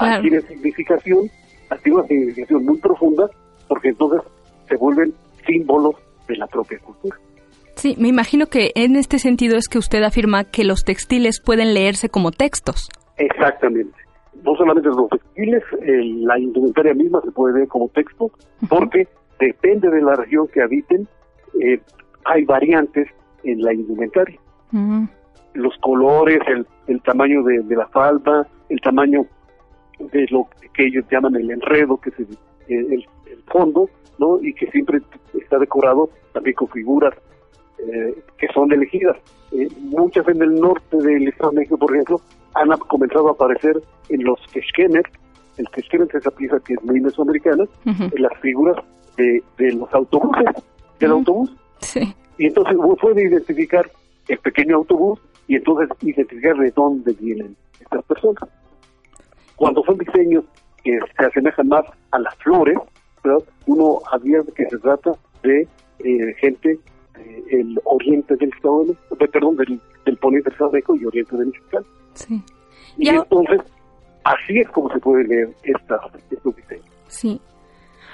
adquiere 0.00 0.40
significación, 0.42 1.30
adquiere 1.68 1.98
una 1.98 2.06
significación 2.06 2.64
muy 2.64 2.78
profunda, 2.78 3.28
porque 3.68 3.88
entonces 3.88 4.20
se 4.68 4.76
vuelven 4.76 5.12
símbolos 5.46 5.94
de 6.28 6.36
la 6.36 6.46
propia 6.46 6.78
cultura. 6.78 7.16
Sí, 7.76 7.96
me 7.98 8.08
imagino 8.08 8.46
que 8.46 8.72
en 8.74 8.96
este 8.96 9.18
sentido 9.18 9.56
es 9.56 9.68
que 9.68 9.78
usted 9.78 10.02
afirma 10.02 10.44
que 10.44 10.64
los 10.64 10.84
textiles 10.84 11.40
pueden 11.40 11.72
leerse 11.72 12.08
como 12.08 12.30
textos. 12.30 12.90
Exactamente. 13.16 13.96
No 14.44 14.54
solamente 14.56 14.88
los 14.88 15.08
textiles, 15.10 15.62
la 15.80 16.38
indumentaria 16.38 16.94
misma 16.94 17.20
se 17.22 17.32
puede 17.32 17.54
ver 17.54 17.68
como 17.68 17.88
texto, 17.88 18.30
porque 18.68 19.08
depende 19.38 19.90
de 19.90 20.02
la 20.02 20.14
región 20.14 20.48
que 20.48 20.62
habiten, 20.62 21.08
eh, 21.60 21.80
hay 22.24 22.44
variantes 22.44 23.08
en 23.44 23.62
la 23.62 23.72
indumentaria. 23.72 24.38
Los 25.54 25.76
colores, 25.78 26.40
el, 26.46 26.66
el 26.86 27.02
tamaño 27.02 27.42
de, 27.42 27.76
la 27.76 27.88
falda, 27.88 28.46
el 28.68 28.80
tamaño 28.80 29.26
de 29.98 30.26
lo 30.30 30.48
que 30.74 30.86
ellos 30.86 31.04
llaman 31.10 31.34
el 31.36 31.50
enredo, 31.50 31.96
que 31.96 32.10
es 32.10 32.16
el, 32.68 33.06
fondo, 33.46 33.90
¿no? 34.18 34.40
Y 34.40 34.54
que 34.54 34.70
siempre 34.70 35.00
está 35.34 35.58
decorado 35.58 36.08
también 36.32 36.54
con 36.54 36.68
figuras 36.68 37.12
eh, 37.78 38.14
que 38.38 38.46
son 38.54 38.70
elegidas. 38.70 39.16
Eh, 39.50 39.68
muchas 39.80 40.28
en 40.28 40.40
el 40.40 40.54
norte 40.54 40.96
del 40.98 41.26
Estado 41.26 41.50
de 41.50 41.56
México, 41.56 41.76
por 41.76 41.92
ejemplo, 41.92 42.20
han 42.54 42.70
comenzado 42.88 43.28
a 43.28 43.32
aparecer 43.32 43.80
en 44.08 44.24
los 44.24 44.38
Keshkener, 44.52 45.04
el 45.56 45.68
Keshkener 45.70 46.08
es 46.08 46.14
esa 46.16 46.30
pieza 46.30 46.58
que 46.60 46.74
es 46.74 46.82
muy 46.82 47.00
mesoamericana, 47.00 47.64
en 47.84 48.22
las 48.22 48.36
figuras 48.40 48.76
de, 49.16 49.42
los 49.58 49.92
autobuses, 49.92 50.46
del 50.98 51.10
autobús. 51.10 51.54
Sí. 51.80 52.14
Y 52.38 52.46
entonces 52.46 52.76
uno 52.78 52.96
puede 52.96 53.24
identificar 53.24 53.90
el 54.28 54.38
pequeño 54.38 54.76
autobús 54.76 55.20
y 55.48 55.56
entonces 55.56 55.88
identificar 56.00 56.56
de 56.56 56.70
dónde 56.70 57.12
vienen 57.12 57.56
estas 57.80 58.04
personas. 58.04 58.48
Cuando 59.56 59.82
son 59.84 59.98
diseños 59.98 60.44
que 60.82 60.98
se 61.16 61.26
asemejan 61.26 61.68
más 61.68 61.84
a 62.12 62.18
las 62.18 62.34
flores, 62.36 62.78
uno 63.66 63.98
advierte 64.12 64.52
que 64.52 64.66
se 64.70 64.78
trata 64.78 65.12
de 65.42 65.68
eh, 65.98 66.34
gente 66.38 66.78
del 67.50 67.78
oriente 67.84 68.36
del 68.36 68.50
Estado 68.50 68.84
de, 68.84 69.28
perdón, 69.28 69.56
del, 69.56 69.80
del 70.06 70.16
poniente 70.16 70.50
del 70.50 70.70
de 70.70 70.84
y 71.00 71.04
oriente 71.04 71.36
de 71.36 71.44
Michoacán. 71.46 71.84
Sí. 72.14 72.42
Y, 72.98 73.08
entonces, 73.08 73.60
así 74.24 74.58
es 74.58 74.68
como 74.70 74.92
se 74.92 74.98
puede 74.98 75.24
leer 75.24 75.50
esta, 75.62 75.98
estos 76.30 76.56
diseños. 76.56 76.86
Sí. 77.08 77.40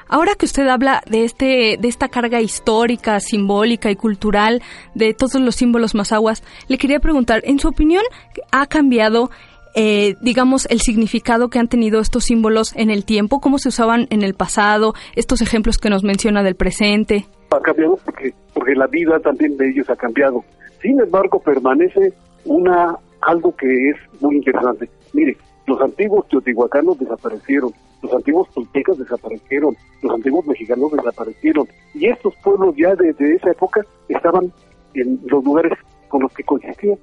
Ahora 0.09 0.35
que 0.37 0.47
usted 0.47 0.69
habla 0.69 1.03
de 1.11 1.25
este 1.25 1.77
de 1.81 1.89
esta 1.89 2.09
carga 2.09 2.41
histórica, 2.41 3.19
simbólica 3.19 3.91
y 3.91 3.97
cultural 3.97 4.63
de 4.95 5.15
todos 5.15 5.35
los 5.35 5.57
símbolos 5.57 5.97
mazaguas, 5.97 6.45
le 6.69 6.79
quería 6.79 7.01
preguntar, 7.01 7.43
en 7.45 7.59
su 7.59 7.69
opinión, 7.69 8.05
¿ha 8.53 8.67
cambiado 8.67 9.31
eh, 9.79 10.15
digamos, 10.23 10.67
el 10.71 10.81
significado 10.81 11.51
que 11.51 11.59
han 11.59 11.69
tenido 11.69 12.01
estos 12.01 12.25
símbolos 12.25 12.75
en 12.77 12.89
el 12.89 13.05
tiempo, 13.05 13.41
cómo 13.41 13.59
se 13.59 13.69
usaban 13.69 14.07
en 14.09 14.23
el 14.23 14.33
pasado, 14.33 14.95
estos 15.17 15.43
ejemplos 15.43 15.77
que 15.77 15.91
nos 15.91 16.03
menciona 16.03 16.43
del 16.43 16.55
presente. 16.55 17.27
Ha 17.51 17.61
cambiado 17.61 17.99
porque, 18.03 18.33
porque 18.55 18.75
la 18.75 18.87
vida 18.87 19.21
también 19.21 19.55
de 19.59 19.69
ellos 19.69 19.91
ha 19.91 19.97
cambiado. 19.97 20.43
Sin 20.81 20.99
embargo, 20.99 21.41
permanece 21.41 22.15
una 22.47 22.97
algo 23.27 23.55
que 23.57 23.91
es 23.91 23.97
muy 24.21 24.37
interesante. 24.37 24.89
Mire, 25.12 25.37
los 25.67 25.81
antiguos 25.81 26.27
teotihuacanos 26.29 26.99
desaparecieron, 26.99 27.73
los 28.03 28.12
antiguos 28.12 28.49
toltecas 28.55 28.99
desaparecieron, 28.99 29.77
los 30.03 30.15
antiguos 30.15 30.47
mexicanos 30.47 30.93
desaparecieron, 30.93 31.67
y 31.95 32.07
estos 32.07 32.35
pueblos 32.43 32.75
ya 32.77 32.95
desde 32.95 33.35
esa 33.35 33.51
época 33.51 33.85
estaban 34.09 34.53
en 34.95 35.21
los 35.27 35.45
lugares 35.45 35.73
con 36.09 36.23
los 36.23 36.33
que 36.33 36.45
coexistían. 36.45 36.99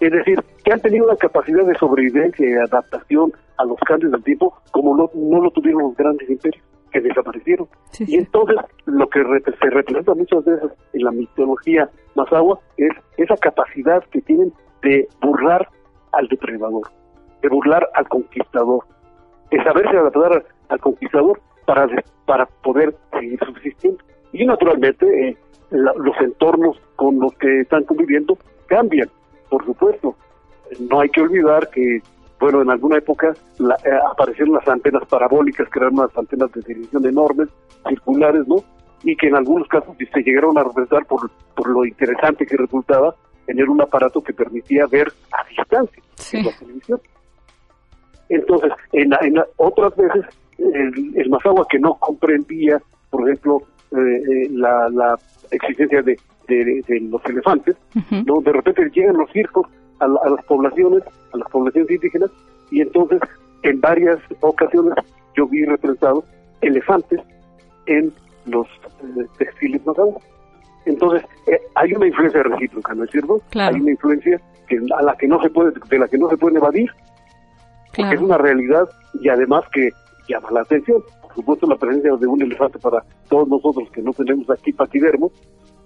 Es 0.00 0.12
decir, 0.12 0.38
que 0.62 0.72
han 0.72 0.80
tenido 0.80 1.06
la 1.06 1.16
capacidad 1.16 1.64
de 1.64 1.74
sobrevivencia 1.76 2.48
y 2.48 2.52
adaptación 2.52 3.32
a 3.56 3.64
los 3.64 3.78
cambios 3.80 4.12
del 4.12 4.22
tiempo 4.22 4.54
como 4.70 4.96
no, 4.96 5.10
no 5.14 5.40
lo 5.40 5.50
tuvieron 5.50 5.82
los 5.82 5.96
grandes 5.96 6.30
imperios 6.30 6.64
que 6.92 7.00
desaparecieron. 7.00 7.66
Y 7.98 8.16
entonces 8.16 8.56
lo 8.84 9.08
que 9.08 9.20
se 9.60 9.70
representa 9.70 10.14
muchas 10.14 10.44
veces 10.44 10.70
en 10.92 11.02
la 11.02 11.10
mitología 11.10 11.90
agua 12.32 12.58
es 12.76 12.90
esa 13.16 13.36
capacidad 13.36 14.02
que 14.10 14.20
tienen 14.22 14.52
de 14.82 15.08
burlar 15.20 15.68
al 16.12 16.28
depredador, 16.28 16.88
de 17.42 17.48
burlar 17.48 17.88
al 17.94 18.08
conquistador, 18.08 18.84
de 19.50 19.62
saberse 19.62 19.96
adaptar 19.96 20.44
al 20.68 20.80
conquistador 20.80 21.40
para, 21.66 21.86
para 22.26 22.46
poder 22.46 22.96
seguir 23.12 23.38
subsistiendo. 23.44 24.02
Y 24.32 24.44
naturalmente 24.44 25.28
eh, 25.28 25.36
los 25.70 26.16
entornos 26.20 26.80
con 26.96 27.18
los 27.18 27.32
que 27.34 27.60
están 27.60 27.84
conviviendo 27.84 28.36
cambian, 28.66 29.08
por 29.50 29.64
supuesto. 29.64 30.14
No 30.90 31.00
hay 31.00 31.08
que 31.08 31.22
olvidar 31.22 31.68
que, 31.70 32.02
bueno, 32.40 32.62
en 32.62 32.70
alguna 32.70 32.98
época 32.98 33.34
eh, 33.60 33.90
aparecieron 34.10 34.54
las 34.54 34.68
antenas 34.68 35.04
parabólicas, 35.08 35.68
que 35.68 35.78
eran 35.78 35.94
unas 35.94 36.16
antenas 36.16 36.52
de 36.52 36.62
televisión 36.62 37.06
enormes, 37.06 37.48
circulares, 37.88 38.46
¿no? 38.46 38.56
Y 39.02 39.16
que 39.16 39.28
en 39.28 39.36
algunos 39.36 39.68
casos 39.68 39.96
se 39.96 40.22
llegaron 40.22 40.58
a 40.58 40.64
representar 40.64 41.06
por, 41.06 41.30
por 41.54 41.68
lo 41.68 41.84
interesante 41.84 42.44
que 42.44 42.56
resultaba 42.56 43.14
tener 43.48 43.68
un 43.70 43.80
aparato 43.80 44.22
que 44.22 44.34
permitía 44.34 44.86
ver 44.86 45.10
a 45.32 45.42
distancia 45.48 46.02
en 46.34 46.44
la 46.44 46.52
televisión. 46.58 47.00
Entonces, 48.28 48.72
en, 48.92 49.10
otras 49.56 49.96
veces, 49.96 50.26
el, 50.58 51.12
el 51.16 51.30
Mazagua 51.30 51.66
que 51.70 51.78
no 51.78 51.94
comprendía, 51.94 52.78
por 53.08 53.26
ejemplo, 53.26 53.62
eh, 53.90 53.96
eh, 53.96 54.48
la, 54.50 55.18
existencia 55.50 56.02
de, 56.02 56.18
de, 56.46 57.00
los 57.10 57.24
elefantes, 57.24 57.74
¿no? 58.26 58.42
de 58.42 58.52
repente 58.52 58.90
llegan 58.94 59.16
los 59.16 59.30
circos 59.32 59.66
a, 60.00 60.06
las 60.06 60.44
poblaciones, 60.44 61.02
a 61.32 61.38
las 61.38 61.48
poblaciones 61.48 61.90
indígenas, 61.90 62.30
y 62.70 62.82
entonces 62.82 63.18
en 63.62 63.80
varias 63.80 64.18
ocasiones 64.40 64.92
yo 65.34 65.46
vi 65.46 65.64
representados 65.64 66.24
elefantes 66.60 67.20
en 67.86 68.12
los 68.44 68.66
eh, 68.66 69.24
textiles 69.38 69.86
Mazagua. 69.86 70.20
Entonces, 70.88 71.22
eh, 71.46 71.60
hay 71.74 71.92
una 71.92 72.06
influencia 72.06 72.42
recíproca, 72.42 72.94
¿no 72.94 73.04
es 73.04 73.10
cierto? 73.10 73.40
Hay 73.54 73.80
una 73.80 73.90
influencia 73.90 74.40
que, 74.66 74.80
a 74.96 75.02
la 75.02 75.14
que 75.16 75.28
no 75.28 75.40
se 75.42 75.50
puede, 75.50 75.72
de 75.88 75.98
la 75.98 76.08
que 76.08 76.18
no 76.18 76.28
se 76.30 76.36
puede 76.36 76.56
evadir, 76.56 76.90
porque 77.94 78.14
es 78.14 78.20
una 78.20 78.38
realidad 78.38 78.88
y 79.20 79.28
además 79.28 79.64
que 79.72 79.90
llama 80.28 80.50
la 80.50 80.60
atención. 80.62 81.02
Por 81.22 81.34
supuesto, 81.34 81.66
la 81.66 81.76
presencia 81.76 82.16
de 82.16 82.26
un 82.26 82.42
elefante 82.42 82.78
para 82.78 83.04
todos 83.28 83.48
nosotros 83.48 83.90
que 83.90 84.02
no 84.02 84.12
tenemos 84.12 84.48
aquí 84.50 84.72
paquidermo, 84.72 85.30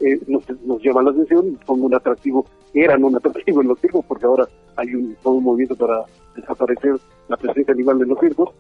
eh, 0.01 0.21
nos, 0.27 0.45
llama 0.83 1.03
la 1.03 1.11
atención, 1.11 1.59
son 1.67 1.83
un 1.83 1.95
atractivo, 1.95 2.47
eran 2.75 3.05
un 3.05 3.17
atractivo 3.17 3.61
en 3.61 3.69
los 3.69 3.81
circos, 3.81 4.05
porque 4.07 4.27
ahora 4.27 4.47
hay 4.77 4.95
un, 4.95 5.17
todo 5.23 5.35
un 5.35 5.45
movimiento 5.45 5.77
para 5.77 6.05
desaparecer 6.37 6.97
la 7.29 7.37
presencia 7.37 7.75
animal 7.75 8.01
en 8.03 8.09
los 8.09 8.19
circos, 8.19 8.51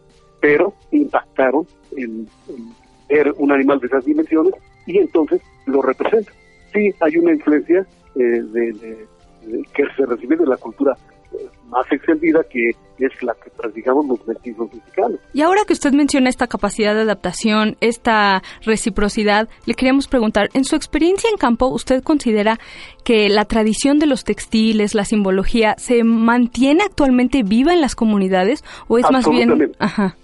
pero 0.40 0.74
impactaron 0.90 1.66
en, 1.96 2.28
en 2.48 2.72
ver 3.08 3.32
un 3.38 3.52
animal 3.52 3.78
de 3.80 3.86
esas 3.86 4.04
dimensiones 4.04 4.54
y 4.86 4.98
entonces 4.98 5.40
lo 5.66 5.82
representa. 5.82 6.32
Sí, 6.72 6.90
hay 7.00 7.16
una 7.18 7.32
influencia 7.32 7.86
eh, 8.14 8.20
de, 8.22 9.06
que 9.74 9.84
se 9.96 10.06
recibe 10.06 10.36
de 10.36 10.46
la 10.46 10.56
cultura 10.56 10.96
eh, 11.32 11.46
más 11.68 11.90
extendida 11.90 12.40
que 12.50 12.70
es 12.98 13.22
la 13.22 13.34
que 13.34 13.50
practicamos 13.50 14.06
los 14.06 14.26
mestizos 14.26 14.72
mexicanos. 14.72 15.18
Y 15.32 15.42
ahora 15.42 15.62
que 15.66 15.72
usted 15.72 15.92
menciona 15.92 16.28
esta 16.28 16.46
capacidad 16.46 16.94
de 16.94 17.02
adaptación, 17.02 17.76
esta 17.80 18.42
reciprocidad, 18.64 19.48
le 19.66 19.74
queríamos 19.74 20.08
preguntar, 20.08 20.48
en 20.54 20.64
su 20.64 20.76
experiencia 20.76 21.28
en 21.30 21.36
campo, 21.36 21.68
¿usted 21.68 22.02
considera 22.02 22.58
que 23.04 23.28
la 23.28 23.44
tradición 23.44 23.98
de 23.98 24.06
los 24.06 24.24
textiles, 24.24 24.94
la 24.94 25.04
simbología, 25.04 25.74
se 25.78 26.04
mantiene 26.04 26.84
actualmente 26.84 27.42
viva 27.42 27.72
en 27.72 27.80
las 27.80 27.94
comunidades 27.94 28.62
o 28.88 28.98
es 28.98 29.10
más 29.10 29.28
bien... 29.28 29.72
Ajá. 29.78 30.16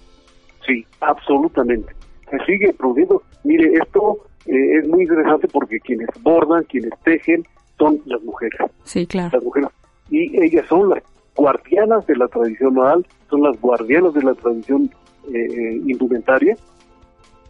Sí, 0.65 0.85
absolutamente. 1.01 1.93
Se 2.29 2.37
sigue 2.45 2.73
produciendo. 2.73 3.23
Mire, 3.43 3.73
esto 3.73 4.28
eh, 4.45 4.79
es 4.79 4.87
muy 4.87 5.01
interesante 5.01 5.47
porque 5.47 5.79
quienes 5.79 6.07
bordan, 6.21 6.63
quienes 6.63 6.91
tejen, 7.03 7.43
son 7.77 8.01
las 8.05 8.21
mujeres. 8.23 8.59
Sí, 8.83 9.05
claro. 9.05 9.29
Las 9.33 9.43
mujeres. 9.43 9.69
Y 10.09 10.43
ellas 10.43 10.65
son 10.67 10.89
las 10.89 11.03
guardianas 11.35 12.05
de 12.07 12.15
la 12.15 12.27
tradición 12.27 12.77
oral, 12.77 13.05
son 13.29 13.43
las 13.43 13.59
guardianas 13.61 14.13
de 14.13 14.23
la 14.23 14.33
tradición 14.33 14.89
eh, 15.31 15.37
eh, 15.37 15.81
indumentaria 15.85 16.55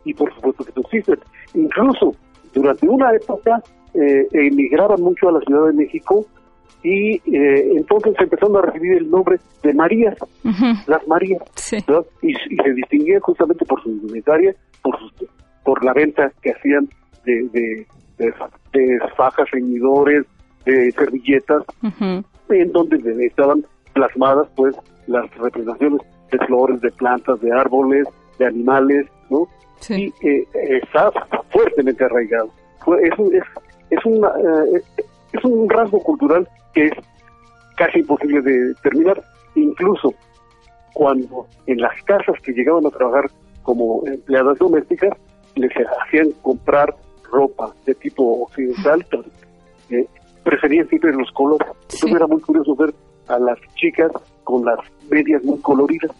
y 0.04 0.13
por 0.13 0.34
supuesto 0.36 0.63
que 0.65 0.71
subsisten. 0.73 1.19
Incluso 1.54 2.15
durante 2.54 2.88
una 2.88 3.13
época 3.13 3.62
emigraban 4.32 5.02
mucho 5.02 5.30
a 5.30 5.32
la 5.32 5.39
Ciudad 5.41 5.65
de 5.65 5.73
México 5.73 6.25
y 6.84 7.19
entonces 7.75 8.13
empezaron 8.19 8.56
a 8.58 8.62
recibir 8.62 8.97
el 8.97 9.10
nombre 9.10 9.39
de 9.63 9.73
Marías, 9.73 10.15
las 10.88 11.08
Marías, 11.08 11.41
y, 12.21 12.30
y, 12.30 12.56
se 12.56 12.73
distinguían 12.73 13.19
justamente 13.21 13.65
por 13.65 13.82
su 13.82 13.89
indumentaria, 13.89 14.56
por 14.84 14.97
sus 14.99 15.12
por 15.69 15.86
la 15.86 15.93
venta 15.93 16.32
que 16.41 16.49
hacían 16.49 16.89
de, 17.25 17.47
de, 17.53 17.86
de, 18.73 18.99
fajas, 19.15 19.51
reñidores, 19.51 20.25
de 20.65 20.91
servilletas, 20.93 21.63
en 22.49 22.71
donde 22.71 23.27
estaban 23.27 23.63
plasmadas 23.93 24.47
pues 24.55 24.75
las 25.05 25.29
representaciones 25.36 26.01
de 26.32 26.39
flores, 26.47 26.82
de 26.82 26.89
plantas, 26.93 27.39
de 27.41 27.51
árboles, 27.51 28.08
de 28.39 28.47
animales, 28.47 29.05
¿no? 29.29 29.47
Y 29.89 30.12
eh, 30.27 30.47
está 30.82 31.12
fuertemente 31.51 32.03
arraigado. 32.03 32.49
Es 33.03 33.19
un, 33.19 33.36
es, 33.36 33.43
es, 33.91 34.05
una, 34.05 34.27
eh, 34.29 34.82
es 35.34 35.43
un 35.43 35.69
rasgo 35.69 35.99
cultural 35.99 36.49
que 36.73 36.86
es 36.86 36.93
casi 37.77 37.99
imposible 37.99 38.41
de 38.41 38.73
terminar, 38.82 39.21
incluso 39.53 40.15
cuando 40.95 41.45
en 41.67 41.77
las 41.79 41.93
casas 42.05 42.41
que 42.41 42.53
llegaban 42.53 42.88
a 42.88 42.89
trabajar 42.89 43.29
como 43.62 44.01
empleadas 44.08 44.58
domésticas, 44.58 45.15
les 45.60 45.72
hacían 46.06 46.32
comprar 46.41 46.95
ropa 47.32 47.74
de 47.86 47.95
tipo 47.95 48.43
occidental, 48.43 49.06
eh, 49.89 50.08
preferían 50.43 50.88
siempre 50.89 51.13
los 51.13 51.32
colores. 51.32 51.67
Entonces 51.82 52.13
era 52.13 52.28
muy 52.28 52.41
curioso 52.41 52.76
ver 52.76 52.93
a 53.28 53.39
las 53.39 53.60
chicas 53.76 54.12
con 54.43 54.65
las 54.65 54.80
medias 55.10 55.43
muy 55.43 55.60
coloridas. 55.60 56.12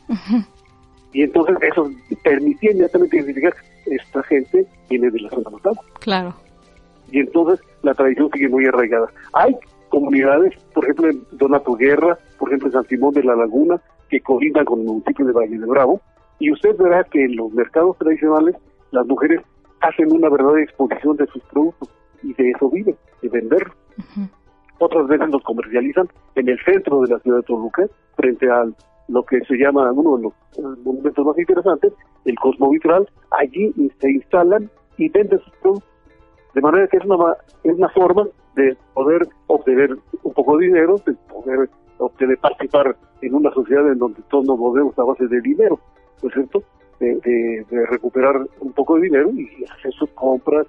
Y 1.12 1.23
entonces 1.23 1.58
eso 1.62 1.89
permitía 2.23 2.71
inmediatamente 2.71 3.17
identificar 3.17 3.54
esta 3.86 4.21
gente 4.23 4.67
viene 4.89 5.10
de 5.10 5.21
la 5.21 5.30
zona 5.30 5.49
natal. 5.49 5.73
Claro. 5.99 6.36
Y 7.12 7.19
entonces 7.19 7.60
la 7.82 7.93
tradición 7.93 8.30
sigue 8.32 8.49
muy 8.49 8.65
arraigada. 8.65 9.10
Hay 9.34 9.56
comunidades, 9.89 10.54
por 10.73 10.84
ejemplo 10.84 11.10
en 11.10 11.23
Donato 11.32 11.73
Guerra, 11.73 12.17
por 12.38 12.49
ejemplo 12.49 12.67
en 12.67 12.73
San 12.73 12.88
Simón 12.88 13.13
de 13.15 13.23
la 13.23 13.36
Laguna, 13.36 13.82
que 14.10 14.19
colindan 14.19 14.65
con 14.65 14.82
el 14.82 14.86
municipio 14.86 15.25
de 15.25 15.32
Valle 15.32 15.58
de 15.58 15.65
Bravo, 15.65 16.02
y 16.39 16.52
usted 16.52 16.75
verá 16.78 17.04
que 17.04 17.25
en 17.25 17.36
los 17.36 17.52
mercados 17.52 17.97
tradicionales 17.97 18.56
las 18.91 19.06
mujeres 19.08 19.41
hacen 19.82 20.12
una 20.12 20.30
verdadera 20.30 20.63
exposición 20.63 21.15
de 21.17 21.28
sus 21.28 21.41
productos 21.43 21.89
y 22.23 22.34
de 22.34 22.52
eso 22.52 22.69
viven, 22.69 22.97
de 23.21 23.30
venderlos. 23.30 23.75
Otras 24.80 25.08
veces 25.08 25.30
los 25.30 25.43
comercializan 25.43 26.08
en 26.36 26.49
el 26.49 26.60
centro 26.63 27.02
de 27.02 27.13
la 27.13 27.19
ciudad 27.19 27.38
de 27.38 27.43
Toluca, 27.43 27.86
frente 28.15 28.49
a 28.49 28.65
lo 29.10 29.23
que 29.23 29.41
se 29.41 29.56
llama 29.56 29.91
uno 29.91 30.17
de 30.17 30.23
los 30.23 30.34
eh, 30.58 30.82
monumentos 30.84 31.25
más 31.25 31.38
interesantes, 31.38 31.93
el 32.25 32.36
Cosmo 32.39 32.69
Vitral. 32.69 33.08
Allí 33.32 33.73
se 33.99 34.12
instalan 34.12 34.69
y 34.97 35.10
venden 35.10 35.39
sus 35.39 35.54
productos. 35.62 35.89
De 36.54 36.62
manera 36.62 36.88
que 36.88 36.97
es 36.97 37.06
una, 37.06 37.36
es 37.63 37.75
una 37.75 37.89
forma 37.89 38.28
de 38.56 38.78
poder 38.93 39.28
obtener 39.47 39.97
un 40.23 40.34
poco 40.34 40.58
de 40.58 40.67
dinero, 40.67 40.95
de 41.06 41.13
poder 41.13 41.69
obtener 41.97 42.38
participar 42.38 42.95
en 43.21 43.36
una 43.36 43.52
sociedad 43.52 43.86
en 43.91 43.99
donde 43.99 44.21
todos 44.30 44.45
nos 44.45 44.58
movemos 44.58 44.97
a 44.97 45.04
base 45.04 45.28
de 45.28 45.41
dinero, 45.41 45.80
¿no 46.23 46.30
es 46.30 46.36
cierto? 46.36 46.63
De, 46.99 47.15
de, 47.69 47.85
recuperar 47.85 48.45
un 48.59 48.73
poco 48.73 48.95
de 48.95 49.03
dinero 49.03 49.29
y 49.31 49.63
hacer 49.71 49.93
sus 49.93 50.09
compras, 50.09 50.67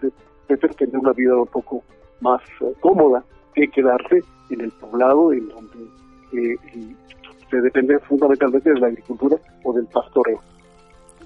etcétera, 0.48 0.74
tener 0.74 0.98
una 0.98 1.12
vida 1.12 1.34
un 1.34 1.48
poco 1.48 1.82
más 2.20 2.40
eh, 2.60 2.72
cómoda 2.78 3.24
que 3.54 3.68
quedarse 3.68 4.20
en 4.50 4.60
el 4.60 4.70
poblado 4.72 5.32
en 5.32 5.48
donde 5.48 5.88
eh, 6.32 6.56
se 7.50 7.60
depende 7.60 7.98
fundamentalmente 8.00 8.72
de 8.72 8.78
la 8.80 8.86
agricultura 8.88 9.36
o 9.64 9.72
del 9.72 9.86
pastoreo. 9.86 10.40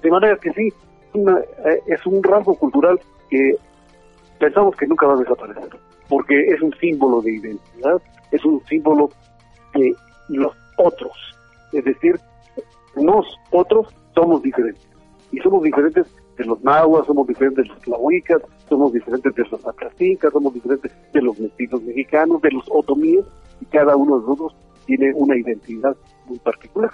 De 0.01 0.09
manera 0.09 0.37
que 0.37 0.51
sí, 0.53 0.73
eh, 1.13 1.81
es 1.87 2.05
un 2.05 2.21
rasgo 2.23 2.55
cultural 2.55 2.99
que 3.29 3.55
pensamos 4.39 4.75
que 4.75 4.87
nunca 4.87 5.07
va 5.07 5.13
a 5.13 5.17
desaparecer, 5.17 5.69
porque 6.09 6.47
es 6.47 6.61
un 6.61 6.73
símbolo 6.79 7.21
de 7.21 7.35
identidad, 7.35 8.01
es 8.31 8.43
un 8.43 8.63
símbolo 8.65 9.09
de 9.73 9.93
los 10.29 10.53
otros, 10.77 11.13
es 11.71 11.83
decir, 11.85 12.19
nosotros 12.95 13.87
somos 14.13 14.41
diferentes, 14.41 14.87
y 15.31 15.39
somos 15.39 15.63
diferentes 15.63 16.05
de 16.37 16.45
los 16.45 16.63
nahuas, 16.63 17.05
somos 17.07 17.27
diferentes 17.27 17.63
de 17.63 17.69
los 17.69 17.81
tlahuicas, 17.81 18.41
somos 18.67 18.93
diferentes 18.93 19.33
de 19.33 19.43
los 19.49 19.65
atlacicas, 19.65 20.33
somos 20.33 20.53
diferentes 20.53 20.91
de 21.13 21.21
los 21.21 21.39
mestizos 21.39 21.81
mexicanos, 21.83 22.41
de 22.41 22.51
los 22.51 22.65
otomíes, 22.69 23.25
y 23.61 23.65
cada 23.65 23.95
uno 23.95 24.19
de 24.19 24.21
nosotros 24.21 24.55
tiene 24.85 25.13
una 25.13 25.37
identidad 25.37 25.95
muy 26.27 26.39
particular. 26.39 26.91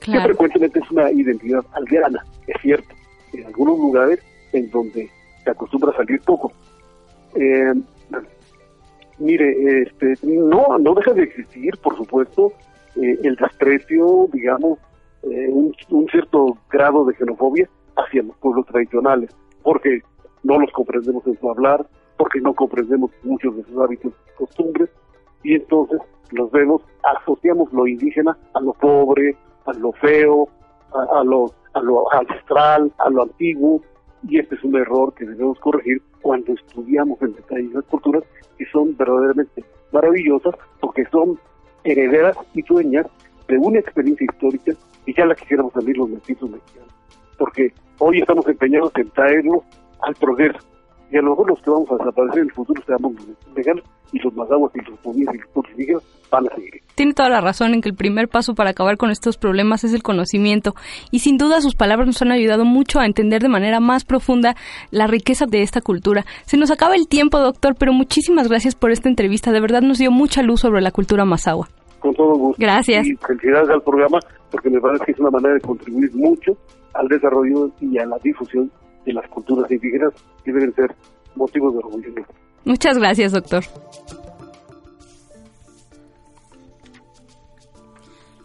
Que 0.00 0.18
frecuentemente 0.18 0.78
es 0.78 0.90
una 0.90 1.10
identidad 1.10 1.64
aldeana, 1.72 2.24
es 2.46 2.56
cierto, 2.62 2.94
en 3.34 3.46
algunos 3.46 3.78
lugares 3.78 4.20
en 4.52 4.70
donde 4.70 5.10
se 5.44 5.50
acostumbra 5.50 5.90
a 5.90 5.96
salir 5.96 6.20
poco. 6.22 6.52
Eh, 7.34 7.74
mire, 9.18 9.82
este, 9.82 10.14
no, 10.26 10.78
no 10.78 10.94
deja 10.94 11.12
de 11.12 11.24
existir, 11.24 11.76
por 11.82 11.96
supuesto, 11.96 12.52
eh, 12.96 13.18
el 13.22 13.36
desprecio, 13.36 14.28
digamos, 14.32 14.78
eh, 15.22 15.48
un, 15.50 15.74
un, 15.90 16.06
cierto 16.08 16.56
grado 16.70 17.04
de 17.04 17.14
xenofobia 17.14 17.68
hacia 17.96 18.22
los 18.22 18.36
pueblos 18.36 18.66
tradicionales, 18.66 19.30
porque 19.62 20.00
no 20.42 20.58
los 20.58 20.70
comprendemos 20.72 21.26
en 21.26 21.38
su 21.38 21.50
hablar, 21.50 21.86
porque 22.16 22.40
no 22.40 22.54
comprendemos 22.54 23.10
muchos 23.22 23.56
de 23.56 23.64
sus 23.64 23.78
hábitos 23.78 24.12
y 24.12 24.38
costumbres, 24.38 24.90
y 25.42 25.54
entonces 25.54 26.00
los 26.32 26.50
vemos, 26.50 26.82
asociamos 27.02 27.72
lo 27.72 27.86
indígena 27.86 28.36
a 28.54 28.60
lo 28.60 28.72
pobre, 28.74 29.36
a 29.66 29.72
lo 29.74 29.92
feo, 29.92 30.48
a, 30.92 31.22
lo, 31.24 31.52
a 31.74 31.80
lo 31.80 32.12
ancestral, 32.12 32.92
a 32.98 33.10
lo 33.10 33.22
antiguo, 33.22 33.82
y 34.28 34.38
este 34.38 34.54
es 34.54 34.64
un 34.64 34.76
error 34.76 35.14
que 35.14 35.24
debemos 35.24 35.58
corregir 35.60 36.02
cuando 36.20 36.52
estudiamos 36.52 37.20
en 37.22 37.34
detalle 37.34 37.70
las 37.72 37.84
culturas 37.84 38.22
que 38.58 38.66
son 38.66 38.96
verdaderamente 38.96 39.64
maravillosas 39.92 40.54
porque 40.80 41.06
son 41.06 41.38
herederas 41.84 42.36
y 42.54 42.62
dueñas 42.62 43.06
de 43.50 43.58
una 43.58 43.80
experiencia 43.80 44.24
histórica 44.24 44.72
y 45.06 45.14
ya 45.14 45.26
la 45.26 45.34
quisiéramos 45.34 45.72
salir 45.72 45.96
los 45.96 46.08
mestizos 46.08 46.50
mexicanos. 46.50 46.94
Porque 47.38 47.72
hoy 47.98 48.20
estamos 48.20 48.46
empeñados 48.46 48.92
en 48.96 49.10
traerlo 49.10 49.64
al 50.02 50.14
progreso 50.14 50.60
y 51.10 51.16
a 51.16 51.22
lo 51.22 51.30
mejor 51.30 51.50
los 51.50 51.60
que 51.62 51.70
vamos 51.70 51.90
a 51.90 51.96
desaparecer 51.96 52.38
en 52.38 52.46
el 52.46 52.52
futuro 52.52 52.82
seamos 52.86 53.14
los 53.14 53.26
mexicanos 53.54 53.84
y 54.12 54.18
los 54.20 54.34
mazaguas 54.34 54.72
y 54.74 54.90
los 54.90 54.98
pomíes 55.00 55.28
y 55.32 55.38
los 55.38 55.48
portugueses 55.52 56.02
van 56.30 56.46
a 56.46 56.54
seguir. 56.54 56.82
Tiene 56.94 57.14
toda 57.14 57.28
la 57.28 57.40
razón 57.40 57.74
en 57.74 57.80
que 57.80 57.88
el 57.88 57.94
primer 57.94 58.28
paso 58.28 58.54
para 58.54 58.70
acabar 58.70 58.96
con 58.96 59.10
estos 59.10 59.36
problemas 59.36 59.82
es 59.84 59.92
el 59.92 60.02
conocimiento 60.02 60.74
y 61.10 61.20
sin 61.20 61.36
duda 61.36 61.60
sus 61.60 61.74
palabras 61.74 62.06
nos 62.06 62.22
han 62.22 62.30
ayudado 62.30 62.64
mucho 62.64 63.00
a 63.00 63.06
entender 63.06 63.42
de 63.42 63.48
manera 63.48 63.80
más 63.80 64.04
profunda 64.04 64.54
la 64.90 65.06
riqueza 65.06 65.46
de 65.46 65.62
esta 65.62 65.80
cultura. 65.80 66.24
Se 66.46 66.56
nos 66.56 66.70
acaba 66.70 66.94
el 66.94 67.08
tiempo, 67.08 67.38
doctor, 67.38 67.74
pero 67.78 67.92
muchísimas 67.92 68.48
gracias 68.48 68.74
por 68.74 68.90
esta 68.90 69.08
entrevista. 69.08 69.50
De 69.50 69.60
verdad 69.60 69.82
nos 69.82 69.98
dio 69.98 70.10
mucha 70.10 70.42
luz 70.42 70.60
sobre 70.60 70.80
la 70.80 70.92
cultura 70.92 71.24
mazagua. 71.24 71.68
Con 72.00 72.14
todo 72.14 72.34
gusto. 72.34 72.60
Gracias. 72.60 73.06
Y 73.06 73.14
felicidades 73.16 73.70
al 73.70 73.82
programa 73.82 74.18
porque 74.50 74.70
me 74.70 74.80
parece 74.80 75.04
que 75.04 75.12
es 75.12 75.18
una 75.20 75.30
manera 75.30 75.54
de 75.54 75.60
contribuir 75.60 76.10
mucho 76.14 76.56
al 76.94 77.06
desarrollo 77.08 77.70
y 77.80 77.98
a 77.98 78.06
la 78.06 78.16
difusión 78.22 78.70
de 79.04 79.12
las 79.12 79.28
culturas 79.28 79.70
indígenas 79.70 80.12
que 80.44 80.52
deben 80.52 80.74
ser 80.74 80.94
motivos 81.36 81.72
de 81.74 81.78
orgullo. 81.78 82.08
Muchas 82.64 82.98
gracias, 82.98 83.32
doctor. 83.32 83.62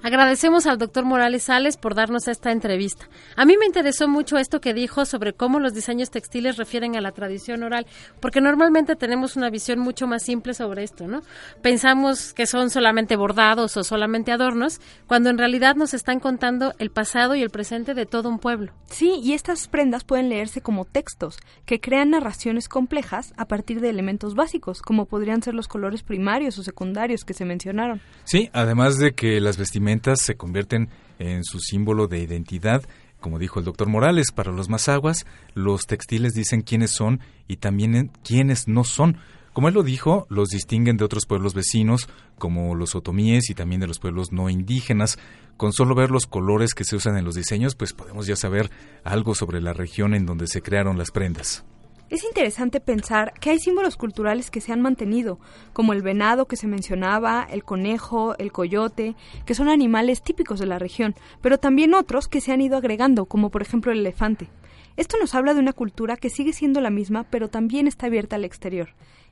Agradecemos 0.05 0.67
al 0.67 0.77
doctor 0.77 1.03
Morales 1.03 1.45
Sales 1.45 1.77
por 1.77 1.95
darnos 1.95 2.27
esta 2.27 2.51
entrevista. 2.51 3.09
A 3.35 3.43
mí 3.43 3.57
me 3.57 3.65
interesó 3.65 4.07
mucho 4.07 4.37
esto 4.37 4.61
que 4.61 4.75
dijo 4.75 5.03
sobre 5.03 5.33
cómo 5.33 5.59
los 5.59 5.73
diseños 5.73 6.11
textiles 6.11 6.57
refieren 6.57 6.95
a 6.95 7.01
la 7.01 7.11
tradición 7.11 7.63
oral, 7.63 7.87
porque 8.19 8.39
normalmente 8.39 8.95
tenemos 8.95 9.35
una 9.35 9.49
visión 9.49 9.79
mucho 9.79 10.05
más 10.05 10.21
simple 10.21 10.53
sobre 10.53 10.83
esto, 10.83 11.07
¿no? 11.07 11.23
Pensamos 11.63 12.35
que 12.35 12.45
son 12.45 12.69
solamente 12.69 13.15
bordados 13.15 13.77
o 13.77 13.83
solamente 13.83 14.31
adornos, 14.31 14.79
cuando 15.07 15.31
en 15.31 15.39
realidad 15.39 15.75
nos 15.75 15.95
están 15.95 16.19
contando 16.19 16.75
el 16.77 16.91
pasado 16.91 17.33
y 17.33 17.41
el 17.41 17.49
presente 17.49 17.95
de 17.95 18.05
todo 18.05 18.29
un 18.29 18.37
pueblo. 18.37 18.73
Sí, 18.85 19.19
y 19.23 19.33
estas 19.33 19.67
prendas 19.67 20.03
pueden 20.03 20.29
leerse 20.29 20.61
como 20.61 20.85
textos, 20.85 21.39
que 21.65 21.79
crean 21.79 22.11
narraciones 22.11 22.69
complejas 22.69 23.33
a 23.37 23.45
partir 23.45 23.81
de 23.81 23.89
elementos 23.89 24.35
básicos, 24.35 24.83
como 24.83 25.07
podrían 25.07 25.41
ser 25.41 25.55
los 25.55 25.67
colores 25.67 26.03
primarios 26.03 26.59
o 26.59 26.63
secundarios 26.63 27.25
que 27.25 27.33
se 27.33 27.43
mencionaron. 27.43 28.01
Sí, 28.25 28.51
además 28.53 28.99
de 28.99 29.13
que 29.13 29.41
las 29.41 29.57
vestimentas 29.57 29.94
se 30.15 30.35
convierten 30.35 30.89
en 31.19 31.43
su 31.43 31.59
símbolo 31.59 32.07
de 32.07 32.19
identidad. 32.19 32.83
Como 33.19 33.39
dijo 33.39 33.59
el 33.59 33.65
doctor 33.65 33.87
Morales, 33.87 34.31
para 34.31 34.51
los 34.51 34.69
mazaguas, 34.69 35.25
los 35.53 35.87
textiles 35.87 36.33
dicen 36.33 36.61
quiénes 36.61 36.91
son 36.91 37.21
y 37.47 37.57
también 37.57 38.11
quiénes 38.23 38.67
no 38.67 38.83
son. 38.83 39.17
Como 39.53 39.69
él 39.69 39.73
lo 39.73 39.83
dijo, 39.83 40.27
los 40.29 40.49
distinguen 40.49 40.97
de 40.97 41.05
otros 41.05 41.25
pueblos 41.25 41.53
vecinos, 41.53 42.09
como 42.37 42.75
los 42.75 42.93
otomíes 42.93 43.49
y 43.49 43.55
también 43.55 43.79
de 43.79 43.87
los 43.87 43.99
pueblos 43.99 44.31
no 44.31 44.49
indígenas. 44.49 45.17
Con 45.57 45.71
solo 45.71 45.95
ver 45.95 46.11
los 46.11 46.27
colores 46.27 46.73
que 46.73 46.83
se 46.83 46.97
usan 46.97 47.17
en 47.17 47.23
los 47.23 47.35
diseños, 47.35 47.75
pues 47.75 47.93
podemos 47.93 48.27
ya 48.27 48.35
saber 48.35 48.69
algo 49.03 49.33
sobre 49.33 49.61
la 49.61 49.71
región 49.71 50.13
en 50.13 50.25
donde 50.25 50.47
se 50.47 50.61
crearon 50.61 50.97
las 50.97 51.11
prendas. 51.11 51.63
Es 52.07 52.23
interesante 52.23 52.79
pensar 52.79 53.33
que 53.39 53.49
hay 53.49 53.57
símbolos 53.57 53.97
culturales 53.97 54.51
que 54.51 54.61
se 54.61 54.71
han 54.71 54.79
mantenido, 54.79 55.39
como 55.73 55.91
el 55.91 56.03
venado 56.03 56.45
que 56.45 56.55
se 56.55 56.67
mencionaba, 56.67 57.47
el 57.49 57.63
conejo, 57.63 58.37
el 58.37 58.51
coyote, 58.51 59.15
que 59.45 59.55
son 59.55 59.69
animales 59.69 60.21
típicos 60.21 60.59
de 60.59 60.67
la 60.67 60.77
región, 60.77 61.15
pero 61.41 61.57
también 61.57 61.95
otros 61.95 62.27
que 62.27 62.41
se 62.41 62.51
han 62.51 62.61
ido 62.61 62.77
agregando, 62.77 63.25
como 63.25 63.49
por 63.49 63.63
ejemplo 63.63 63.91
el 63.91 63.99
elefante. 63.99 64.49
Esto 64.97 65.17
nos 65.19 65.33
habla 65.33 65.55
de 65.55 65.59
una 65.59 65.73
cultura 65.73 66.15
que 66.15 66.29
sigue 66.29 66.53
siendo 66.53 66.79
la 66.79 66.91
misma, 66.91 67.23
pero 67.31 67.49
también 67.49 67.87
está 67.87 68.05
abierta 68.05 68.35
al 68.35 68.45
exterior. 68.45 68.89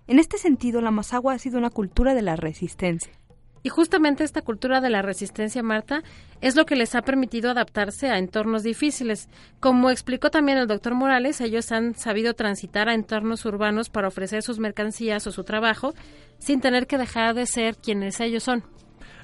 En 0.08 0.18
este 0.18 0.40
sentido, 0.40 0.82
la 0.82 0.92
mazagua 0.92 1.34
ha 1.34 1.40
sido 1.40 1.60
una 1.60 1.70
cultura 1.70 2.16
de 2.16 2.24
la 2.24 2.36
resistencia. 2.36 3.14
Y 3.64 3.70
justamente 3.70 4.26
esta 4.26 4.42
cultura 4.42 4.82
de 4.82 4.90
la 4.90 5.02
resistencia, 5.02 5.64
Marta, 5.64 6.04
es 6.42 6.58
lo 6.58 6.66
que 6.66 6.76
les 6.76 6.96
ha 6.96 7.02
permitido 7.02 7.50
adaptarse 7.50 8.10
a 8.10 8.18
entornos 8.18 8.62
difíciles. 8.62 9.30
Como 9.62 9.90
explicó 9.90 10.30
también 10.30 10.58
el 10.58 10.68
doctor 10.68 10.94
Morales, 10.94 11.40
ellos 11.40 11.72
han 11.72 11.96
sabido 11.96 12.34
transitar 12.34 12.90
a 12.90 12.94
entornos 12.94 13.46
urbanos 13.46 13.90
para 13.90 14.10
ofrecer 14.10 14.44
sus 14.44 14.60
mercancías 14.60 15.26
o 15.28 15.32
su 15.32 15.46
trabajo 15.46 15.94
sin 16.40 16.60
tener 16.60 16.88
que 16.88 16.98
dejar 16.98 17.36
de 17.36 17.46
ser 17.46 17.78
quienes 17.78 18.20
ellos 18.20 18.44
son. 18.44 18.64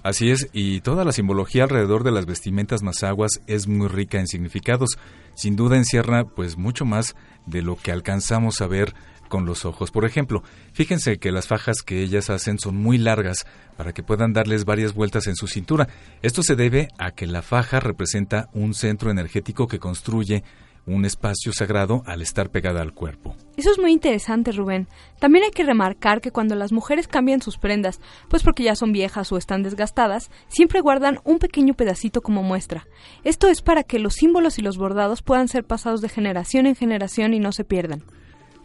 Así 0.01 0.31
es, 0.31 0.47
y 0.53 0.79
toda 0.79 1.03
la 1.03 1.11
simbología 1.11 1.63
alrededor 1.63 2.05
de 2.05 2.11
las 2.11 2.25
vestimentas 2.25 2.81
mazaguas 2.83 3.41
es 3.47 3.67
muy 3.67 3.89
rica 3.89 4.17
en 4.17 4.27
significados. 4.27 4.91
Sin 5.35 5.57
duda 5.57 5.75
encierra 5.75 6.23
pues 6.23 6.57
mucho 6.57 6.85
más 6.85 7.15
de 7.45 7.61
lo 7.61 7.75
que 7.75 7.91
alcanzamos 7.91 8.61
a 8.61 8.67
ver 8.67 8.93
con 9.29 9.45
los 9.45 9.63
ojos. 9.63 9.91
Por 9.91 10.03
ejemplo, 10.03 10.43
fíjense 10.73 11.17
que 11.19 11.31
las 11.31 11.47
fajas 11.47 11.81
que 11.81 12.01
ellas 12.01 12.29
hacen 12.29 12.59
son 12.59 12.75
muy 12.75 12.97
largas 12.97 13.45
para 13.77 13.93
que 13.93 14.03
puedan 14.03 14.33
darles 14.33 14.65
varias 14.65 14.93
vueltas 14.93 15.27
en 15.27 15.35
su 15.35 15.47
cintura. 15.47 15.87
Esto 16.21 16.43
se 16.43 16.55
debe 16.55 16.89
a 16.97 17.11
que 17.11 17.27
la 17.27 17.41
faja 17.41 17.79
representa 17.79 18.49
un 18.53 18.73
centro 18.73 19.09
energético 19.09 19.67
que 19.67 19.79
construye 19.79 20.43
un 20.89 21.05
espacio 21.05 21.53
sagrado 21.53 22.03
al 22.05 22.21
estar 22.21 22.49
pegada 22.49 22.81
al 22.81 22.93
cuerpo. 22.93 23.35
Eso 23.57 23.71
es 23.71 23.79
muy 23.79 23.91
interesante, 23.91 24.51
Rubén. 24.51 24.87
También 25.19 25.45
hay 25.45 25.51
que 25.51 25.63
remarcar 25.63 26.21
que 26.21 26.31
cuando 26.31 26.55
las 26.55 26.71
mujeres 26.71 27.07
cambian 27.07 27.41
sus 27.41 27.57
prendas, 27.57 27.99
pues 28.29 28.43
porque 28.43 28.63
ya 28.63 28.75
son 28.75 28.91
viejas 28.91 29.31
o 29.31 29.37
están 29.37 29.63
desgastadas, 29.63 30.31
siempre 30.47 30.81
guardan 30.81 31.19
un 31.23 31.39
pequeño 31.39 31.73
pedacito 31.73 32.21
como 32.21 32.43
muestra. 32.43 32.87
Esto 33.23 33.47
es 33.47 33.61
para 33.61 33.83
que 33.83 33.99
los 33.99 34.15
símbolos 34.15 34.57
y 34.59 34.61
los 34.61 34.77
bordados 34.77 35.21
puedan 35.21 35.47
ser 35.47 35.63
pasados 35.63 36.01
de 36.01 36.09
generación 36.09 36.65
en 36.65 36.75
generación 36.75 37.33
y 37.33 37.39
no 37.39 37.51
se 37.51 37.65
pierdan. 37.65 38.03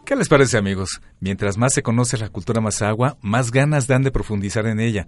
¿Qué 0.04 0.16
les 0.16 0.28
parece, 0.28 0.58
amigos? 0.58 1.00
Mientras 1.18 1.56
más 1.56 1.72
se 1.72 1.82
conoce 1.82 2.18
la 2.18 2.28
cultura 2.28 2.60
mazagua, 2.60 3.16
más 3.22 3.50
ganas 3.50 3.86
dan 3.86 4.02
de 4.02 4.10
profundizar 4.10 4.66
en 4.66 4.78
ella. 4.78 5.06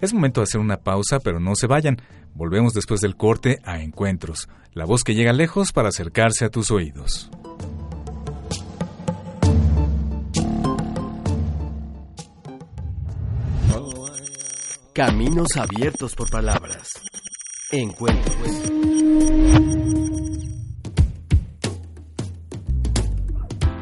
Es 0.00 0.14
momento 0.14 0.40
de 0.40 0.44
hacer 0.44 0.58
una 0.58 0.78
pausa, 0.78 1.20
pero 1.20 1.38
no 1.38 1.54
se 1.54 1.66
vayan. 1.66 2.00
Volvemos 2.34 2.72
después 2.72 3.00
del 3.00 3.14
corte 3.14 3.58
a 3.64 3.82
Encuentros, 3.82 4.48
la 4.72 4.86
voz 4.86 5.04
que 5.04 5.14
llega 5.14 5.34
lejos 5.34 5.72
para 5.72 5.90
acercarse 5.90 6.46
a 6.46 6.48
tus 6.48 6.70
oídos. 6.70 7.30
Caminos 14.94 15.56
abiertos 15.56 16.14
por 16.14 16.30
palabras. 16.30 16.88
Encuentros. 17.70 19.67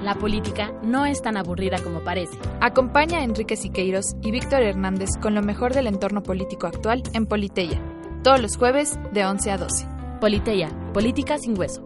La 0.06 0.14
política 0.14 0.72
no 0.84 1.04
es 1.04 1.20
tan 1.20 1.36
aburrida 1.36 1.82
como 1.82 2.04
parece. 2.04 2.38
Acompaña 2.60 3.18
a 3.18 3.24
Enrique 3.24 3.56
Siqueiros 3.56 4.14
y 4.22 4.30
Víctor 4.30 4.62
Hernández 4.62 5.10
con 5.20 5.34
lo 5.34 5.42
mejor 5.42 5.74
del 5.74 5.88
entorno 5.88 6.22
político 6.22 6.68
actual 6.68 7.02
en 7.12 7.26
Politeya, 7.26 7.82
todos 8.22 8.40
los 8.40 8.56
jueves 8.56 9.00
de 9.12 9.24
11 9.26 9.50
a 9.50 9.58
12. 9.58 9.88
Politeya, 10.20 10.68
política 10.94 11.38
sin 11.38 11.58
hueso. 11.58 11.84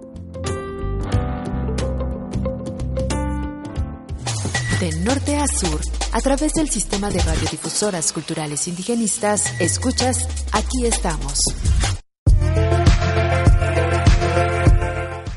De 4.81 4.93
norte 5.03 5.39
a 5.39 5.47
sur, 5.47 5.81
a 6.13 6.21
través 6.21 6.53
del 6.53 6.69
sistema 6.69 7.09
de 7.09 7.21
radiodifusoras 7.21 8.13
culturales 8.13 8.69
indigenistas, 8.69 9.59
escuchas 9.63 10.29
Aquí 10.53 10.85
estamos. 10.85 11.41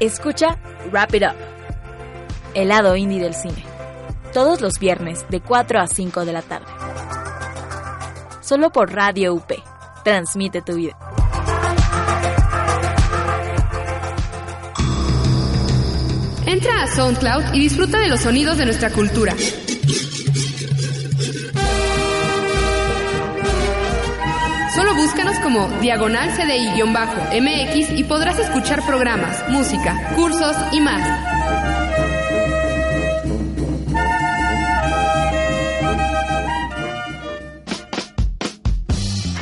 Escucha 0.02 0.60
Wrap 0.91 1.15
It 1.15 1.24
Up 1.24 1.53
el 2.54 2.70
lado 2.70 2.96
indie 2.96 3.22
del 3.22 3.34
cine. 3.34 3.63
Todos 4.34 4.62
los 4.62 4.80
viernes 4.80 5.26
de 5.30 5.42
4 5.42 5.80
a 5.80 5.88
5 5.88 6.26
de 6.26 6.34
la 6.34 6.42
tarde. 6.42 6.68
Solo 8.42 8.72
por 8.72 8.92
Radio 8.94 9.34
UP. 9.34 9.52
Transmite 10.04 10.62
tu 10.62 10.76
vida. 10.76 10.98
Entra 16.46 16.84
a 16.84 16.88
SoundCloud 16.88 17.54
y 17.54 17.60
disfruta 17.60 18.00
de 18.00 18.10
los 18.10 18.20
sonidos 18.20 18.58
de 18.58 18.66
nuestra 18.66 18.92
cultura. 18.92 19.34
Solo 24.76 24.96
búscanos 24.96 25.39
como 25.39 25.68
Diagonal 25.80 26.30
CDI-MX 26.32 27.98
y 27.98 28.04
podrás 28.04 28.39
escuchar 28.39 28.86
programas, 28.86 29.50
música, 29.50 30.12
cursos 30.16 30.56
y 30.72 30.80
más. 30.80 31.33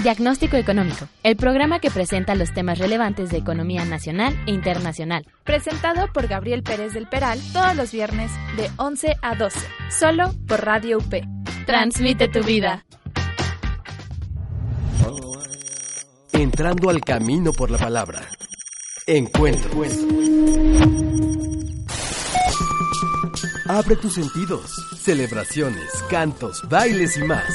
Diagnóstico 0.04 0.58
Económico, 0.58 1.08
el 1.22 1.36
programa 1.36 1.80
que 1.80 1.92
presenta 1.92 2.34
los 2.34 2.52
temas 2.54 2.80
relevantes 2.80 3.30
de 3.30 3.38
economía 3.38 3.86
nacional 3.86 4.36
e 4.48 4.52
internacional. 4.52 5.28
Presentado 5.44 6.12
por 6.12 6.28
Gabriel 6.28 6.64
Pérez 6.64 6.94
del 6.94 7.08
Peral 7.08 7.40
todos 7.54 7.76
los 7.76 7.92
viernes 7.92 8.32
de 8.58 8.72
11 8.78 9.18
a 9.22 9.36
12, 9.36 9.60
solo 9.92 10.34
por 10.48 10.66
Radio 10.66 10.98
UP. 10.98 11.14
Transmite 11.68 12.28
tu 12.30 12.42
vida. 12.44 12.84
Entrando 16.32 16.90
al 16.90 17.02
camino 17.02 17.52
por 17.54 17.70
la 17.70 17.78
palabra. 17.78 18.28
Encuentro. 19.06 19.70
Abre 23.68 23.96
tus 23.98 24.16
sentidos. 24.16 24.72
Celebraciones, 25.00 25.92
cantos, 26.10 26.68
bailes 26.68 27.18
y 27.18 27.24
más. 27.24 27.46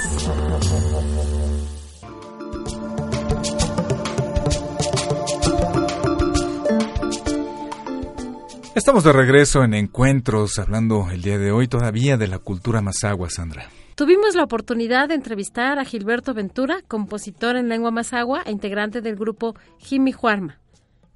Estamos 8.77 9.05
de 9.05 9.13
regreso 9.15 9.65
en 9.65 9.73
Encuentros, 9.73 10.59
hablando 10.59 11.09
el 11.11 11.23
día 11.23 11.39
de 11.39 11.51
hoy 11.51 11.67
todavía 11.67 12.19
de 12.19 12.29
la 12.29 12.39
cultura 12.39 12.83
mazagua, 12.83 13.31
Sandra. 13.31 13.71
Tuvimos 13.95 14.35
la 14.35 14.45
oportunidad 14.45 15.09
de 15.09 15.15
entrevistar 15.15 15.79
a 15.79 15.87
Gilberto 15.87 16.35
Ventura, 16.35 16.83
compositor 16.87 17.57
en 17.57 17.71
lengua 17.71 17.91
mazagua 17.91 18.43
e 18.45 18.51
integrante 18.51 19.01
del 19.01 19.17
grupo 19.17 19.55
Jimmy 19.79 20.13
Juarma. 20.13 20.59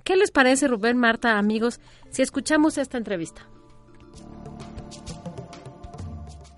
¿Qué 0.05 0.17
les 0.17 0.31
parece, 0.31 0.69
Rubén, 0.69 0.97
Marta, 0.97 1.37
amigos, 1.37 1.81
si 2.09 2.23
escuchamos 2.23 2.79
esta 2.79 2.97
entrevista? 2.97 3.47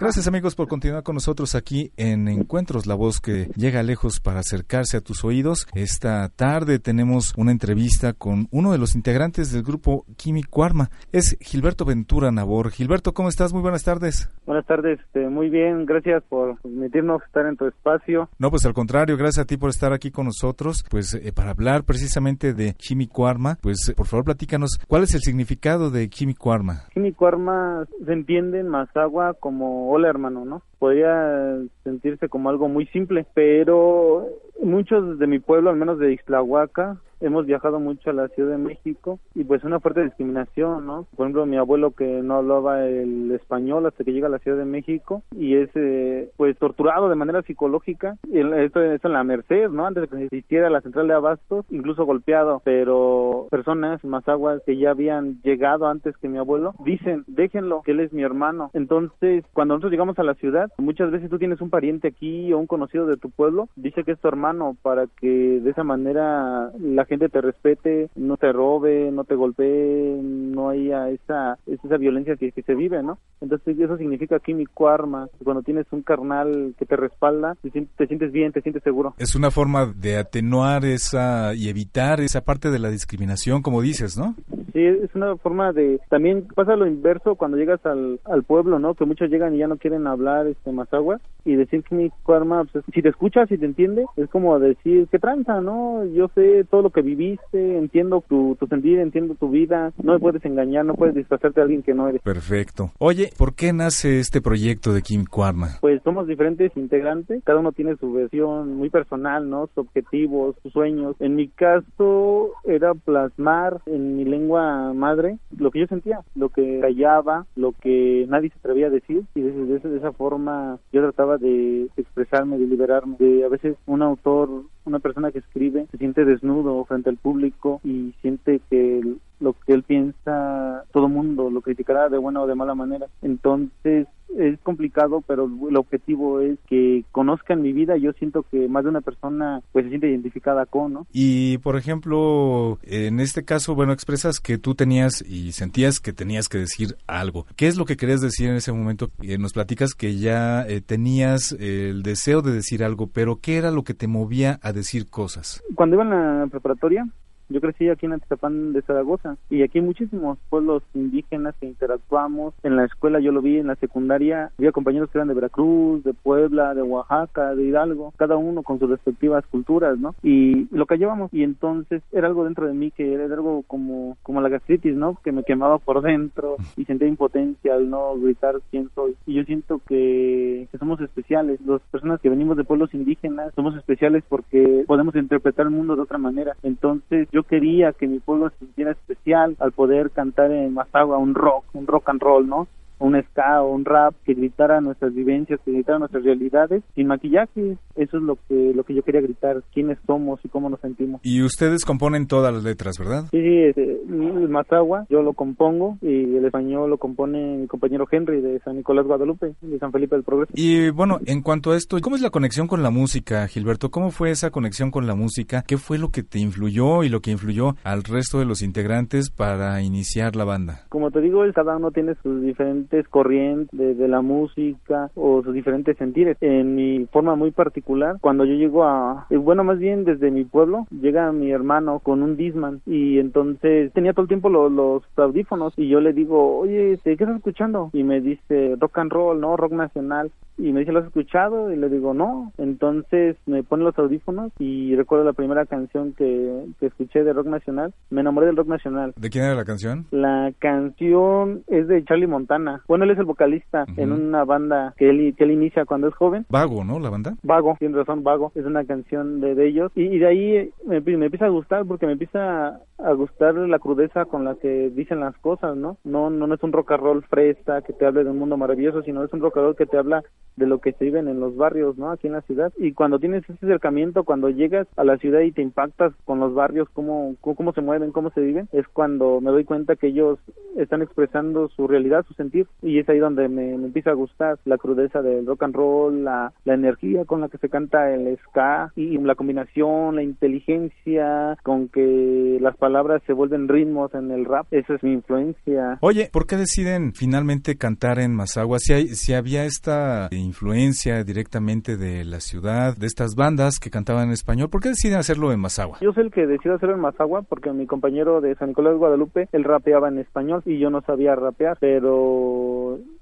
Gracias 0.02 0.26
amigos 0.26 0.56
por 0.56 0.66
continuar 0.66 1.04
con 1.04 1.14
nosotros 1.14 1.54
aquí 1.54 1.92
en 1.96 2.26
Encuentros, 2.26 2.88
la 2.88 2.96
voz 2.96 3.20
que 3.20 3.46
llega 3.54 3.84
lejos 3.84 4.18
para 4.18 4.40
acercarse 4.40 4.96
a 4.96 5.00
tus 5.00 5.24
oídos. 5.24 5.68
Esta 5.76 6.28
tarde 6.28 6.80
tenemos 6.80 7.32
una 7.36 7.52
entrevista 7.52 8.12
con 8.12 8.48
uno 8.50 8.72
de 8.72 8.78
los 8.78 8.96
integrantes 8.96 9.52
del 9.52 9.62
grupo 9.62 10.04
Químico 10.16 10.64
Arma. 10.64 10.90
Es 11.12 11.38
Gilberto 11.40 11.84
Ventura 11.84 12.32
Nabor. 12.32 12.72
Gilberto, 12.72 13.14
¿cómo 13.14 13.28
estás? 13.28 13.52
Muy 13.52 13.62
buenas 13.62 13.84
tardes. 13.84 14.28
Buenas 14.44 14.66
tardes, 14.66 14.98
este, 14.98 15.28
muy 15.28 15.48
bien, 15.48 15.86
gracias 15.86 16.24
por 16.24 16.60
permitirnos 16.60 17.22
estar 17.22 17.46
en 17.46 17.56
tu 17.56 17.68
espacio. 17.68 18.28
No, 18.40 18.50
pues 18.50 18.66
al 18.66 18.74
contrario, 18.74 19.16
gracias 19.16 19.44
a 19.44 19.46
ti 19.46 19.56
por 19.56 19.70
estar 19.70 19.92
aquí 19.92 20.10
con 20.10 20.26
nosotros, 20.26 20.84
pues 20.90 21.14
eh, 21.14 21.32
para 21.32 21.52
hablar 21.52 21.84
precisamente 21.84 22.54
de 22.54 22.74
Químico 22.74 23.28
Arma, 23.28 23.56
pues 23.62 23.92
por 23.96 24.06
favor 24.06 24.24
platícanos, 24.24 24.80
¿cuál 24.88 25.04
es 25.04 25.14
el 25.14 25.20
significado 25.20 25.90
de 25.90 26.08
Químico 26.08 26.52
Arma? 26.52 26.86
Químico 26.92 27.24
Arma 27.24 27.86
se 28.04 28.12
entiende 28.12 28.58
en 28.58 28.66
Mazagua 28.66 29.34
como 29.34 29.91
hola 29.92 30.09
hermano, 30.09 30.46
¿no? 30.46 30.62
Podría 30.78 31.59
sentirse 31.85 32.31
como 32.31 32.48
algo 32.48 32.66
muy 32.66 32.87
simple, 32.87 33.26
pero 33.35 34.26
muchos 34.62 35.18
de 35.18 35.26
mi 35.26 35.38
pueblo, 35.38 35.68
al 35.68 35.76
menos 35.76 35.98
de 35.98 36.12
Ixtlahuaca, 36.12 36.96
hemos 37.22 37.46
viajado 37.46 37.80
mucho 37.80 38.11
a 38.11 38.12
la 38.12 38.28
Ciudad 38.28 38.50
de 38.50 38.58
México 38.58 39.18
y 39.35 39.44
pues 39.44 39.64
una 39.64 39.80
fuerte 39.80 40.04
discriminación, 40.04 40.87
¿no? 40.87 41.06
Por 41.16 41.26
ejemplo, 41.26 41.46
mi 41.46 41.56
abuelo 41.56 41.92
que 41.92 42.22
no 42.22 42.37
hablaba 42.37 42.87
el 42.87 43.30
español 43.32 43.87
hasta 43.87 44.04
que 44.04 44.12
llega 44.12 44.26
a 44.26 44.30
la 44.30 44.38
Ciudad 44.38 44.58
de 44.58 44.64
México 44.64 45.22
y 45.37 45.56
es 45.56 45.70
eh, 45.74 46.30
pues 46.37 46.58
torturado 46.58 47.08
de 47.08 47.14
manera 47.14 47.42
psicológica. 47.42 48.16
Y 48.28 48.40
esto 48.40 48.82
es 48.82 49.04
en 49.04 49.12
la 49.12 49.24
Merced, 49.24 49.70
¿no? 49.70 49.87
Antes 49.87 50.02
de 50.02 50.08
que 50.08 50.24
existiera 50.24 50.70
la 50.70 50.80
central 50.80 51.08
de 51.08 51.14
abastos, 51.14 51.64
incluso 51.70 52.04
golpeado, 52.04 52.61
pero 52.64 53.46
personas 53.50 54.04
más 54.04 54.26
aguas 54.28 54.62
que 54.66 54.76
ya 54.76 54.90
habían 54.90 55.40
llegado 55.42 55.87
antes 55.87 56.16
que 56.16 56.28
mi 56.28 56.38
abuelo 56.38 56.74
dicen, 56.85 57.24
déjenlo, 57.26 57.82
que 57.82 57.92
él 57.92 58.00
es 58.00 58.12
mi 58.12 58.22
hermano. 58.22 58.70
Entonces, 58.74 59.44
cuando 59.52 59.74
nosotros 59.74 59.92
llegamos 59.92 60.18
a 60.18 60.24
la 60.24 60.35
ciudad, 60.35 60.70
muchas 60.78 61.11
veces 61.11 61.30
tú 61.30 61.38
tienes 61.38 61.61
un 61.61 61.70
pariente 61.70 62.08
aquí 62.08 62.52
o 62.52 62.58
un 62.58 62.66
conocido 62.66 63.06
de 63.06 63.16
tu 63.16 63.30
pueblo, 63.30 63.68
dice 63.76 64.04
que 64.04 64.12
es 64.12 64.18
tu 64.18 64.28
hermano 64.28 64.76
para 64.82 65.06
que 65.06 65.61
de 65.61 65.70
esa 65.70 65.85
manera 65.85 66.70
la 66.78 67.04
gente 67.12 67.29
te 67.29 67.40
respete, 67.40 68.09
no 68.16 68.37
te 68.37 68.53
robe, 68.53 69.11
no 69.12 69.25
te 69.25 69.35
golpee, 69.35 70.18
no 70.22 70.70
haya 70.70 71.11
esa, 71.11 71.59
esa 71.66 71.96
violencia 71.98 72.37
que, 72.37 72.53
se 72.62 72.75
vive, 72.75 73.03
¿no? 73.03 73.18
Entonces 73.40 73.79
eso 73.79 73.96
significa 73.98 74.38
químico 74.38 74.88
arma, 74.88 75.29
cuando 75.42 75.62
tienes 75.62 75.87
un 75.90 76.03
carnal 76.03 76.75
que 76.79 76.87
te 76.87 76.96
respalda, 76.96 77.57
te, 77.62 77.70
te 77.70 78.07
sientes 78.07 78.33
bien, 78.33 78.53
te 78.53 78.62
sientes 78.62 78.83
seguro. 78.83 79.14
Es 79.18 79.35
una 79.35 79.51
forma 79.51 79.87
de 79.87 80.16
atenuar 80.16 80.85
esa 80.85 81.55
y 81.55 81.68
evitar 81.68 82.20
esa 82.20 82.42
parte 82.42 82.70
de 82.70 82.79
la 82.79 82.88
discriminación, 82.88 83.62
como 83.62 83.83
dices, 83.83 84.16
¿no? 84.16 84.35
Sí, 84.72 84.81
es 84.81 85.14
una 85.14 85.37
forma 85.37 85.72
de... 85.72 86.01
También 86.09 86.46
pasa 86.55 86.77
lo 86.77 86.87
inverso 86.87 87.35
cuando 87.35 87.59
llegas 87.59 87.85
al, 87.85 88.20
al 88.25 88.42
pueblo, 88.42 88.79
¿no? 88.79 88.94
Que 88.94 89.05
muchos 89.05 89.29
llegan 89.29 89.55
y 89.55 89.59
ya 89.59 89.66
no 89.66 89.77
quieren 89.77 90.07
hablar 90.07 90.46
este 90.46 90.70
agua 90.92 91.20
y 91.44 91.57
decir 91.57 91.83
que 91.83 91.94
mi 91.94 92.11
arma, 92.29 92.64
pues, 92.64 92.85
si 92.92 93.03
te 93.03 93.09
escuchas 93.09 93.51
y 93.51 93.59
te 93.59 93.66
entiende, 93.66 94.07
es 94.16 94.29
como 94.31 94.59
decir, 94.59 95.09
¿qué 95.11 95.18
tranza, 95.18 95.61
no? 95.61 96.05
Yo 96.07 96.29
sé 96.35 96.64
todo 96.70 96.83
lo 96.83 96.90
que 96.90 97.01
viviste, 97.02 97.78
entiendo 97.78 98.22
tu, 98.28 98.56
tu 98.58 98.66
sentir, 98.66 98.98
entiendo 98.98 99.34
tu 99.34 99.50
vida, 99.50 99.92
no 100.02 100.12
me 100.14 100.18
puedes 100.18 100.44
engañar, 100.44 100.84
no 100.84 100.94
puedes 100.94 101.14
disfrazarte 101.14 101.60
a 101.60 101.64
alguien 101.64 101.82
que 101.82 101.94
no 101.94 102.08
eres. 102.08 102.22
Perfecto. 102.22 102.92
Oye, 102.98 103.30
¿por 103.36 103.54
qué 103.54 103.72
nace 103.72 104.20
este 104.20 104.40
proyecto 104.40 104.92
de 104.92 105.02
Kim 105.02 105.24
Arma? 105.42 105.78
Pues 105.80 106.02
somos 106.02 106.26
diferentes 106.26 106.76
integrantes, 106.76 107.42
cada 107.44 107.59
uno 107.59 107.72
tiene 107.72 107.96
su 107.96 108.12
versión 108.12 108.76
muy 108.76 108.90
personal, 108.90 109.48
¿no? 109.48 109.66
Sus 109.68 109.78
objetivos, 109.78 110.57
sus 110.62 110.72
sueños. 110.72 111.16
En 111.20 111.36
mi 111.36 111.48
caso 111.48 112.50
era 112.64 112.94
plasmar 112.94 113.80
en 113.86 114.16
mi 114.16 114.24
lengua 114.24 114.92
madre 114.92 115.38
lo 115.57 115.70
que 115.70 115.80
yo 115.80 115.86
sentía, 115.86 116.20
lo 116.34 116.48
que 116.50 116.80
callaba, 116.80 117.46
lo 117.57 117.72
que 117.72 118.26
nadie 118.28 118.50
se 118.50 118.59
atrevía 118.59 118.86
a 118.86 118.90
decir 118.90 119.24
y 119.34 119.40
de, 119.40 119.53
de, 119.53 119.96
esa 119.96 120.12
forma 120.12 120.78
yo 120.92 121.03
trataba 121.03 121.38
de 121.38 121.88
expresarme, 121.96 122.59
de 122.59 122.66
liberarme. 122.66 123.16
De, 123.18 123.44
a 123.44 123.48
veces 123.48 123.76
un 123.86 124.03
autor, 124.03 124.64
una 124.85 124.99
persona 124.99 125.30
que 125.30 125.39
escribe 125.39 125.87
se 125.91 125.99
siente 125.99 126.24
desnudo 126.24 126.85
frente 126.85 127.11
al 127.11 127.16
público 127.16 127.80
y 127.85 128.14
siente 128.20 128.61
que 128.70 129.03
lo 129.43 129.55
que 129.66 129.74
él 129.74 129.82
piensa 129.82 130.84
mundo, 131.12 131.51
lo 131.51 131.61
criticará 131.61 132.09
de 132.09 132.18
buena 132.18 132.43
o 132.43 132.47
de 132.47 132.55
mala 132.55 132.74
manera. 132.74 133.07
Entonces, 133.22 134.09
es 134.38 134.59
complicado, 134.61 135.22
pero 135.26 135.49
el 135.68 135.76
objetivo 135.76 136.40
es 136.40 136.59
que 136.66 137.05
conozcan 137.12 137.61
mi 137.61 137.72
vida. 137.72 137.97
Yo 137.97 138.12
siento 138.12 138.45
que 138.51 138.66
más 138.66 138.84
de 138.84 138.90
una 138.90 139.03
persona 139.03 139.61
pues 139.72 139.84
se 139.84 139.90
siente 139.90 140.09
identificada 140.09 140.64
con, 140.64 140.93
¿no? 140.95 141.07
Y 141.12 141.59
por 141.59 141.76
ejemplo, 141.76 142.78
en 142.82 143.20
este 143.20 143.45
caso, 143.45 143.74
bueno, 143.74 143.93
expresas 143.93 144.40
que 144.40 144.57
tú 144.57 144.74
tenías 144.74 145.22
y 145.22 145.53
sentías 145.53 146.01
que 146.01 146.12
tenías 146.14 146.49
que 146.49 146.59
decir 146.59 146.97
algo. 147.07 147.47
¿Qué 147.57 147.66
es 147.66 147.76
lo 147.76 147.84
que 147.84 147.97
querías 147.97 148.22
decir 148.22 148.49
en 148.49 148.57
ese 148.57 148.72
momento? 148.72 149.11
Eh, 149.20 149.36
nos 149.36 149.53
platicas 149.53 149.95
que 149.95 150.16
ya 150.16 150.66
eh, 150.66 150.80
tenías 150.80 151.53
el 151.53 152.03
deseo 152.03 152.40
de 152.40 152.53
decir 152.53 152.82
algo, 152.82 153.09
pero 153.09 153.36
¿qué 153.36 153.57
era 153.57 153.70
lo 153.70 153.82
que 153.82 153.95
te 153.95 154.07
movía 154.07 154.59
a 154.62 154.72
decir 154.72 155.11
cosas? 155.11 155.62
Cuando 155.74 155.97
iba 155.97 156.05
en 156.05 156.11
la 156.40 156.47
preparatoria, 156.47 157.07
yo 157.53 157.61
crecí 157.61 157.88
aquí 157.88 158.07
en 158.07 158.14
Atizapán 158.14 158.72
de 158.72 158.82
Zaragoza 158.82 159.36
y 159.50 159.62
aquí 159.62 159.78
hay 159.78 159.84
muchísimos 159.84 160.38
pueblos 160.48 160.82
indígenas 160.94 161.55
que 161.61 161.66
interactuamos. 161.66 162.55
En 162.62 162.76
la 162.76 162.84
escuela 162.84 163.20
yo 163.20 163.32
lo 163.32 163.42
vi, 163.42 163.59
en 163.59 163.66
la 163.68 163.76
secundaria 163.76 164.50
había 164.59 164.72
compañeros 164.72 165.11
que 165.11 165.18
eran 165.18 165.28
de 165.28 165.34
Veracruz, 165.34 166.03
de 166.05 166.14
Puebla, 166.14 166.74
de 166.74 166.82
Oaxaca, 166.82 167.55
de 167.55 167.64
Hidalgo, 167.64 168.12
cada 168.16 168.36
uno 168.36 168.62
con 168.62 168.78
sus 168.78 168.90
respectivas 168.90 169.44
culturas, 169.46 169.98
¿no? 169.98 170.14
Y 170.22 170.66
lo 170.74 170.86
que 170.86 170.98
llevamos 170.98 171.32
y 171.32 171.42
entonces 171.42 172.03
era 172.12 172.28
algo 172.28 172.44
dentro 172.44 172.66
de 172.66 172.74
mí 172.74 172.90
que 172.90 173.12
era 173.12 173.24
algo 173.24 173.62
como 173.66 174.16
como 174.22 174.40
la 174.40 174.48
gastritis, 174.48 174.94
¿no? 174.94 175.18
Que 175.22 175.32
me 175.32 175.44
quemaba 175.44 175.78
por 175.78 176.03
dentro 176.03 176.57
y 176.76 176.84
sentía 176.84 177.09
impotencia 177.09 177.74
al 177.74 177.90
no 177.90 178.16
gritar 178.18 178.61
quién 178.70 178.90
soy. 178.94 179.14
Y 179.26 179.34
yo 179.34 179.44
siento 179.44 179.80
que, 179.86 180.68
que 180.70 180.78
somos 180.78 181.00
especiales. 181.00 181.61
Las 181.66 181.80
personas 181.90 182.20
que 182.20 182.30
venimos 182.30 182.57
de 182.57 182.64
pueblos 182.64 182.94
indígenas 182.94 183.53
somos 183.55 183.76
especiales 183.76 184.24
porque 184.28 184.84
podemos 184.86 185.14
interpretar 185.14 185.66
el 185.66 185.72
mundo 185.72 185.96
de 185.96 186.03
otra 186.03 186.18
manera. 186.18 186.57
Entonces 186.62 187.28
yo 187.32 187.41
quería 187.45 187.93
que 187.93 188.07
mi 188.07 188.18
pueblo 188.18 188.51
se 188.51 188.59
sintiera 188.59 188.93
especial 188.93 189.57
al 189.61 189.72
poder 189.72 190.11
cantar 190.11 190.51
en 190.51 190.74
Mazagua 190.74 191.18
un 191.18 191.34
rock, 191.34 191.64
un 191.74 191.86
rock 191.86 192.09
and 192.09 192.22
roll, 192.22 192.49
¿no? 192.49 192.68
Un 193.03 193.20
ska 193.22 193.62
o 193.62 193.72
un 193.72 193.84
rap 193.84 194.14
que 194.24 194.34
gritara 194.34 194.80
nuestras 194.80 195.12
vivencias, 195.14 195.61
que 195.64 195.72
gritara 195.72 195.98
nuestras 195.98 196.22
realidades 196.22 196.82
sin 196.94 197.09
maquillaje. 197.09 197.76
Eso 197.96 198.16
es 198.16 198.22
lo 198.22 198.38
que 198.48 198.72
lo 198.74 198.84
que 198.84 198.94
yo 198.94 199.03
quería 199.03 199.20
gritar, 199.20 199.62
quiénes 199.74 199.98
somos 200.07 200.40
y 200.44 200.48
cómo 200.48 200.70
nos 200.70 200.80
sentimos. 200.80 201.20
Y 201.24 201.42
ustedes 201.42 201.84
componen 201.84 202.26
todas 202.26 202.55
las 202.55 202.62
letras, 202.62 202.98
¿verdad? 202.98 203.24
Sí, 203.30 203.40
sí, 203.42 203.59
este, 203.64 204.00
el 204.09 204.48
Mazagua 204.48 205.07
yo 205.11 205.22
lo 205.22 205.32
compongo 205.34 205.98
y 206.00 206.36
el 206.36 206.44
español 206.44 206.90
lo 206.90 206.98
compone 206.98 207.59
mi 207.59 207.66
compañero 207.66 208.07
Henry 208.11 208.40
de 208.40 208.61
San 208.61 208.76
Nicolás 208.76 209.07
Guadalupe, 209.07 209.55
de 209.61 209.78
San 209.78 209.92
Felipe 209.92 210.14
del 210.14 210.24
Progreso. 210.24 210.53
Y 210.55 210.90
bueno, 210.90 211.18
en 211.26 211.42
cuanto 211.42 211.72
a 211.72 211.76
esto, 211.76 211.98
¿cómo 212.00 212.16
es 212.16 212.22
la 212.22 212.30
conexión 212.30 212.68
con 212.68 212.82
la 212.82 212.90
música, 212.90 213.46
Gilberto? 213.48 213.90
¿Cómo 213.90 214.11
fue 214.11 214.30
esa 214.30 214.50
conexión 214.50 214.90
con 214.90 215.07
la 215.07 215.14
música? 215.14 215.64
¿Qué 215.66 215.76
fue 215.76 215.98
lo 215.98 216.11
que 216.11 216.22
te 216.22 216.38
influyó 216.38 217.03
y 217.03 217.09
lo 217.09 217.20
que 217.20 217.32
influyó 217.32 217.74
al 217.82 218.05
resto 218.05 218.38
de 218.38 218.44
los 218.44 218.62
integrantes 218.62 219.30
para 219.30 219.82
iniciar 219.82 220.36
la 220.36 220.44
banda? 220.44 220.84
Como 220.88 221.11
te 221.11 221.20
digo, 221.20 221.42
cada 221.53 221.76
uno 221.76 221.90
tiene 221.90 222.14
sus 222.22 222.42
diferentes 222.42 222.91
corrientes 223.09 223.68
de, 223.72 224.09
la 224.09 224.20
música 224.20 225.11
o 225.14 225.43
sus 225.43 225.55
diferentes 225.55 225.97
sentires. 225.97 226.36
En 226.40 226.74
mi 226.74 227.07
forma 227.07 227.34
muy 227.34 227.51
particular, 227.51 228.16
cuando 228.20 228.45
yo 228.45 228.55
llego 228.55 228.84
a, 228.84 229.26
eh, 229.30 229.36
bueno, 229.36 229.64
más 229.64 229.78
bien 229.78 230.05
desde 230.05 230.30
mi 230.30 230.45
pueblo, 230.45 230.86
llega 230.90 231.32
mi 231.32 231.51
hermano 231.51 232.01
con 232.01 232.22
un 232.22 232.36
Disman 232.36 232.80
y 232.86 233.18
entonces 233.18 233.93
tenía 233.93 234.12
todo 234.12 234.22
el 234.22 234.28
tiempo 234.28 234.49
los, 234.49 235.03
audífonos 235.16 235.72
y 235.76 235.88
yo 235.88 236.01
le 236.01 236.12
digo, 236.12 236.59
oye, 236.59 236.93
este, 236.93 237.16
¿qué 237.16 237.24
estás 237.24 237.38
escuchando? 237.38 237.90
Y 237.93 238.03
me 238.03 238.20
dice 238.20 238.76
rock 238.78 238.99
and 238.99 239.12
roll, 239.12 239.40
¿no? 239.40 239.57
Rock 239.57 239.72
nacional. 239.72 240.30
Y 240.59 240.72
me 240.72 240.80
dice, 240.80 240.93
¿lo 240.93 241.01
has 241.01 241.07
escuchado? 241.07 241.72
Y 241.72 241.76
le 241.76 241.88
digo, 241.88 242.12
no. 242.12 242.53
Entonces 242.59 243.36
me 243.47 243.62
pone 243.62 243.84
los 243.84 243.99
audífonos 243.99 244.53
y 244.59 244.95
recuerdo 244.97 245.24
la 245.24 245.32
primera 245.32 245.64
canción 245.64 246.12
que, 246.12 246.66
que 246.78 246.86
escuché 246.86 247.24
de 247.24 247.32
rock 247.32 247.47
nacional. 247.47 247.95
Me 248.11 248.20
enamoré 248.20 248.47
del 248.47 248.57
rock 248.57 248.68
nacional. 248.68 249.14
¿De 249.16 249.30
quién 249.30 249.45
era 249.45 249.55
la 249.55 249.64
canción? 249.64 250.07
La 250.11 250.53
canción 250.59 251.62
es 251.68 251.88
de 251.88 252.05
Charlie 252.05 252.26
Montana. 252.26 252.82
Bueno, 252.89 253.05
él 253.05 253.11
es 253.11 253.18
el 253.18 253.24
vocalista 253.24 253.85
en 253.97 254.12
una 254.12 254.45
banda 254.45 254.95
que 254.97 255.11
él, 255.11 255.35
que 255.37 255.45
él 255.45 255.53
inicia 255.53 255.85
cuando 255.85 256.09
es 256.09 256.14
joven. 256.14 256.47
Vago, 256.49 256.85
¿no? 256.85 256.99
La 256.99 257.11
banda. 257.11 257.35
Vago, 257.43 257.76
tiene 257.78 257.97
razón, 257.97 258.22
Vago. 258.22 258.53
Es 258.55 258.64
una 258.64 258.85
canción 258.85 259.41
de, 259.41 259.55
de 259.55 259.68
ellos. 259.68 259.93
Y, 259.95 260.18
de 260.18 260.26
ahí 260.26 260.70
me, 260.87 261.01
me, 261.01 261.26
empieza 261.26 261.47
a 261.47 261.51
gustar 261.51 261.85
porque 261.87 262.07
me 262.07 262.12
empieza 262.12 262.80
a 262.99 263.12
gustar 263.14 263.55
la 263.55 263.78
crudeza 263.78 264.24
con 264.24 264.45
la 264.45 264.55
que 264.55 264.91
dicen 264.91 265.20
las 265.20 265.37
cosas, 265.39 265.76
¿no? 265.76 265.97
No, 266.05 266.30
no, 266.30 266.53
es 266.53 266.62
un 266.62 266.72
rock 266.72 266.93
and 266.93 267.03
roll 267.03 267.22
fresa 267.24 267.83
que 267.83 267.93
te 267.93 268.07
hable 268.07 268.24
de 268.24 268.30
un 268.30 268.39
mundo 268.39 268.57
maravilloso, 268.57 269.03
sino 269.03 269.24
es 269.24 269.33
un 269.33 269.41
rock 269.41 269.57
and 269.57 269.66
roll 269.66 269.76
que 269.76 269.87
te 269.87 269.99
habla 269.99 270.22
de 270.57 270.66
lo 270.66 270.78
que 270.78 270.93
se 270.93 271.05
viven 271.05 271.28
en 271.28 271.41
los 271.41 271.57
barrios, 271.57 271.97
¿no? 271.97 272.11
Aquí 272.11 272.26
en 272.26 272.35
la 272.35 272.43
ciudad. 272.43 272.72
Y 272.76 272.93
cuando 272.93 273.18
tienes 273.18 273.43
ese 273.45 273.66
acercamiento, 273.66 274.24
cuando 274.24 274.51
llegas 274.51 274.87
a 274.97 275.05
la 275.05 275.16
ciudad 275.18 275.41
y 275.41 275.53
te 275.53 275.62
impactas 275.62 276.12
con 276.24 276.41
los 276.41 276.55
barrios, 276.55 276.89
cómo, 276.93 277.35
cómo, 277.41 277.57
cómo 277.57 277.72
se 277.72 277.80
mueven, 277.80 278.12
cómo 278.12 278.30
se 278.30 278.41
viven, 278.41 278.68
es 278.72 278.87
cuando 278.89 279.41
me 279.41 279.51
doy 279.51 279.64
cuenta 279.64 279.97
que 279.97 280.09
ellos 280.09 280.39
están 280.76 281.03
expresando 281.03 281.68
su 281.68 281.89
realidad, 281.89 282.24
su 282.26 282.35
Y 282.82 282.98
es 282.98 283.08
ahí 283.08 283.18
donde 283.18 283.48
me, 283.48 283.74
empieza 283.74 284.10
a 284.10 284.14
gustar 284.14 284.58
la 284.64 284.78
crudeza 284.78 285.22
del 285.22 285.46
rock 285.46 285.64
and 285.64 285.74
roll, 285.74 286.24
la, 286.24 286.52
la 286.64 286.74
energía 286.74 287.24
con 287.24 287.40
la 287.40 287.48
que 287.48 287.58
se 287.58 287.68
canta 287.68 288.12
el 288.12 288.36
ska 288.38 288.92
y 288.96 289.18
la 289.18 289.34
combinación, 289.34 290.16
la 290.16 290.22
inteligencia 290.22 291.56
con 291.62 291.88
que 291.88 292.58
las 292.60 292.76
palabras 292.76 293.22
se 293.26 293.32
vuelven 293.32 293.68
ritmos 293.68 294.14
en 294.14 294.30
el 294.30 294.44
rap. 294.44 294.66
Esa 294.70 294.94
es 294.94 295.02
mi 295.02 295.12
influencia. 295.12 295.98
Oye, 296.00 296.28
¿por 296.32 296.46
qué 296.46 296.56
deciden 296.56 297.12
finalmente 297.14 297.76
cantar 297.76 298.18
en 298.18 298.34
Mazagua? 298.34 298.78
Si, 298.78 298.92
hay, 298.92 299.08
si 299.08 299.34
había 299.34 299.64
esta 299.64 300.28
influencia 300.30 301.24
directamente 301.24 301.96
de 301.96 302.24
la 302.24 302.40
ciudad, 302.40 302.96
de 302.96 303.06
estas 303.06 303.34
bandas 303.34 303.78
que 303.78 303.90
cantaban 303.90 304.28
en 304.28 304.32
español, 304.32 304.68
¿por 304.70 304.80
qué 304.80 304.90
deciden 304.90 305.18
hacerlo 305.18 305.52
en 305.52 305.60
Mazagua? 305.60 305.98
Yo 306.00 306.12
soy 306.12 306.24
el 306.24 306.32
que 306.32 306.46
decidió 306.46 306.74
hacerlo 306.74 306.94
en 306.94 307.00
Mazagua 307.00 307.42
porque 307.42 307.72
mi 307.72 307.86
compañero 307.86 308.40
de 308.40 308.54
San 308.56 308.70
Nicolás 308.70 308.94
de 308.94 308.98
Guadalupe, 308.98 309.48
él 309.52 309.64
rapeaba 309.64 310.08
en 310.08 310.18
español 310.18 310.62
y 310.64 310.78
yo 310.78 310.90
no 310.90 311.00
sabía 311.02 311.34
rapear, 311.34 311.76
pero 311.80 312.51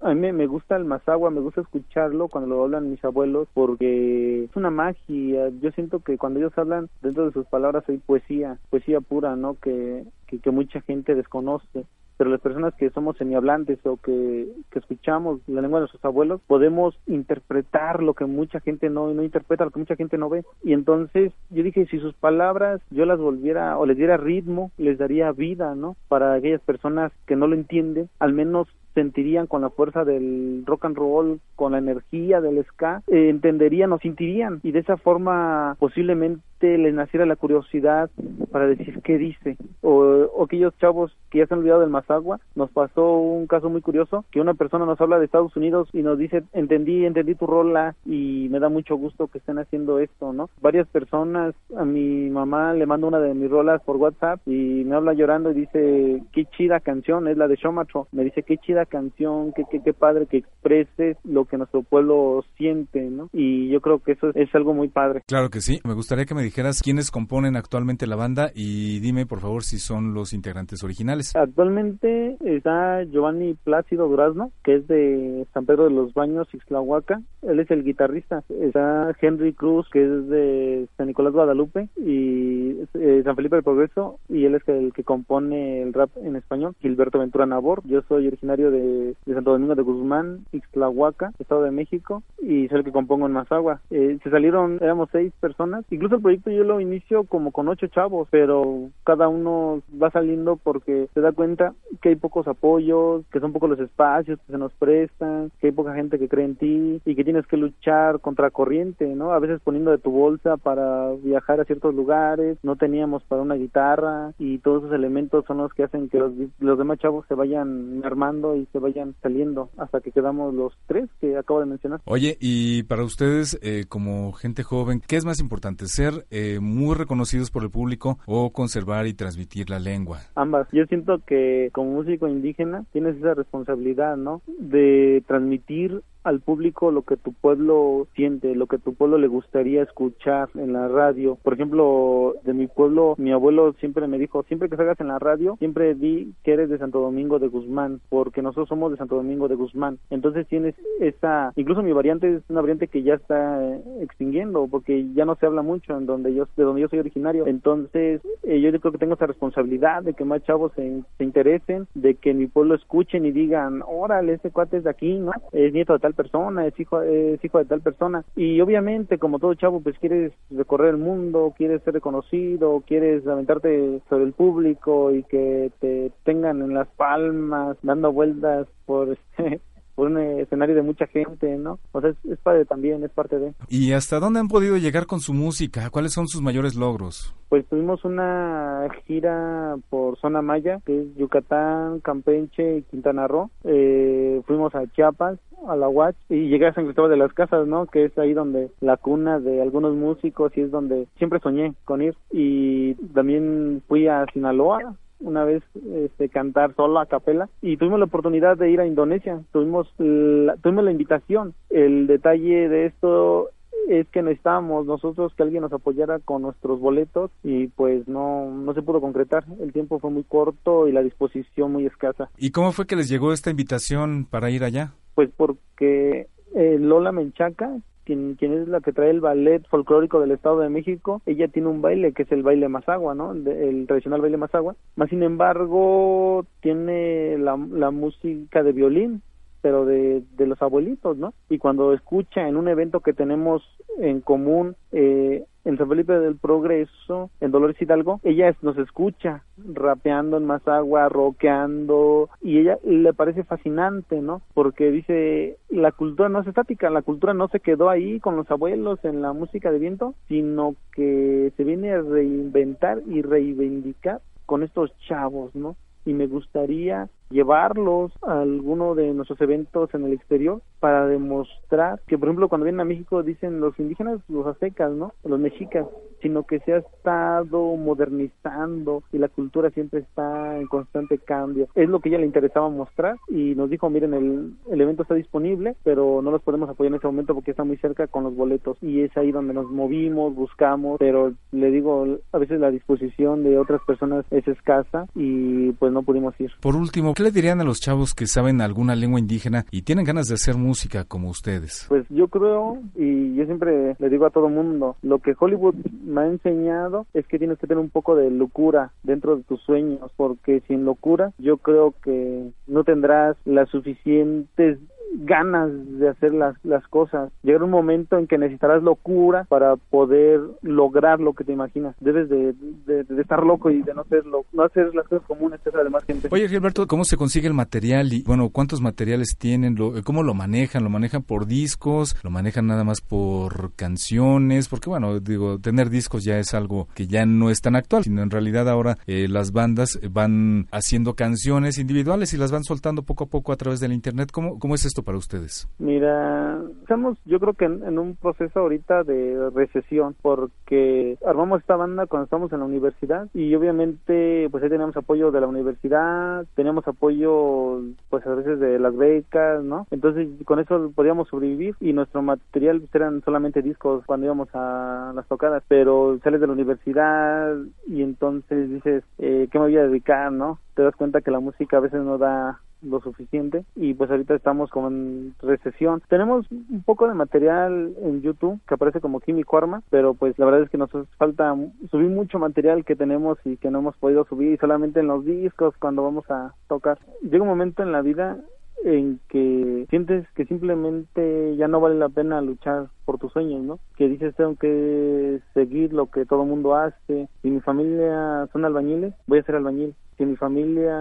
a 0.00 0.14
mí 0.14 0.32
me 0.32 0.46
gusta 0.46 0.76
el 0.76 0.84
Mazagua, 0.84 1.30
me 1.30 1.40
gusta 1.40 1.60
escucharlo 1.60 2.28
cuando 2.28 2.54
lo 2.54 2.64
hablan 2.64 2.90
mis 2.90 3.04
abuelos 3.04 3.48
porque 3.54 4.44
es 4.44 4.56
una 4.56 4.70
magia. 4.70 5.48
Yo 5.60 5.70
siento 5.72 6.00
que 6.00 6.18
cuando 6.18 6.40
ellos 6.40 6.56
hablan, 6.56 6.88
dentro 7.02 7.26
de 7.26 7.32
sus 7.32 7.46
palabras 7.46 7.84
hay 7.88 7.98
poesía, 7.98 8.58
poesía 8.70 9.00
pura, 9.00 9.36
¿no? 9.36 9.54
Que, 9.54 10.04
que, 10.26 10.38
que 10.38 10.50
mucha 10.50 10.80
gente 10.80 11.14
desconoce 11.14 11.86
pero 12.20 12.28
las 12.28 12.42
personas 12.42 12.74
que 12.74 12.90
somos 12.90 13.16
semihablantes 13.16 13.78
o 13.86 13.96
que, 13.96 14.46
que, 14.70 14.78
escuchamos 14.78 15.40
la 15.46 15.62
lengua 15.62 15.78
de 15.78 15.84
nuestros 15.84 16.04
abuelos 16.04 16.42
podemos 16.46 16.94
interpretar 17.06 18.02
lo 18.02 18.12
que 18.12 18.26
mucha 18.26 18.60
gente 18.60 18.90
no, 18.90 19.14
no 19.14 19.22
interpreta, 19.22 19.64
lo 19.64 19.70
que 19.70 19.78
mucha 19.78 19.96
gente 19.96 20.18
no 20.18 20.28
ve. 20.28 20.44
Y 20.62 20.74
entonces 20.74 21.32
yo 21.48 21.62
dije, 21.62 21.86
si 21.86 21.98
sus 21.98 22.12
palabras 22.12 22.82
yo 22.90 23.06
las 23.06 23.18
volviera 23.18 23.78
o 23.78 23.86
les 23.86 23.96
diera 23.96 24.18
ritmo, 24.18 24.70
les 24.76 24.98
daría 24.98 25.32
vida, 25.32 25.74
¿no? 25.74 25.96
Para 26.08 26.34
aquellas 26.34 26.60
personas 26.60 27.10
que 27.24 27.36
no 27.36 27.46
lo 27.46 27.54
entienden, 27.54 28.10
al 28.18 28.34
menos 28.34 28.68
sentirían 28.94 29.46
con 29.46 29.62
la 29.62 29.70
fuerza 29.70 30.04
del 30.04 30.64
rock 30.66 30.86
and 30.86 30.96
roll, 30.96 31.40
con 31.56 31.72
la 31.72 31.78
energía 31.78 32.40
del 32.40 32.64
ska, 32.64 33.02
eh, 33.06 33.28
entenderían 33.28 33.92
o 33.92 33.98
sentirían. 33.98 34.60
Y 34.62 34.72
de 34.72 34.80
esa 34.80 34.96
forma 34.96 35.76
posiblemente 35.78 36.40
les 36.60 36.94
naciera 36.94 37.26
la 37.26 37.36
curiosidad 37.36 38.10
para 38.50 38.66
decir 38.66 39.00
qué 39.02 39.18
dice. 39.18 39.56
O, 39.82 40.44
aquellos 40.44 40.76
chavos 40.78 41.16
que 41.30 41.38
ya 41.38 41.46
se 41.46 41.54
han 41.54 41.60
olvidado 41.60 41.80
del 41.80 41.90
Mazagua 41.90 42.40
nos 42.54 42.70
pasó 42.70 43.18
un 43.18 43.46
caso 43.46 43.70
muy 43.70 43.80
curioso 43.80 44.24
que 44.30 44.40
una 44.40 44.54
persona 44.54 44.84
nos 44.84 45.00
habla 45.00 45.18
de 45.18 45.24
Estados 45.24 45.56
Unidos 45.56 45.88
y 45.92 46.02
nos 46.02 46.18
dice 46.18 46.42
entendí 46.52 47.04
entendí 47.04 47.34
tu 47.34 47.46
rola 47.46 47.94
y 48.04 48.48
me 48.50 48.58
da 48.58 48.68
mucho 48.68 48.96
gusto 48.96 49.28
que 49.28 49.38
estén 49.38 49.58
haciendo 49.58 49.98
esto 49.98 50.32
no 50.32 50.50
varias 50.60 50.88
personas 50.88 51.54
a 51.76 51.84
mi 51.84 52.28
mamá 52.30 52.74
le 52.74 52.86
mando 52.86 53.06
una 53.06 53.20
de 53.20 53.34
mis 53.34 53.50
rolas 53.50 53.80
por 53.82 53.96
WhatsApp 53.96 54.40
y 54.46 54.84
me 54.84 54.96
habla 54.96 55.12
llorando 55.12 55.50
y 55.50 55.54
dice 55.54 56.22
qué 56.32 56.46
chida 56.56 56.80
canción 56.80 57.28
es 57.28 57.36
la 57.36 57.48
de 57.48 57.56
Shomatro 57.56 58.08
me 58.12 58.24
dice 58.24 58.42
qué 58.42 58.56
chida 58.58 58.79
canción, 58.86 59.52
qué, 59.54 59.64
qué, 59.70 59.82
qué 59.82 59.92
padre 59.92 60.26
que 60.26 60.38
expreses 60.38 61.16
lo 61.24 61.44
que 61.44 61.58
nuestro 61.58 61.82
pueblo 61.82 62.44
siente, 62.56 63.02
¿no? 63.02 63.28
Y 63.32 63.68
yo 63.68 63.80
creo 63.80 63.98
que 64.00 64.12
eso 64.12 64.30
es 64.34 64.54
algo 64.54 64.74
muy 64.74 64.88
padre. 64.88 65.22
Claro 65.26 65.50
que 65.50 65.60
sí. 65.60 65.80
Me 65.84 65.94
gustaría 65.94 66.24
que 66.24 66.34
me 66.34 66.42
dijeras 66.42 66.82
quiénes 66.82 67.10
componen 67.10 67.56
actualmente 67.56 68.06
la 68.06 68.16
banda 68.16 68.50
y 68.54 69.00
dime, 69.00 69.26
por 69.26 69.40
favor, 69.40 69.62
si 69.62 69.78
son 69.78 70.14
los 70.14 70.32
integrantes 70.32 70.82
originales. 70.82 71.34
Actualmente 71.34 72.36
está 72.44 73.04
Giovanni 73.04 73.54
Plácido 73.54 74.08
Durazno, 74.08 74.52
que 74.64 74.76
es 74.76 74.88
de 74.88 75.46
San 75.52 75.66
Pedro 75.66 75.84
de 75.84 75.90
los 75.90 76.14
Baños, 76.14 76.48
Ixtlahuaca. 76.52 77.20
Él 77.42 77.60
es 77.60 77.70
el 77.70 77.84
guitarrista. 77.84 78.42
Está 78.48 79.14
Henry 79.20 79.54
Cruz, 79.54 79.88
que 79.92 80.04
es 80.04 80.28
de 80.28 80.88
San 80.96 81.06
Nicolás 81.06 81.32
Guadalupe 81.32 81.88
y 81.96 82.76
eh, 82.94 83.22
San 83.24 83.36
Felipe 83.36 83.56
del 83.56 83.64
Progreso, 83.64 84.18
y 84.28 84.44
él 84.44 84.54
es 84.54 84.68
el 84.68 84.92
que 84.92 85.04
compone 85.04 85.82
el 85.82 85.92
rap 85.92 86.10
en 86.16 86.36
español. 86.36 86.74
Gilberto 86.80 87.18
Ventura 87.18 87.46
Nabor. 87.46 87.82
Yo 87.84 88.02
soy 88.08 88.26
originario 88.26 88.69
de, 88.70 89.14
Santo 89.26 89.52
Domingo 89.52 89.74
de 89.74 89.82
Guzmán, 89.82 90.46
Ixtlahuaca, 90.52 91.32
Estado 91.38 91.62
de 91.62 91.70
México, 91.70 92.22
y 92.40 92.68
soy 92.68 92.78
el 92.78 92.84
que 92.84 92.92
compongo 92.92 93.26
en 93.26 93.32
Mazagua. 93.32 93.80
Eh, 93.90 94.18
se 94.22 94.30
salieron, 94.30 94.78
éramos 94.80 95.08
seis 95.12 95.32
personas, 95.40 95.84
incluso 95.90 96.16
el 96.16 96.22
proyecto 96.22 96.50
yo 96.50 96.64
lo 96.64 96.80
inicio 96.80 97.24
como 97.24 97.52
con 97.52 97.68
ocho 97.68 97.86
chavos, 97.88 98.28
pero 98.30 98.90
cada 99.04 99.28
uno 99.28 99.82
va 100.00 100.10
saliendo 100.10 100.56
porque 100.56 101.08
se 101.14 101.20
da 101.20 101.32
cuenta 101.32 101.74
que 102.00 102.10
hay 102.10 102.16
pocos 102.16 102.46
apoyos, 102.48 103.24
que 103.32 103.40
son 103.40 103.52
pocos 103.52 103.70
los 103.70 103.80
espacios 103.80 104.38
que 104.46 104.52
se 104.52 104.58
nos 104.58 104.72
prestan, 104.72 105.50
que 105.60 105.68
hay 105.68 105.72
poca 105.72 105.94
gente 105.94 106.18
que 106.18 106.28
cree 106.28 106.44
en 106.44 106.56
ti 106.56 107.00
y 107.04 107.14
que 107.14 107.24
tienes 107.24 107.46
que 107.46 107.56
luchar 107.56 108.20
contra 108.20 108.50
corriente, 108.50 109.06
¿no? 109.14 109.32
A 109.32 109.38
veces 109.38 109.60
poniendo 109.62 109.90
de 109.90 109.98
tu 109.98 110.10
bolsa 110.10 110.56
para 110.56 111.12
viajar 111.22 111.60
a 111.60 111.64
ciertos 111.64 111.94
lugares, 111.94 112.58
no 112.62 112.76
teníamos 112.76 113.22
para 113.24 113.42
una 113.42 113.54
guitarra 113.54 114.32
y 114.38 114.58
todos 114.58 114.84
esos 114.84 114.94
elementos 114.94 115.44
son 115.46 115.58
los 115.58 115.72
que 115.74 115.84
hacen 115.84 116.08
que 116.08 116.18
los, 116.18 116.32
los 116.58 116.78
demás 116.78 116.98
chavos 116.98 117.26
se 117.26 117.34
vayan 117.34 118.02
armando 118.04 118.56
se 118.72 118.78
vayan 118.78 119.14
saliendo 119.22 119.70
hasta 119.76 120.00
que 120.00 120.12
quedamos 120.12 120.54
los 120.54 120.72
tres 120.86 121.08
que 121.20 121.36
acabo 121.36 121.60
de 121.60 121.66
mencionar. 121.66 122.00
Oye, 122.04 122.36
y 122.40 122.84
para 122.84 123.04
ustedes 123.04 123.58
eh, 123.62 123.84
como 123.88 124.32
gente 124.32 124.62
joven, 124.62 125.02
¿qué 125.06 125.16
es 125.16 125.24
más 125.24 125.40
importante? 125.40 125.86
¿Ser 125.86 126.26
eh, 126.30 126.58
muy 126.60 126.94
reconocidos 126.94 127.50
por 127.50 127.62
el 127.62 127.70
público 127.70 128.18
o 128.26 128.52
conservar 128.52 129.06
y 129.06 129.14
transmitir 129.14 129.70
la 129.70 129.78
lengua? 129.78 130.20
Ambas. 130.34 130.68
Yo 130.72 130.84
siento 130.86 131.20
que 131.26 131.70
como 131.72 131.92
músico 131.92 132.28
indígena 132.28 132.84
tienes 132.92 133.16
esa 133.16 133.34
responsabilidad, 133.34 134.16
¿no? 134.16 134.42
De 134.58 135.22
transmitir 135.26 136.02
al 136.24 136.40
público 136.40 136.90
lo 136.90 137.02
que 137.02 137.16
tu 137.16 137.32
pueblo 137.32 138.06
siente, 138.14 138.54
lo 138.54 138.66
que 138.66 138.78
tu 138.78 138.94
pueblo 138.94 139.18
le 139.18 139.28
gustaría 139.28 139.82
escuchar 139.82 140.48
en 140.54 140.72
la 140.72 140.88
radio. 140.88 141.38
Por 141.42 141.54
ejemplo, 141.54 142.34
de 142.44 142.54
mi 142.54 142.66
pueblo, 142.66 143.14
mi 143.18 143.32
abuelo 143.32 143.74
siempre 143.80 144.06
me 144.06 144.18
dijo, 144.18 144.42
siempre 144.44 144.68
que 144.68 144.76
salgas 144.76 145.00
en 145.00 145.08
la 145.08 145.18
radio, 145.18 145.56
siempre 145.58 145.94
di 145.94 146.34
que 146.44 146.52
eres 146.52 146.68
de 146.68 146.78
Santo 146.78 147.00
Domingo 147.00 147.38
de 147.38 147.48
Guzmán, 147.48 148.00
porque 148.08 148.42
nosotros 148.42 148.68
somos 148.68 148.90
de 148.90 148.98
Santo 148.98 149.16
Domingo 149.16 149.48
de 149.48 149.54
Guzmán. 149.54 149.98
Entonces 150.10 150.46
tienes 150.46 150.74
esa, 151.00 151.52
incluso 151.56 151.82
mi 151.82 151.92
variante 151.92 152.36
es 152.36 152.42
una 152.48 152.60
variante 152.60 152.88
que 152.88 153.02
ya 153.02 153.14
está 153.14 153.62
eh, 153.62 153.82
extinguiendo, 154.00 154.68
porque 154.70 155.06
ya 155.14 155.24
no 155.24 155.36
se 155.36 155.46
habla 155.46 155.62
mucho 155.62 155.96
en 155.96 156.06
donde 156.06 156.34
yo, 156.34 156.46
de 156.56 156.64
donde 156.64 156.82
yo 156.82 156.88
soy 156.88 156.98
originario. 156.98 157.46
Entonces, 157.46 158.20
eh, 158.42 158.60
yo 158.60 158.70
creo 158.80 158.92
que 158.92 158.98
tengo 158.98 159.14
esa 159.14 159.26
responsabilidad 159.26 160.02
de 160.02 160.14
que 160.14 160.24
más 160.24 160.42
chavos 160.44 160.72
se, 160.74 161.02
se 161.18 161.24
interesen, 161.24 161.86
de 161.94 162.14
que 162.14 162.30
en 162.30 162.38
mi 162.38 162.46
pueblo 162.46 162.74
escuchen 162.74 163.24
y 163.24 163.32
digan, 163.32 163.82
órale, 163.86 164.34
ese 164.34 164.50
cuate 164.50 164.78
es 164.78 164.84
de 164.84 164.90
aquí, 164.90 165.14
¿no? 165.18 165.32
Es 165.52 165.72
nieto 165.72 165.92
de 165.92 165.98
tal 165.98 166.09
persona, 166.14 166.66
es 166.66 166.78
hijo, 166.78 167.02
es 167.02 167.44
hijo 167.44 167.58
de 167.58 167.64
tal 167.64 167.80
persona. 167.80 168.24
Y 168.36 168.60
obviamente, 168.60 169.18
como 169.18 169.38
todo 169.38 169.54
chavo, 169.54 169.80
pues 169.80 169.98
quieres 169.98 170.32
recorrer 170.50 170.90
el 170.90 170.98
mundo, 170.98 171.54
quieres 171.56 171.82
ser 171.82 171.94
reconocido, 171.94 172.82
quieres 172.86 173.26
aventarte 173.26 174.00
sobre 174.08 174.24
el 174.24 174.32
público 174.32 175.12
y 175.12 175.22
que 175.24 175.70
te 175.80 176.12
tengan 176.24 176.62
en 176.62 176.74
las 176.74 176.88
palmas, 176.88 177.76
dando 177.82 178.12
vueltas 178.12 178.66
por 178.86 179.08
este 179.36 179.60
por 180.00 180.10
un 180.10 180.16
escenario 180.16 180.74
de 180.74 180.80
mucha 180.80 181.06
gente, 181.08 181.58
¿no? 181.58 181.78
O 181.92 182.00
sea, 182.00 182.08
es, 182.08 182.16
es 182.24 182.38
padre 182.38 182.64
también, 182.64 183.04
es 183.04 183.10
parte 183.10 183.38
de. 183.38 183.52
¿Y 183.68 183.92
hasta 183.92 184.18
dónde 184.18 184.40
han 184.40 184.48
podido 184.48 184.78
llegar 184.78 185.04
con 185.04 185.20
su 185.20 185.34
música? 185.34 185.90
¿Cuáles 185.90 186.14
son 186.14 186.26
sus 186.26 186.40
mayores 186.40 186.74
logros? 186.74 187.34
Pues 187.50 187.66
tuvimos 187.66 188.02
una 188.06 188.88
gira 189.06 189.76
por 189.90 190.18
zona 190.18 190.40
maya, 190.40 190.80
que 190.86 191.02
es 191.02 191.16
Yucatán, 191.16 192.00
Campeche 192.00 192.78
y 192.78 192.82
Quintana 192.84 193.28
Roo. 193.28 193.50
Eh, 193.64 194.40
fuimos 194.46 194.74
a 194.74 194.86
Chiapas, 194.86 195.38
a 195.68 195.76
la 195.76 195.90
Huach 195.90 196.16
y 196.30 196.48
llegué 196.48 196.68
a 196.68 196.72
San 196.72 196.84
Cristóbal 196.84 197.10
de 197.10 197.18
las 197.18 197.34
Casas, 197.34 197.66
¿no? 197.66 197.84
Que 197.84 198.06
es 198.06 198.16
ahí 198.16 198.32
donde 198.32 198.70
la 198.80 198.96
cuna 198.96 199.38
de 199.38 199.60
algunos 199.60 199.94
músicos 199.94 200.50
y 200.56 200.62
es 200.62 200.70
donde 200.70 201.08
siempre 201.18 201.40
soñé 201.40 201.74
con 201.84 202.00
ir. 202.00 202.16
Y 202.30 202.94
también 203.12 203.82
fui 203.86 204.08
a 204.08 204.24
Sinaloa, 204.32 204.96
una 205.20 205.44
vez 205.44 205.62
este, 205.94 206.28
cantar 206.28 206.74
solo 206.74 206.98
a 206.98 207.06
capela 207.06 207.48
y 207.62 207.76
tuvimos 207.76 207.98
la 207.98 208.06
oportunidad 208.06 208.56
de 208.56 208.70
ir 208.70 208.80
a 208.80 208.86
Indonesia, 208.86 209.42
tuvimos 209.52 209.88
la, 209.98 210.56
tuvimos 210.56 210.84
la 210.84 210.92
invitación. 210.92 211.54
El 211.68 212.06
detalle 212.06 212.68
de 212.68 212.86
esto 212.86 213.50
es 213.88 214.08
que 214.08 214.22
necesitábamos 214.22 214.86
nosotros 214.86 215.32
que 215.34 215.42
alguien 215.42 215.62
nos 215.62 215.72
apoyara 215.72 216.18
con 216.20 216.42
nuestros 216.42 216.80
boletos 216.80 217.30
y 217.42 217.68
pues 217.68 218.06
no 218.08 218.50
no 218.50 218.74
se 218.74 218.82
pudo 218.82 219.00
concretar. 219.00 219.44
El 219.60 219.72
tiempo 219.72 219.98
fue 219.98 220.10
muy 220.10 220.24
corto 220.24 220.88
y 220.88 220.92
la 220.92 221.02
disposición 221.02 221.72
muy 221.72 221.86
escasa. 221.86 222.30
¿Y 222.38 222.50
cómo 222.50 222.72
fue 222.72 222.86
que 222.86 222.96
les 222.96 223.08
llegó 223.08 223.32
esta 223.32 223.50
invitación 223.50 224.26
para 224.28 224.50
ir 224.50 224.64
allá? 224.64 224.94
Pues 225.14 225.30
porque 225.36 226.28
eh, 226.54 226.78
Lola 226.78 227.12
Menchaca 227.12 227.78
quien, 228.04 228.34
quien 228.34 228.52
es 228.52 228.68
la 228.68 228.80
que 228.80 228.92
trae 228.92 229.10
el 229.10 229.20
ballet 229.20 229.66
folclórico 229.68 230.20
del 230.20 230.32
Estado 230.32 230.60
de 230.60 230.68
México, 230.68 231.22
ella 231.26 231.48
tiene 231.48 231.68
un 231.68 231.82
baile 231.82 232.12
que 232.12 232.22
es 232.22 232.32
el 232.32 232.42
baile 232.42 232.68
mazagua, 232.68 233.14
¿no? 233.14 233.32
El 233.32 233.86
tradicional 233.86 234.20
baile 234.20 234.36
mazagua. 234.36 234.76
Más 234.96 235.10
sin 235.10 235.22
embargo, 235.22 236.44
tiene 236.60 237.38
la, 237.38 237.56
la 237.70 237.90
música 237.90 238.62
de 238.62 238.72
violín, 238.72 239.22
pero 239.60 239.84
de, 239.84 240.22
de 240.36 240.46
los 240.46 240.60
abuelitos, 240.62 241.16
¿no? 241.16 241.34
Y 241.48 241.58
cuando 241.58 241.92
escucha 241.92 242.48
en 242.48 242.56
un 242.56 242.68
evento 242.68 243.00
que 243.00 243.12
tenemos 243.12 243.62
en 243.98 244.20
común 244.20 244.76
eh, 244.92 245.44
en 245.64 245.76
San 245.76 245.88
Felipe 245.88 246.18
del 246.18 246.36
Progreso, 246.36 247.30
en 247.40 247.50
Dolores 247.50 247.80
Hidalgo, 247.80 248.20
ella 248.22 248.54
nos 248.62 248.78
escucha 248.78 249.44
rapeando 249.58 250.38
en 250.38 250.46
Mazagua, 250.46 251.08
rockeando, 251.08 252.30
y 252.40 252.58
ella 252.58 252.78
le 252.82 253.12
parece 253.12 253.44
fascinante, 253.44 254.20
¿no? 254.20 254.42
Porque 254.54 254.90
dice, 254.90 255.58
la 255.68 255.92
cultura 255.92 256.28
no 256.28 256.40
es 256.40 256.46
estática, 256.46 256.88
la 256.88 257.02
cultura 257.02 257.34
no 257.34 257.48
se 257.48 257.60
quedó 257.60 257.90
ahí 257.90 258.20
con 258.20 258.36
los 258.36 258.50
abuelos 258.50 259.04
en 259.04 259.20
la 259.20 259.32
música 259.32 259.70
de 259.70 259.78
viento, 259.78 260.14
sino 260.28 260.74
que 260.94 261.52
se 261.56 261.64
viene 261.64 261.92
a 261.92 262.00
reinventar 262.00 263.02
y 263.06 263.22
reivindicar 263.22 264.20
con 264.46 264.62
estos 264.62 264.90
chavos, 265.06 265.54
¿no? 265.54 265.76
Y 266.06 266.14
me 266.14 266.26
gustaría 266.26 267.08
llevarlos 267.30 268.12
a 268.22 268.40
alguno 268.40 268.94
de 268.94 269.12
nuestros 269.12 269.40
eventos 269.40 269.92
en 269.94 270.04
el 270.04 270.12
exterior 270.12 270.60
para 270.80 271.06
demostrar 271.06 272.00
que, 272.06 272.18
por 272.18 272.28
ejemplo, 272.28 272.48
cuando 272.48 272.64
vienen 272.64 272.80
a 272.80 272.84
México 272.84 273.22
dicen 273.22 273.60
los 273.60 273.78
indígenas, 273.78 274.20
los 274.28 274.46
aztecas, 274.46 274.90
¿no? 274.92 275.12
Los 275.24 275.38
mexicas, 275.38 275.86
sino 276.22 276.44
que 276.44 276.60
se 276.60 276.72
ha 276.72 276.78
estado 276.78 277.76
modernizando 277.76 279.02
y 279.12 279.18
la 279.18 279.28
cultura 279.28 279.70
siempre 279.70 280.00
está 280.00 280.58
en 280.58 280.66
constante 280.66 281.18
cambio. 281.18 281.68
Es 281.74 281.88
lo 281.88 282.00
que 282.00 282.08
ella 282.08 282.18
le 282.18 282.26
interesaba 282.26 282.68
mostrar 282.68 283.16
y 283.28 283.54
nos 283.54 283.70
dijo, 283.70 283.90
miren, 283.90 284.14
el, 284.14 284.54
el 284.70 284.80
evento 284.80 285.02
está 285.02 285.14
disponible, 285.14 285.76
pero 285.84 286.22
no 286.22 286.30
los 286.30 286.42
podemos 286.42 286.68
apoyar 286.68 286.92
en 286.92 286.98
ese 286.98 287.06
momento 287.06 287.34
porque 287.34 287.52
está 287.52 287.64
muy 287.64 287.76
cerca 287.76 288.06
con 288.06 288.24
los 288.24 288.34
boletos 288.34 288.76
y 288.80 289.02
es 289.02 289.16
ahí 289.16 289.32
donde 289.32 289.54
nos 289.54 289.70
movimos, 289.70 290.34
buscamos, 290.34 290.98
pero 290.98 291.32
le 291.52 291.70
digo, 291.70 292.18
a 292.32 292.38
veces 292.38 292.60
la 292.60 292.70
disposición 292.70 293.42
de 293.44 293.58
otras 293.58 293.80
personas 293.86 294.24
es 294.30 294.46
escasa 294.48 295.06
y 295.14 295.72
pues 295.72 295.92
no 295.92 296.02
pudimos 296.02 296.38
ir. 296.40 296.50
Por 296.60 296.76
último, 296.76 297.14
¿qué 297.20 297.24
le 297.24 297.32
dirían 297.32 297.60
a 297.60 297.64
los 297.64 297.82
chavos 297.82 298.14
que 298.14 298.26
saben 298.26 298.62
alguna 298.62 298.96
lengua 298.96 299.20
indígena 299.20 299.66
y 299.70 299.82
tienen 299.82 300.06
ganas 300.06 300.28
de 300.28 300.36
hacer 300.36 300.56
música 300.56 301.04
como 301.04 301.28
ustedes? 301.28 301.84
Pues 301.86 302.06
yo 302.08 302.28
creo, 302.28 302.78
y 302.96 303.34
yo 303.34 303.44
siempre 303.44 303.94
le 303.98 304.08
digo 304.08 304.24
a 304.24 304.30
todo 304.30 304.48
mundo, 304.48 304.96
lo 305.02 305.18
que 305.18 305.34
Hollywood 305.38 305.74
me 306.02 306.22
ha 306.22 306.26
enseñado 306.28 307.06
es 307.12 307.26
que 307.26 307.38
tienes 307.38 307.58
que 307.58 307.66
tener 307.66 307.82
un 307.82 307.90
poco 307.90 308.16
de 308.16 308.30
locura 308.30 308.92
dentro 309.02 309.36
de 309.36 309.42
tus 309.42 309.60
sueños, 309.60 310.10
porque 310.16 310.62
sin 310.66 310.86
locura 310.86 311.34
yo 311.36 311.58
creo 311.58 311.92
que 312.02 312.52
no 312.66 312.84
tendrás 312.84 313.36
las 313.44 313.68
suficientes 313.68 314.78
ganas 315.12 315.70
de 315.98 316.08
hacer 316.08 316.32
las, 316.34 316.54
las 316.64 316.86
cosas. 316.88 317.30
Llegará 317.42 317.64
un 317.64 317.70
momento 317.70 318.18
en 318.18 318.26
que 318.26 318.38
necesitarás 318.38 318.82
locura 318.82 319.44
para 319.48 319.76
poder 319.76 320.40
lograr 320.62 321.20
lo 321.20 321.32
que 321.34 321.44
te 321.44 321.52
imaginas. 321.52 321.94
Debes 322.00 322.28
de, 322.28 322.54
de- 322.86 323.04
de 323.04 323.22
estar 323.22 323.44
loco 323.44 323.70
y 323.70 323.82
de 323.82 323.94
no 323.94 324.02
hacerlo, 324.02 324.44
no 324.52 324.62
hacer 324.62 324.94
las 324.94 325.06
cosas 325.08 325.26
comunes 325.26 325.60
que 325.60 325.68
hace 325.70 325.78
la 325.78 325.84
demás 325.84 326.04
gente. 326.04 326.28
Oye, 326.30 326.48
Gilberto, 326.48 326.86
¿cómo 326.86 327.04
se 327.04 327.16
consigue 327.16 327.48
el 327.48 327.54
material 327.54 328.12
y, 328.12 328.22
bueno, 328.22 328.50
cuántos 328.50 328.80
materiales 328.80 329.36
tienen? 329.38 329.74
Lo- 329.76 329.92
¿Cómo 330.04 330.22
lo 330.22 330.34
manejan? 330.34 330.84
¿Lo 330.84 330.90
manejan 330.90 331.22
por 331.22 331.46
discos? 331.46 332.16
¿Lo 332.22 332.30
manejan 332.30 332.66
nada 332.66 332.84
más 332.84 333.00
por 333.00 333.72
canciones? 333.74 334.68
Porque, 334.68 334.88
bueno, 334.90 335.20
digo, 335.20 335.58
tener 335.58 335.90
discos 335.90 336.24
ya 336.24 336.38
es 336.38 336.54
algo 336.54 336.88
que 336.94 337.06
ya 337.06 337.26
no 337.26 337.50
es 337.50 337.60
tan 337.60 337.76
actual, 337.76 338.04
sino 338.04 338.22
en 338.22 338.30
realidad 338.30 338.68
ahora 338.68 338.96
eh, 339.06 339.26
las 339.28 339.52
bandas 339.52 339.98
van 340.10 340.66
haciendo 340.72 341.14
canciones 341.14 341.78
individuales 341.78 342.32
y 342.34 342.36
las 342.36 342.52
van 342.52 342.64
soltando 342.64 343.02
poco 343.02 343.24
a 343.24 343.26
poco 343.28 343.52
a 343.52 343.56
través 343.56 343.80
del 343.80 343.92
Internet. 343.92 344.30
¿Cómo, 344.32 344.58
cómo 344.58 344.74
es 344.74 344.84
esto 344.84 344.99
para 345.02 345.18
ustedes? 345.18 345.68
Mira, 345.78 346.60
estamos 346.80 347.18
yo 347.24 347.40
creo 347.40 347.54
que 347.54 347.64
en, 347.64 347.98
un 347.98 348.16
proceso 348.16 348.60
ahorita 348.60 349.04
de 349.04 349.50
recesión 349.50 350.14
porque 350.20 351.18
armamos 351.26 351.60
esta 351.60 351.76
banda 351.76 352.06
cuando 352.06 352.24
estamos 352.24 352.52
en 352.52 352.60
la 352.60 352.64
universidad 352.64 353.28
y 353.34 353.54
obviamente 353.54 354.48
pues 354.50 354.62
ahí 354.62 354.70
teníamos 354.70 354.96
apoyo 354.96 355.30
de 355.30 355.40
la 355.40 355.46
universidad, 355.46 356.46
teníamos 356.54 356.86
apoyo 356.88 357.80
pues 358.08 358.26
a 358.26 358.34
veces 358.34 358.60
de 358.60 358.78
las 358.78 358.96
becas, 358.96 359.62
¿no? 359.62 359.86
Entonces 359.90 360.28
con 360.44 360.58
eso 360.58 360.92
podíamos 360.94 361.28
sobrevivir 361.28 361.74
y 361.80 361.92
nuestro 361.92 362.22
material 362.22 362.80
pues, 362.80 362.94
eran 362.94 363.22
solamente 363.22 363.62
discos 363.62 364.04
cuando 364.06 364.26
íbamos 364.26 364.48
a 364.54 365.12
las 365.14 365.26
tocadas, 365.28 365.62
pero 365.68 366.18
sales 366.22 366.40
de 366.40 366.46
la 366.46 366.52
universidad 366.52 367.56
y 367.86 368.02
entonces 368.02 368.70
dices, 368.70 369.04
eh, 369.18 369.48
¿qué 369.50 369.58
me 369.58 369.66
voy 369.66 369.76
a 369.76 369.86
dedicar, 369.86 370.32
no? 370.32 370.58
Te 370.74 370.82
das 370.82 370.96
cuenta 370.96 371.20
que 371.20 371.30
la 371.30 371.40
música 371.40 371.76
a 371.76 371.80
veces 371.80 372.02
no 372.02 372.18
da 372.18 372.60
lo 372.82 373.00
suficiente 373.00 373.64
y 373.76 373.94
pues 373.94 374.10
ahorita 374.10 374.34
estamos 374.34 374.70
como 374.70 374.88
en 374.88 375.34
recesión. 375.40 376.02
Tenemos 376.08 376.46
un 376.50 376.82
poco 376.84 377.08
de 377.08 377.14
material 377.14 377.94
en 378.02 378.22
YouTube 378.22 378.60
que 378.66 378.74
aparece 378.74 379.00
como 379.00 379.20
Químico 379.20 379.56
Arma, 379.56 379.82
pero 379.90 380.14
pues 380.14 380.38
la 380.38 380.46
verdad 380.46 380.62
es 380.62 380.70
que 380.70 380.78
nos 380.78 380.90
falta 381.18 381.54
subir 381.90 382.08
mucho 382.08 382.38
material 382.38 382.84
que 382.84 382.96
tenemos 382.96 383.38
y 383.44 383.56
que 383.56 383.70
no 383.70 383.80
hemos 383.80 383.96
podido 383.96 384.24
subir 384.24 384.52
y 384.52 384.56
solamente 384.56 385.00
en 385.00 385.06
los 385.06 385.24
discos 385.24 385.74
cuando 385.78 386.02
vamos 386.02 386.30
a 386.30 386.54
tocar. 386.68 386.98
Llega 387.22 387.42
un 387.42 387.48
momento 387.48 387.82
en 387.82 387.92
la 387.92 388.02
vida 388.02 388.38
en 388.84 389.20
que 389.28 389.86
sientes 389.90 390.26
que 390.34 390.46
simplemente 390.46 391.56
ya 391.56 391.68
no 391.68 391.80
vale 391.80 391.96
la 391.96 392.08
pena 392.08 392.40
luchar 392.40 392.88
por 393.04 393.18
tus 393.18 393.32
sueños, 393.32 393.62
¿no? 393.62 393.78
Que 393.96 394.08
dices 394.08 394.34
tengo 394.36 394.56
que 394.56 395.40
seguir 395.54 395.92
lo 395.92 396.10
que 396.10 396.24
todo 396.24 396.44
mundo 396.44 396.74
hace. 396.74 397.28
Si 397.42 397.50
mi 397.50 397.60
familia 397.60 398.48
son 398.52 398.64
albañiles, 398.64 399.14
voy 399.26 399.40
a 399.40 399.42
ser 399.42 399.56
albañil. 399.56 399.94
Si 400.20 400.26
mi 400.26 400.36
familia 400.36 400.94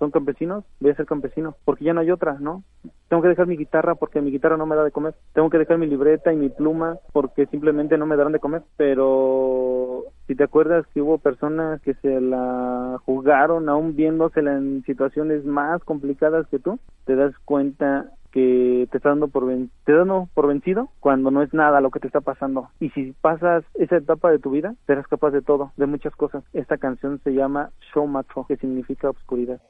son 0.00 0.10
campesinos, 0.10 0.64
voy 0.80 0.90
a 0.90 0.96
ser 0.96 1.06
campesino, 1.06 1.54
porque 1.64 1.84
ya 1.84 1.94
no 1.94 2.00
hay 2.00 2.10
otra, 2.10 2.38
¿no? 2.40 2.64
Tengo 3.06 3.22
que 3.22 3.28
dejar 3.28 3.46
mi 3.46 3.56
guitarra 3.56 3.94
porque 3.94 4.20
mi 4.20 4.32
guitarra 4.32 4.56
no 4.56 4.66
me 4.66 4.74
da 4.74 4.82
de 4.82 4.90
comer. 4.90 5.14
Tengo 5.32 5.48
que 5.48 5.58
dejar 5.58 5.78
mi 5.78 5.86
libreta 5.86 6.32
y 6.32 6.36
mi 6.36 6.48
pluma 6.48 6.98
porque 7.12 7.46
simplemente 7.46 7.96
no 7.96 8.06
me 8.06 8.16
darán 8.16 8.32
de 8.32 8.40
comer. 8.40 8.62
Pero 8.76 10.06
si 10.26 10.34
te 10.34 10.42
acuerdas 10.42 10.84
que 10.92 11.00
hubo 11.00 11.18
personas 11.18 11.80
que 11.82 11.94
se 11.94 12.20
la 12.20 12.98
jugaron 13.06 13.68
aún 13.68 13.94
viéndosela 13.94 14.56
en 14.56 14.82
situaciones 14.86 15.44
más 15.44 15.80
complicadas 15.84 16.48
que 16.48 16.58
tú, 16.58 16.80
te 17.04 17.14
das 17.14 17.32
cuenta 17.44 18.10
que 18.30 18.86
te 18.90 18.96
está 18.98 19.10
dando 19.10 19.28
por 19.28 19.46
te 19.84 19.92
dando 19.92 20.28
por 20.34 20.46
vencido 20.46 20.90
cuando 21.00 21.30
no 21.30 21.42
es 21.42 21.52
nada 21.52 21.80
lo 21.80 21.90
que 21.90 22.00
te 22.00 22.06
está 22.06 22.20
pasando. 22.20 22.68
Y 22.80 22.90
si 22.90 23.12
pasas 23.20 23.64
esa 23.74 23.96
etapa 23.96 24.30
de 24.30 24.38
tu 24.38 24.50
vida 24.50 24.74
serás 24.86 25.06
capaz 25.06 25.30
de 25.30 25.42
todo 25.42 25.72
de 25.76 25.86
muchas 25.86 26.14
cosas. 26.14 26.44
Esta 26.52 26.78
canción 26.78 27.20
se 27.24 27.34
llama 27.34 27.70
Show 27.92 28.06
Macho 28.06 28.46
que 28.46 28.56
significa 28.56 29.10
oscuridad 29.10 29.60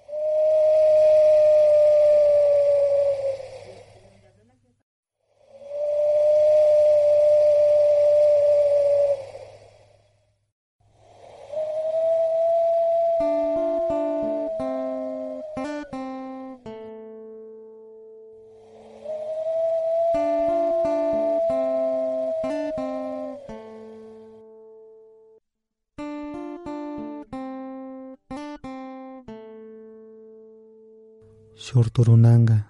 Purunanga 32.00 32.64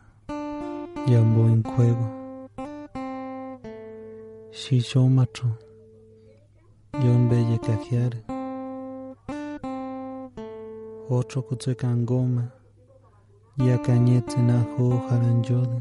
Yambo 1.06 1.42
Incuego 1.54 2.06
Shishomatro 4.50 5.50
belle 7.28 7.58
Kajiare 7.58 8.24
Otro 11.08 11.42
Kutsukangoma 11.42 12.50
Yakañete 13.56 14.42
Naho 14.42 14.98
Haranjode 15.08 15.80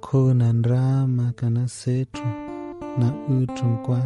Konan 0.00 0.62
Rama 0.64 1.34
canacetro 1.36 2.24
Na 2.96 3.12
Utrunkwa 3.28 4.00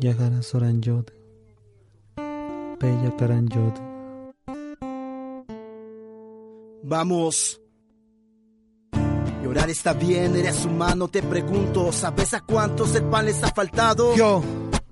Yahara 0.00 0.40
Soranjode 0.42 1.12
Peya 2.78 3.10
caranjode. 3.18 3.95
Vamos. 6.88 7.60
Llorar 9.42 9.68
está 9.70 9.92
bien, 9.92 10.36
eres 10.36 10.64
humano, 10.64 11.08
te 11.08 11.20
pregunto, 11.20 11.90
¿sabes 11.90 12.32
a 12.32 12.42
cuántos 12.42 12.94
el 12.94 13.02
pan 13.04 13.26
les 13.26 13.42
ha 13.42 13.48
faltado? 13.48 14.14
Yo. 14.14 14.40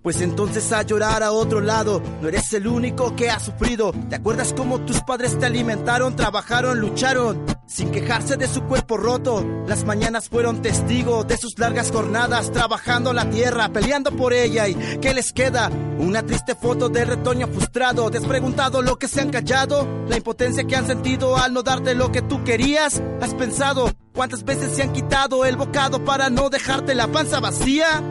Pues 0.03 0.20
entonces 0.20 0.72
a 0.72 0.82
llorar 0.82 1.22
a 1.22 1.30
otro 1.30 1.61
lado, 1.61 2.03
no 2.20 2.26
eres 2.26 2.53
el 2.53 2.66
único 2.66 3.14
que 3.14 3.30
ha 3.30 3.38
sufrido. 3.38 3.92
¿Te 4.11 4.16
acuerdas 4.16 4.53
cómo 4.55 4.80
tus 4.80 5.03
padres 5.03 5.38
te 5.38 5.47
alimentaron, 5.47 6.16
trabajaron, 6.16 6.80
lucharon? 6.80 7.47
Sin 7.66 7.90
quejarse 7.90 8.36
de 8.36 8.46
su 8.46 8.62
cuerpo 8.64 8.98
roto, 8.98 9.42
las 9.66 9.84
mañanas 9.84 10.28
fueron 10.28 10.60
testigo 10.60 11.24
de 11.24 11.38
sus 11.38 11.58
largas 11.58 11.90
jornadas, 11.90 12.52
trabajando 12.52 13.14
la 13.14 13.30
tierra, 13.30 13.70
peleando 13.70 14.10
por 14.12 14.34
ella. 14.34 14.68
¿Y 14.68 14.74
qué 15.00 15.14
les 15.14 15.32
queda? 15.32 15.70
Una 15.98 16.22
triste 16.22 16.54
foto 16.54 16.90
de 16.90 17.06
retoño 17.06 17.48
frustrado. 17.48 18.10
¿Te 18.10 18.18
has 18.18 18.24
preguntado 18.24 18.82
lo 18.82 18.98
que 18.98 19.08
se 19.08 19.22
han 19.22 19.30
callado? 19.30 19.88
La 20.08 20.18
impotencia 20.18 20.64
que 20.64 20.76
han 20.76 20.86
sentido 20.86 21.38
al 21.38 21.54
no 21.54 21.62
darte 21.62 21.94
lo 21.94 22.12
que 22.12 22.20
tú 22.20 22.44
querías. 22.44 23.02
¿Has 23.22 23.34
pensado 23.34 23.90
cuántas 24.12 24.44
veces 24.44 24.76
se 24.76 24.82
han 24.82 24.92
quitado 24.92 25.46
el 25.46 25.56
bocado 25.56 26.04
para 26.04 26.28
no 26.28 26.50
dejarte 26.50 26.94
la 26.94 27.08
panza 27.08 27.40
vacía? 27.40 28.02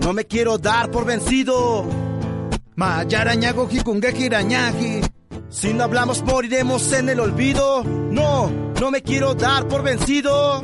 No 0.00 0.14
me 0.14 0.24
quiero 0.24 0.56
dar 0.56 0.90
por 0.90 1.04
vencido. 1.04 1.84
Si 5.50 5.74
no 5.74 5.84
hablamos 5.84 6.22
moriremos 6.22 6.92
en 6.92 7.08
el 7.08 7.20
olvido. 7.20 7.84
No, 7.84 8.69
no 8.80 8.90
me 8.90 9.02
quiero 9.02 9.34
dar 9.34 9.68
por 9.68 9.82
vencido. 9.82 10.62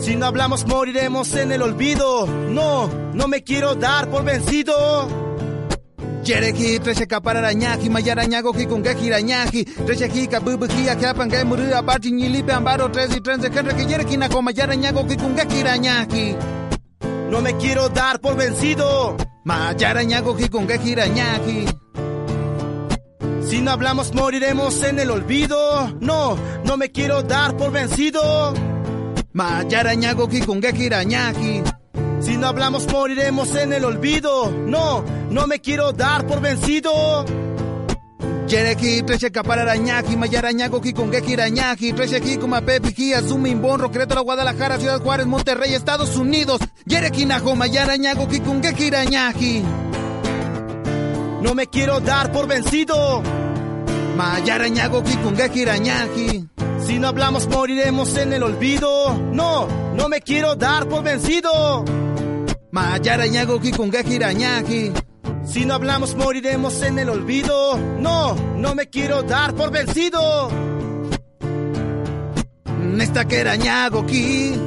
Si 0.00 0.14
no 0.14 0.26
hablamos 0.26 0.66
moriremos 0.66 1.34
en 1.34 1.50
el 1.50 1.62
olvido. 1.62 2.26
No, 2.26 2.88
no 3.12 3.26
me 3.28 3.42
quiero 3.42 3.74
dar 3.74 4.08
por 4.08 4.22
vencido. 4.24 5.08
Jereki, 6.24 6.78
treshe 6.80 7.06
kapararañaji, 7.06 7.88
mayarañagoji 7.88 8.66
con 8.66 8.82
gejirañaji, 8.84 9.64
tresheji 9.64 10.26
kabubuji, 10.26 10.88
akapan 10.88 11.30
que 11.30 11.44
muri 11.44 11.72
abati 11.72 12.10
ñilipe 12.10 12.52
ambaro 12.52 12.90
tres 12.90 13.16
y 13.16 13.20
tres 13.20 13.40
de 13.40 13.50
gente 13.50 13.76
que 13.76 13.86
yereki 13.86 14.16
nako 14.16 14.42
mayarañagoji 14.42 15.16
con 15.16 15.36
gejirañaji. 15.36 16.36
No 17.30 17.40
me 17.40 17.56
quiero 17.56 17.88
dar 17.88 18.20
por 18.20 18.36
vencido. 18.36 19.16
Mayarañagoji 19.44 20.48
con 20.48 20.68
gejirañaji. 20.68 21.66
Si 23.48 23.60
no 23.60 23.70
hablamos 23.70 24.12
moriremos 24.12 24.82
en 24.82 24.98
el 24.98 25.10
olvido. 25.10 25.96
No, 26.00 26.36
no 26.64 26.76
me 26.76 26.90
quiero 26.90 27.22
dar 27.22 27.56
por 27.56 27.70
vencido. 27.70 28.52
Mayarañagoji 29.32 30.40
con 30.40 30.60
gejirañaji. 30.60 31.62
Si 32.20 32.36
no 32.36 32.48
hablamos 32.48 32.90
moriremos 32.90 33.54
en 33.54 33.72
el 33.72 33.84
olvido. 33.84 34.50
No, 34.50 35.04
no 35.30 35.46
me 35.46 35.60
quiero 35.60 35.92
dar 35.92 36.26
por 36.26 36.40
vencido. 36.40 37.24
Yereki, 38.48 39.02
treche 39.02 39.30
capararañaji, 39.30 40.16
mayarañagoji 40.16 40.92
con 40.92 41.10
gejirañaji, 41.10 41.92
treche 41.92 42.16
aquí 42.16 42.36
como 42.36 42.60
pepi, 42.62 43.12
azumi, 43.12 43.54
bonro, 43.54 43.90
la 43.92 44.20
Guadalajara, 44.20 44.78
Ciudad 44.78 45.00
Juárez, 45.00 45.26
Monterrey, 45.26 45.74
Estados 45.74 46.16
Unidos. 46.16 46.60
Yereki, 46.84 47.26
najo, 47.26 47.56
mayarañagoji 47.56 48.40
con 48.40 48.62
gejirañaji. 48.62 49.64
No 51.46 51.54
me 51.54 51.68
quiero 51.68 52.00
dar 52.00 52.32
por 52.32 52.48
vencido. 52.48 53.22
Mayarañagoji 54.16 55.16
con 55.18 55.36
gejirañaji. 55.36 56.48
Si 56.84 56.98
no 56.98 57.06
hablamos 57.06 57.46
moriremos 57.46 58.16
en 58.16 58.32
el 58.32 58.42
olvido. 58.42 59.14
No, 59.30 59.68
no 59.94 60.08
me 60.08 60.20
quiero 60.22 60.56
dar 60.56 60.88
por 60.88 61.04
vencido. 61.04 61.84
Mayarañagoji 62.72 63.70
con 63.70 63.92
gejirañaji. 63.92 64.92
Si 65.46 65.64
no 65.64 65.74
hablamos 65.74 66.16
moriremos 66.16 66.82
en 66.82 66.98
el 66.98 67.10
olvido. 67.10 67.78
No, 68.00 68.34
no 68.34 68.74
me 68.74 68.88
quiero 68.88 69.22
dar 69.22 69.54
por 69.54 69.70
vencido. 69.70 70.50
Nesta 72.80 73.24
que 73.24 73.44
ki. 74.08 74.60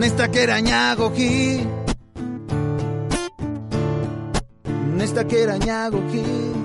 Nesta 0.00 0.28
que 0.28 0.44
ki. 1.14 1.83
Nesta 4.94 5.24
que 5.26 5.42
ki. 6.12 6.63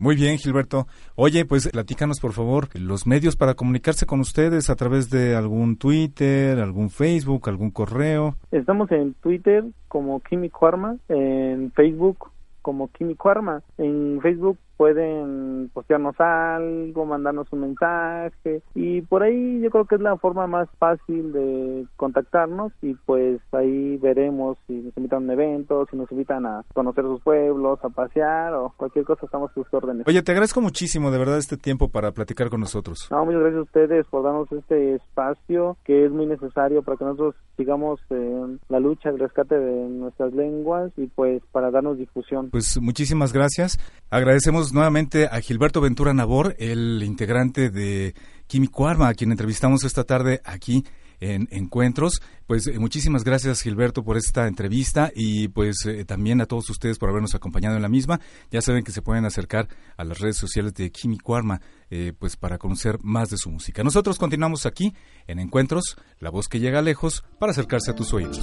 Muy 0.00 0.14
bien, 0.14 0.38
Gilberto. 0.38 0.86
Oye, 1.16 1.44
pues 1.44 1.68
platícanos 1.68 2.20
por 2.20 2.32
favor 2.32 2.68
los 2.74 3.04
medios 3.06 3.34
para 3.34 3.54
comunicarse 3.54 4.06
con 4.06 4.20
ustedes 4.20 4.70
a 4.70 4.76
través 4.76 5.10
de 5.10 5.34
algún 5.34 5.76
Twitter, 5.76 6.60
algún 6.60 6.88
Facebook, 6.88 7.48
algún 7.48 7.72
correo. 7.72 8.36
Estamos 8.52 8.92
en 8.92 9.14
Twitter 9.14 9.64
como 9.88 10.20
Químico 10.20 10.68
Arma, 10.68 10.96
en 11.08 11.72
Facebook 11.72 12.30
como 12.62 12.88
Químico 12.92 13.28
Arma, 13.28 13.62
en 13.76 14.20
Facebook 14.22 14.58
pueden 14.78 15.70
postearnos 15.74 16.14
algo, 16.20 17.04
mandarnos 17.04 17.48
un 17.52 17.60
mensaje 17.62 18.62
y 18.76 19.02
por 19.02 19.24
ahí 19.24 19.60
yo 19.60 19.70
creo 19.70 19.84
que 19.86 19.96
es 19.96 20.00
la 20.00 20.16
forma 20.16 20.46
más 20.46 20.68
fácil 20.78 21.32
de 21.32 21.84
contactarnos 21.96 22.72
y 22.80 22.94
pues 22.94 23.40
ahí 23.52 23.96
veremos 23.96 24.56
si 24.68 24.74
nos 24.74 24.96
invitan 24.96 25.18
a 25.18 25.24
un 25.24 25.30
evento, 25.32 25.86
si 25.90 25.96
nos 25.96 26.10
invitan 26.12 26.46
a 26.46 26.62
conocer 26.72 27.04
sus 27.04 27.20
pueblos, 27.22 27.80
a 27.82 27.88
pasear 27.88 28.54
o 28.54 28.72
cualquier 28.76 29.04
cosa, 29.04 29.26
estamos 29.26 29.50
a 29.50 29.54
sus 29.54 29.66
órdenes. 29.74 30.06
Oye, 30.06 30.22
te 30.22 30.30
agradezco 30.30 30.60
muchísimo 30.60 31.10
de 31.10 31.18
verdad 31.18 31.38
este 31.38 31.56
tiempo 31.56 31.88
para 31.88 32.12
platicar 32.12 32.48
con 32.48 32.60
nosotros. 32.60 33.08
No, 33.10 33.24
muchas 33.24 33.40
gracias 33.40 33.58
a 33.58 33.62
ustedes 33.62 34.06
por 34.06 34.22
darnos 34.22 34.50
este 34.52 34.94
espacio 34.94 35.76
que 35.84 36.06
es 36.06 36.12
muy 36.12 36.26
necesario 36.26 36.82
para 36.82 36.96
que 36.96 37.04
nosotros 37.04 37.34
sigamos 37.56 38.00
en 38.10 38.60
la 38.68 38.78
lucha, 38.78 39.10
el 39.10 39.18
rescate 39.18 39.58
de 39.58 39.88
nuestras 39.88 40.32
lenguas 40.34 40.92
y 40.96 41.08
pues 41.08 41.42
para 41.50 41.72
darnos 41.72 41.98
difusión. 41.98 42.50
Pues 42.50 42.80
muchísimas 42.80 43.32
gracias. 43.32 43.78
Agradecemos 44.10 44.67
nuevamente 44.72 45.26
a 45.26 45.40
Gilberto 45.40 45.80
Ventura 45.80 46.12
Nabor, 46.14 46.56
el 46.58 47.02
integrante 47.04 47.70
de 47.70 48.14
Químico 48.46 48.88
Arma, 48.88 49.08
a 49.08 49.14
quien 49.14 49.30
entrevistamos 49.30 49.84
esta 49.84 50.04
tarde 50.04 50.40
aquí 50.44 50.84
en 51.20 51.48
Encuentros. 51.50 52.22
Pues 52.46 52.66
eh, 52.66 52.78
muchísimas 52.78 53.24
gracias 53.24 53.62
Gilberto 53.62 54.02
por 54.02 54.16
esta 54.16 54.46
entrevista 54.46 55.10
y 55.14 55.48
pues 55.48 55.84
eh, 55.86 56.04
también 56.04 56.40
a 56.40 56.46
todos 56.46 56.70
ustedes 56.70 56.98
por 56.98 57.10
habernos 57.10 57.34
acompañado 57.34 57.76
en 57.76 57.82
la 57.82 57.88
misma. 57.88 58.20
Ya 58.50 58.62
saben 58.62 58.84
que 58.84 58.92
se 58.92 59.02
pueden 59.02 59.24
acercar 59.24 59.68
a 59.96 60.04
las 60.04 60.18
redes 60.18 60.36
sociales 60.36 60.74
de 60.74 60.90
Químico 60.90 61.36
Arma 61.36 61.60
eh, 61.90 62.12
pues 62.18 62.36
para 62.36 62.58
conocer 62.58 62.98
más 63.02 63.30
de 63.30 63.36
su 63.36 63.50
música. 63.50 63.82
Nosotros 63.82 64.18
continuamos 64.18 64.66
aquí 64.66 64.94
en 65.26 65.38
Encuentros, 65.38 65.96
la 66.20 66.30
voz 66.30 66.48
que 66.48 66.60
llega 66.60 66.82
lejos 66.82 67.24
para 67.38 67.52
acercarse 67.52 67.90
a 67.90 67.94
tus 67.94 68.12
oídos. 68.12 68.40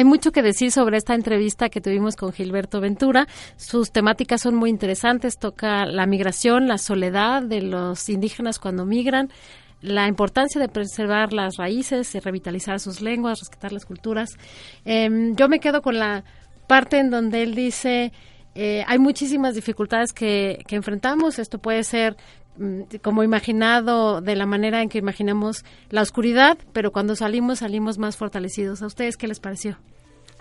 Hay 0.00 0.04
mucho 0.04 0.32
que 0.32 0.40
decir 0.40 0.72
sobre 0.72 0.96
esta 0.96 1.14
entrevista 1.14 1.68
que 1.68 1.82
tuvimos 1.82 2.16
con 2.16 2.32
Gilberto 2.32 2.80
Ventura. 2.80 3.28
Sus 3.58 3.92
temáticas 3.92 4.40
son 4.40 4.54
muy 4.54 4.70
interesantes. 4.70 5.36
Toca 5.36 5.84
la 5.84 6.06
migración, 6.06 6.68
la 6.68 6.78
soledad 6.78 7.42
de 7.42 7.60
los 7.60 8.08
indígenas 8.08 8.58
cuando 8.58 8.86
migran, 8.86 9.28
la 9.82 10.08
importancia 10.08 10.58
de 10.58 10.70
preservar 10.70 11.34
las 11.34 11.58
raíces, 11.58 12.14
y 12.14 12.18
revitalizar 12.18 12.80
sus 12.80 13.02
lenguas, 13.02 13.40
rescatar 13.40 13.72
las 13.72 13.84
culturas. 13.84 14.30
Em, 14.86 15.36
yo 15.36 15.50
me 15.50 15.60
quedo 15.60 15.82
con 15.82 15.98
la 15.98 16.24
parte 16.66 16.98
en 16.98 17.10
donde 17.10 17.42
él 17.42 17.54
dice 17.54 18.10
eh, 18.54 18.84
hay 18.88 18.98
muchísimas 18.98 19.54
dificultades 19.54 20.12
que, 20.12 20.64
enfrentamos. 20.70 21.38
Esto 21.38 21.58
puede 21.58 21.84
ser 21.84 22.16
como 23.02 23.22
imaginado 23.22 24.20
de 24.20 24.36
la 24.36 24.46
manera 24.46 24.82
en 24.82 24.88
que 24.88 24.98
imaginamos 24.98 25.64
la 25.88 26.02
oscuridad, 26.02 26.58
pero 26.72 26.92
cuando 26.92 27.16
salimos 27.16 27.60
salimos 27.60 27.98
más 27.98 28.16
fortalecidos. 28.16 28.82
¿A 28.82 28.86
ustedes 28.86 29.16
qué 29.16 29.28
les 29.28 29.40
pareció? 29.40 29.78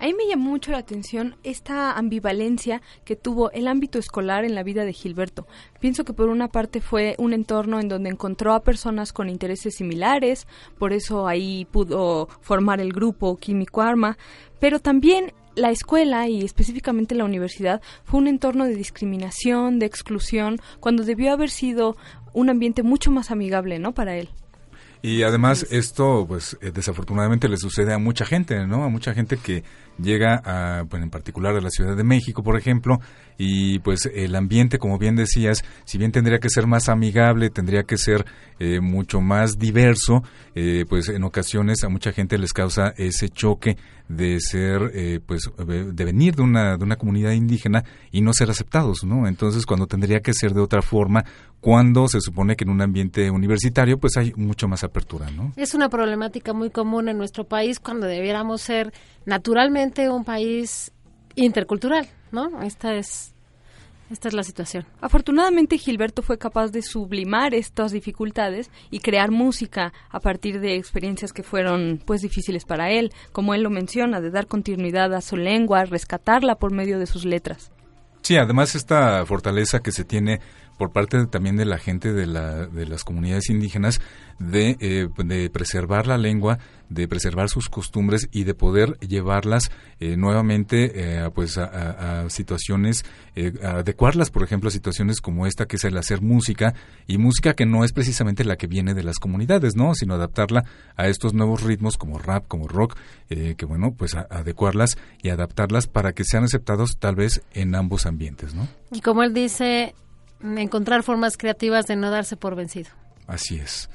A 0.01 0.05
mí 0.05 0.13
me 0.13 0.27
llamó 0.27 0.51
mucho 0.51 0.71
la 0.71 0.77
atención 0.77 1.35
esta 1.43 1.91
ambivalencia 1.91 2.81
que 3.03 3.17
tuvo 3.17 3.51
el 3.51 3.67
ámbito 3.67 3.99
escolar 3.99 4.45
en 4.45 4.55
la 4.55 4.63
vida 4.63 4.85
de 4.85 4.93
Gilberto. 4.93 5.45
Pienso 5.81 6.05
que 6.05 6.13
por 6.13 6.29
una 6.29 6.47
parte 6.47 6.79
fue 6.79 7.15
un 7.17 7.33
entorno 7.33 7.81
en 7.81 7.89
donde 7.89 8.09
encontró 8.09 8.53
a 8.53 8.63
personas 8.63 9.11
con 9.11 9.27
intereses 9.27 9.75
similares, 9.75 10.47
por 10.77 10.93
eso 10.93 11.27
ahí 11.27 11.65
pudo 11.65 12.29
formar 12.39 12.79
el 12.79 12.93
grupo 12.93 13.35
Químico 13.35 13.81
Arma, 13.81 14.17
pero 14.59 14.79
también 14.79 15.33
la 15.55 15.71
escuela 15.71 16.27
y 16.27 16.43
específicamente 16.43 17.15
la 17.15 17.25
universidad 17.25 17.81
fue 18.03 18.19
un 18.19 18.27
entorno 18.27 18.65
de 18.65 18.75
discriminación, 18.75 19.79
de 19.79 19.85
exclusión, 19.85 20.57
cuando 20.79 21.03
debió 21.03 21.31
haber 21.33 21.49
sido 21.49 21.97
un 22.33 22.49
ambiente 22.49 22.83
mucho 22.83 23.11
más 23.11 23.31
amigable, 23.31 23.79
¿no? 23.79 23.93
Para 23.93 24.15
él. 24.15 24.29
Y 25.01 25.23
además 25.23 25.65
esto, 25.71 26.25
pues 26.27 26.57
eh, 26.61 26.71
desafortunadamente 26.73 27.47
le 27.47 27.57
sucede 27.57 27.93
a 27.93 27.97
mucha 27.97 28.25
gente, 28.25 28.67
¿no? 28.67 28.83
A 28.83 28.89
mucha 28.89 29.13
gente 29.13 29.37
que 29.37 29.63
llega 30.01 30.41
a, 30.43 30.85
pues, 30.85 31.01
en 31.03 31.09
particular 31.09 31.55
a 31.55 31.61
la 31.61 31.69
Ciudad 31.69 31.95
de 31.95 32.03
México, 32.03 32.43
por 32.43 32.57
ejemplo, 32.57 32.99
y 33.37 33.79
pues 33.79 34.09
el 34.13 34.35
ambiente, 34.35 34.79
como 34.79 34.97
bien 34.97 35.15
decías, 35.15 35.63
si 35.85 35.97
bien 35.97 36.11
tendría 36.11 36.39
que 36.39 36.49
ser 36.49 36.67
más 36.67 36.89
amigable, 36.89 37.49
tendría 37.49 37.83
que 37.83 37.97
ser 37.97 38.25
eh, 38.59 38.81
mucho 38.81 39.21
más 39.21 39.57
diverso, 39.57 40.23
eh, 40.55 40.85
pues 40.89 41.07
en 41.07 41.23
ocasiones 41.23 41.83
a 41.85 41.89
mucha 41.89 42.11
gente 42.11 42.37
les 42.37 42.51
causa 42.51 42.93
ese 42.97 43.29
choque 43.29 43.77
de 44.09 44.39
ser, 44.41 44.91
eh, 44.93 45.19
pues, 45.25 45.49
de 45.55 46.03
venir 46.03 46.35
de 46.35 46.41
una, 46.41 46.75
de 46.75 46.83
una 46.83 46.95
comunidad 46.97 47.31
indígena 47.31 47.85
y 48.11 48.21
no 48.21 48.33
ser 48.33 48.49
aceptados, 48.49 49.03
¿no? 49.03 49.27
Entonces, 49.27 49.67
cuando 49.67 49.85
tendría 49.85 50.19
que 50.19 50.33
ser 50.33 50.53
de 50.53 50.61
otra 50.61 50.81
forma, 50.81 51.23
cuando 51.61 52.07
se 52.07 52.19
supone 52.19 52.55
que 52.55 52.63
en 52.63 52.71
un 52.71 52.81
ambiente 52.81 53.29
universitario, 53.29 53.99
pues 53.99 54.17
hay 54.17 54.33
mucho 54.35 54.67
más 54.67 54.83
apertura, 54.83 55.29
¿no? 55.29 55.53
Es 55.55 55.75
una 55.75 55.89
problemática 55.89 56.53
muy 56.53 56.71
común 56.71 57.07
en 57.07 57.17
nuestro 57.17 57.43
país 57.43 57.79
cuando 57.79 58.07
debiéramos 58.07 58.61
ser 58.61 58.91
naturalmente 59.25 60.09
un 60.09 60.23
país 60.23 60.91
intercultural, 61.35 62.07
¿no? 62.31 62.61
Esta 62.61 62.95
es 62.95 63.33
esta 64.11 64.27
es 64.27 64.33
la 64.33 64.43
situación. 64.43 64.87
Afortunadamente 65.01 65.77
Gilberto 65.77 66.23
fue 66.23 66.39
capaz 66.39 66.71
de 66.71 66.81
sublimar 66.81 67.53
estas 67.53 67.91
dificultades 67.91 68.71
y 68.89 68.99
crear 68.99 69.29
música 69.29 69.93
a 70.09 70.19
partir 70.19 70.59
de 70.59 70.75
experiencias 70.75 71.31
que 71.31 71.43
fueron 71.43 72.01
pues 72.03 72.21
difíciles 72.21 72.65
para 72.65 72.89
él, 72.89 73.11
como 73.31 73.53
él 73.53 73.61
lo 73.61 73.69
menciona, 73.69 74.19
de 74.19 74.31
dar 74.31 74.47
continuidad 74.47 75.13
a 75.13 75.21
su 75.21 75.37
lengua, 75.37 75.85
rescatarla 75.85 76.55
por 76.55 76.73
medio 76.73 76.97
de 76.97 77.05
sus 77.05 77.23
letras. 77.23 77.71
Sí, 78.21 78.35
además 78.37 78.73
esta 78.73 79.25
fortaleza 79.25 79.79
que 79.79 79.91
se 79.91 80.03
tiene 80.03 80.39
por 80.77 80.91
parte 80.91 81.25
también 81.27 81.57
de 81.57 81.65
la 81.65 81.77
gente 81.77 82.13
de, 82.13 82.25
la, 82.25 82.65
de 82.65 82.87
las 82.87 83.03
comunidades 83.03 83.49
indígenas 83.49 84.01
de, 84.39 84.77
eh, 84.79 85.07
de, 85.17 85.49
preservar 85.49 86.07
la 86.07 86.17
lengua, 86.17 86.57
de 86.89 87.07
preservar 87.07 87.49
sus 87.49 87.69
costumbres 87.69 88.27
y 88.31 88.43
de 88.43 88.53
poder 88.53 88.97
llevarlas 88.99 89.71
eh, 89.99 90.17
nuevamente 90.17 90.91
eh, 90.95 91.29
pues 91.33 91.57
a, 91.57 92.23
a, 92.23 92.29
situaciones, 92.29 93.05
adecuarlas, 93.63 94.31
por 94.31 94.43
ejemplo, 94.43 94.67
a 94.67 94.71
situaciones 94.71 95.21
como 95.21 95.47
esta 95.47 95.65
que 95.65 95.77
es 95.77 95.83
el 95.85 95.97
hacer 95.97 96.21
música 96.21 96.73
y 97.07 97.17
música 97.17 97.53
que 97.53 97.65
no 97.65 97.85
es 97.85 97.93
precisamente 97.93 98.43
la 98.43 98.57
que 98.57 98.67
viene 98.67 98.93
de 98.93 99.03
las 99.03 99.17
comunidades, 99.17 99.75
¿no? 99.75 99.95
Sino 99.95 100.15
adaptarla 100.15 100.65
a 100.97 101.07
estos 101.07 101.33
nuevos 101.33 101.63
ritmos 101.63 101.97
como 101.97 102.19
rap, 102.19 102.47
como 102.47 102.67
rock, 102.67 102.97
que 103.29 103.65
bueno, 103.65 103.93
pues 103.95 104.15
adecuarlas 104.15 104.97
y 105.21 105.29
adaptarlas 105.29 105.87
para 105.87 106.13
que 106.13 106.23
sean 106.23 106.43
aceptados 106.43 106.97
tal 106.99 107.15
vez 107.15 107.41
en 107.53 107.75
ambos 107.75 108.05
ambientes, 108.05 108.53
¿no? 108.53 108.67
Y 108.91 109.01
como 109.01 109.23
él 109.23 109.33
dice, 109.33 109.93
encontrar 110.41 111.03
formas 111.03 111.37
creativas 111.37 111.85
de 111.85 111.95
no 111.95 112.09
darse 112.09 112.35
por 112.35 112.55
vencido. 112.55 112.89
Así 113.27 113.57
es. 113.57 113.89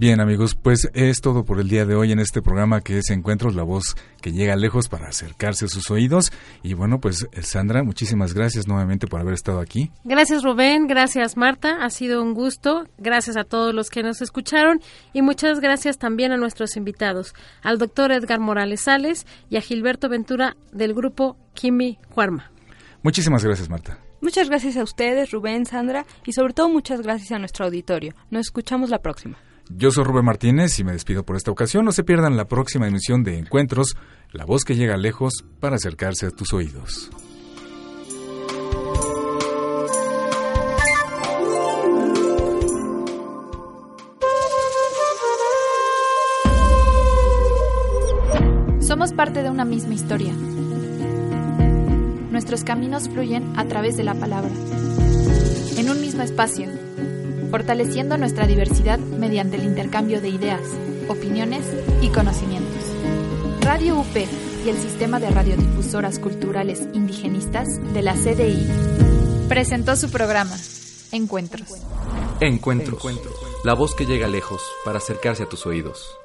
Bien 0.00 0.20
amigos, 0.20 0.54
pues 0.54 0.88
es 0.94 1.20
todo 1.20 1.44
por 1.44 1.58
el 1.58 1.68
día 1.68 1.84
de 1.84 1.96
hoy 1.96 2.12
en 2.12 2.20
este 2.20 2.40
programa 2.40 2.82
que 2.82 2.98
es 2.98 3.10
Encuentros, 3.10 3.56
la 3.56 3.64
voz 3.64 3.96
que 4.22 4.30
llega 4.30 4.54
lejos 4.54 4.88
para 4.88 5.08
acercarse 5.08 5.64
a 5.64 5.68
sus 5.68 5.90
oídos. 5.90 6.30
Y 6.62 6.74
bueno, 6.74 7.00
pues 7.00 7.26
Sandra, 7.42 7.82
muchísimas 7.82 8.32
gracias 8.32 8.68
nuevamente 8.68 9.08
por 9.08 9.20
haber 9.20 9.34
estado 9.34 9.58
aquí. 9.58 9.90
Gracias 10.04 10.44
Rubén, 10.44 10.86
gracias 10.86 11.36
Marta, 11.36 11.78
ha 11.82 11.90
sido 11.90 12.22
un 12.22 12.32
gusto. 12.32 12.86
Gracias 12.96 13.36
a 13.36 13.42
todos 13.42 13.74
los 13.74 13.90
que 13.90 14.04
nos 14.04 14.22
escucharon 14.22 14.80
y 15.12 15.22
muchas 15.22 15.58
gracias 15.58 15.98
también 15.98 16.30
a 16.30 16.36
nuestros 16.36 16.76
invitados, 16.76 17.34
al 17.60 17.78
doctor 17.78 18.12
Edgar 18.12 18.38
Morales 18.38 18.82
Sales 18.82 19.26
y 19.50 19.56
a 19.56 19.60
Gilberto 19.60 20.08
Ventura 20.08 20.56
del 20.70 20.94
grupo 20.94 21.36
Kimi 21.54 21.98
Juarma. 22.10 22.52
Muchísimas 23.02 23.42
gracias 23.42 23.68
Marta. 23.68 23.98
Muchas 24.20 24.48
gracias 24.48 24.76
a 24.76 24.84
ustedes, 24.84 25.32
Rubén, 25.32 25.66
Sandra, 25.66 26.06
y 26.24 26.34
sobre 26.34 26.52
todo 26.52 26.68
muchas 26.68 27.00
gracias 27.00 27.32
a 27.32 27.40
nuestro 27.40 27.64
auditorio. 27.64 28.14
Nos 28.30 28.46
escuchamos 28.46 28.90
la 28.90 29.00
próxima. 29.00 29.38
Yo 29.70 29.90
soy 29.90 30.04
Rubén 30.04 30.24
Martínez 30.24 30.78
y 30.78 30.84
me 30.84 30.92
despido 30.92 31.24
por 31.24 31.36
esta 31.36 31.50
ocasión. 31.50 31.84
No 31.84 31.92
se 31.92 32.04
pierdan 32.04 32.36
la 32.36 32.46
próxima 32.46 32.88
emisión 32.88 33.22
de 33.22 33.38
Encuentros, 33.38 33.96
la 34.32 34.44
voz 34.44 34.64
que 34.64 34.76
llega 34.76 34.96
lejos 34.96 35.44
para 35.60 35.76
acercarse 35.76 36.26
a 36.26 36.30
tus 36.30 36.52
oídos. 36.52 37.10
Somos 48.80 49.12
parte 49.12 49.42
de 49.42 49.50
una 49.50 49.66
misma 49.66 49.94
historia 49.94 50.32
nuestros 52.38 52.62
caminos 52.62 53.08
fluyen 53.08 53.52
a 53.58 53.64
través 53.64 53.96
de 53.96 54.04
la 54.04 54.14
palabra, 54.14 54.52
en 55.76 55.90
un 55.90 56.00
mismo 56.00 56.22
espacio, 56.22 56.68
fortaleciendo 57.50 58.16
nuestra 58.16 58.46
diversidad 58.46 58.98
mediante 58.98 59.56
el 59.56 59.64
intercambio 59.64 60.20
de 60.20 60.28
ideas, 60.28 60.62
opiniones 61.08 61.64
y 62.02 62.08
conocimientos. 62.08 62.84
Radio 63.60 63.98
UP 63.98 64.16
y 64.64 64.68
el 64.68 64.76
Sistema 64.76 65.20
de 65.20 65.30
Radiodifusoras 65.30 66.18
Culturales 66.18 66.82
Indigenistas 66.92 67.68
de 67.92 68.02
la 68.02 68.14
CDI 68.14 68.66
presentó 69.48 69.96
su 69.96 70.10
programa, 70.10 70.56
Encuentros. 71.10 71.68
Encuentros. 72.40 73.02
La 73.64 73.74
voz 73.74 73.94
que 73.94 74.04
llega 74.04 74.28
lejos 74.28 74.62
para 74.84 74.98
acercarse 74.98 75.42
a 75.42 75.48
tus 75.48 75.66
oídos. 75.66 76.18